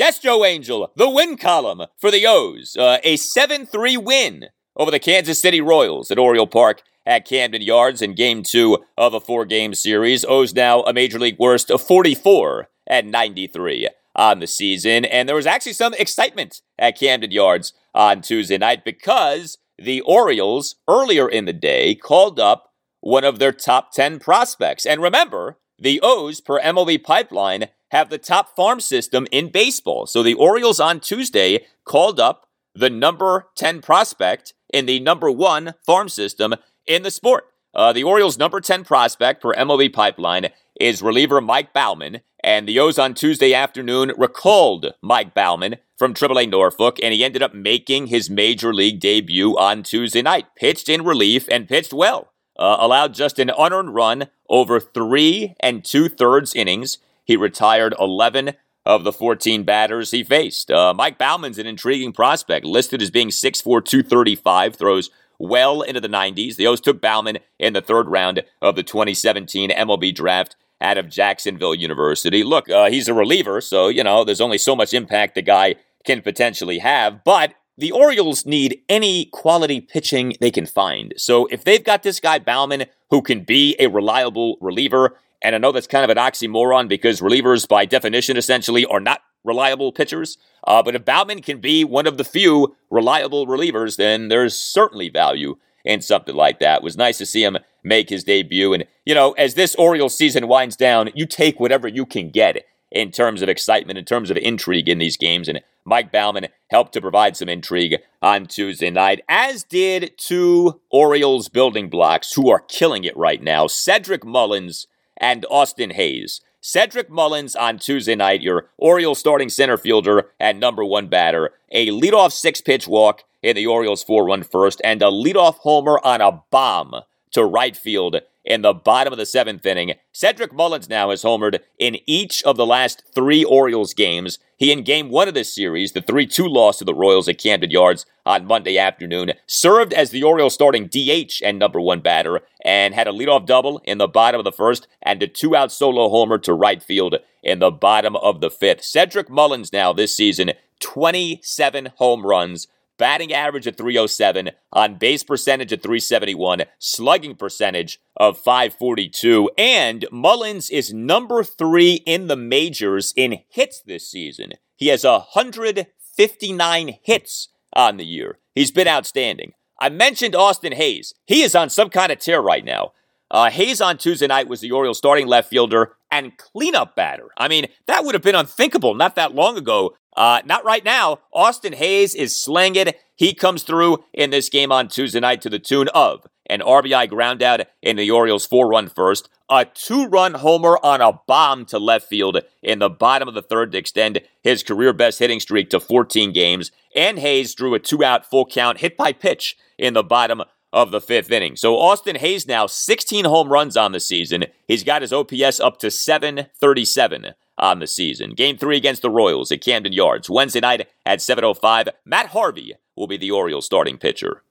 [0.00, 2.74] Yes, Joe Angel, the win column for the O's.
[2.74, 7.60] Uh, a 7 3 win over the Kansas City Royals at Oriole Park at Camden
[7.60, 10.24] Yards in game two of a four game series.
[10.24, 15.04] O's now a major league worst of 44 at 93 on the season.
[15.04, 20.76] And there was actually some excitement at Camden Yards on Tuesday night because the Orioles
[20.88, 24.86] earlier in the day called up one of their top 10 prospects.
[24.86, 30.06] And remember, the O's per MLB pipeline have the top farm system in baseball.
[30.06, 35.74] So the Orioles on Tuesday called up the number 10 prospect in the number one
[35.84, 36.54] farm system
[36.86, 37.44] in the sport.
[37.74, 40.48] Uh, the Orioles' number 10 prospect per MLB pipeline
[40.80, 46.48] is reliever Mike Baumann, and the O's on Tuesday afternoon recalled Mike Baumann from AAA
[46.48, 50.46] Norfolk, and he ended up making his major league debut on Tuesday night.
[50.56, 52.32] Pitched in relief and pitched well.
[52.58, 56.98] Uh, allowed just an unearned run over three and two thirds innings.
[57.30, 58.54] He retired 11
[58.84, 60.68] of the 14 batters he faced.
[60.68, 66.08] Uh, Mike Baumann's an intriguing prospect, listed as being 6'4, 235, throws well into the
[66.08, 66.56] 90s.
[66.56, 71.08] The O's took Baumann in the third round of the 2017 MLB draft out of
[71.08, 72.42] Jacksonville University.
[72.42, 75.76] Look, uh, he's a reliever, so, you know, there's only so much impact the guy
[76.04, 81.14] can potentially have, but the Orioles need any quality pitching they can find.
[81.16, 85.58] So if they've got this guy Baumann who can be a reliable reliever, and I
[85.58, 90.36] know that's kind of an oxymoron because relievers, by definition, essentially are not reliable pitchers.
[90.66, 95.08] Uh, but if Baumann can be one of the few reliable relievers, then there's certainly
[95.08, 96.78] value in something like that.
[96.78, 98.74] It was nice to see him make his debut.
[98.74, 102.66] And, you know, as this Orioles season winds down, you take whatever you can get
[102.90, 105.48] in terms of excitement, in terms of intrigue in these games.
[105.48, 111.48] And Mike Baumann helped to provide some intrigue on Tuesday night, as did two Orioles
[111.48, 114.86] building blocks who are killing it right now Cedric Mullins
[115.20, 116.40] and Austin Hays.
[116.62, 121.88] Cedric Mullins on Tuesday night, your Orioles starting center fielder and number one batter, a
[121.88, 126.20] leadoff six pitch walk in the Orioles four run first, and a leadoff homer on
[126.20, 126.94] a bomb
[127.32, 129.94] to right field in the bottom of the seventh inning.
[130.12, 134.38] Cedric Mullins now has homered in each of the last three Orioles games.
[134.56, 137.38] He, in game one of this series, the 3 2 loss to the Royals at
[137.38, 142.40] Camden Yards on Monday afternoon, served as the Orioles starting DH and number one batter
[142.64, 145.72] and had a leadoff double in the bottom of the first and a two out
[145.72, 148.84] solo homer to right field in the bottom of the fifth.
[148.84, 152.68] Cedric Mullins now this season, 27 home runs
[153.00, 160.68] batting average at 307, on base percentage at 371, slugging percentage of 542, and Mullins
[160.68, 164.52] is number three in the majors in hits this season.
[164.76, 168.38] He has 159 hits on the year.
[168.54, 169.54] He's been outstanding.
[169.80, 171.14] I mentioned Austin Hays.
[171.26, 172.92] He is on some kind of tear right now.
[173.30, 177.28] Uh, Hays on Tuesday night was the Orioles starting left fielder and cleanup batter.
[177.38, 181.20] I mean, that would have been unthinkable not that long ago uh, not right now.
[181.32, 182.88] Austin Hays is slinging.
[183.14, 187.08] He comes through in this game on Tuesday night to the tune of an RBI
[187.08, 191.78] groundout in the Orioles' four run first, a two run homer on a bomb to
[191.78, 195.70] left field in the bottom of the third to extend his career best hitting streak
[195.70, 199.94] to 14 games, and Hays drew a two out full count hit by pitch in
[199.94, 200.42] the bottom
[200.72, 201.56] of the fifth inning.
[201.56, 204.44] So Austin Hays now 16 home runs on the season.
[204.66, 208.30] He's got his OPS up to 737 on the season.
[208.30, 210.28] Game three against the Royals at Camden Yards.
[210.28, 211.88] Wednesday night at 7.05.
[212.04, 214.42] Matt Harvey will be the Orioles starting pitcher.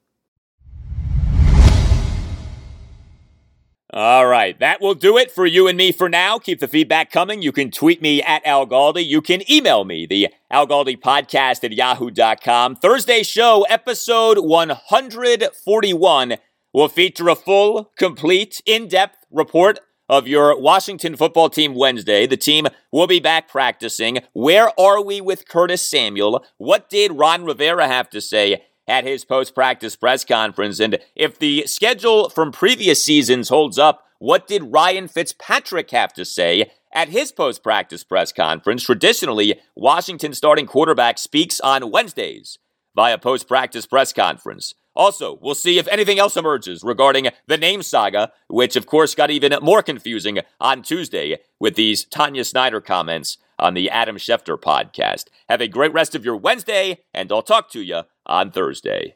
[3.92, 6.38] All right, that will do it for you and me for now.
[6.38, 7.42] Keep the feedback coming.
[7.42, 9.04] You can tweet me at Al Galdi.
[9.04, 12.76] You can email me, the Al Galdi podcast at yahoo.com.
[12.76, 16.38] Thursday show, episode 141,
[16.72, 19.80] will feature a full, complete, in depth report
[20.10, 22.26] of your Washington football team Wednesday.
[22.26, 24.20] The team will be back practicing.
[24.34, 26.44] Where are we with Curtis Samuel?
[26.58, 30.80] What did Ron Rivera have to say at his post practice press conference?
[30.80, 36.26] And if the schedule from previous seasons holds up, what did Ryan Fitzpatrick have to
[36.26, 38.84] say at his post practice press conference?
[38.84, 42.58] Traditionally, Washington starting quarterback speaks on Wednesdays
[42.96, 44.74] via post practice press conference.
[44.96, 49.32] Also, we'll see if anything else emerges regarding the name saga, which of course got
[49.32, 55.26] even more confusing on Tuesday with these Tanya Snyder comments on the Adam Schefter podcast.
[55.48, 59.16] Have a great rest of your Wednesday, and I'll talk to you on Thursday.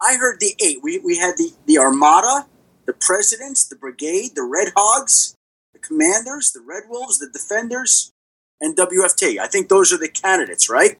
[0.00, 0.78] I heard the eight.
[0.82, 2.46] We, we had the, the Armada,
[2.86, 5.34] the Presidents, the Brigade, the Red Hogs,
[5.72, 8.12] the Commanders, the Red Wolves, the Defenders,
[8.60, 9.38] and WFT.
[9.38, 10.98] I think those are the candidates, right?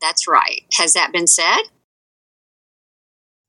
[0.00, 0.62] That's right.
[0.78, 1.62] Has that been said?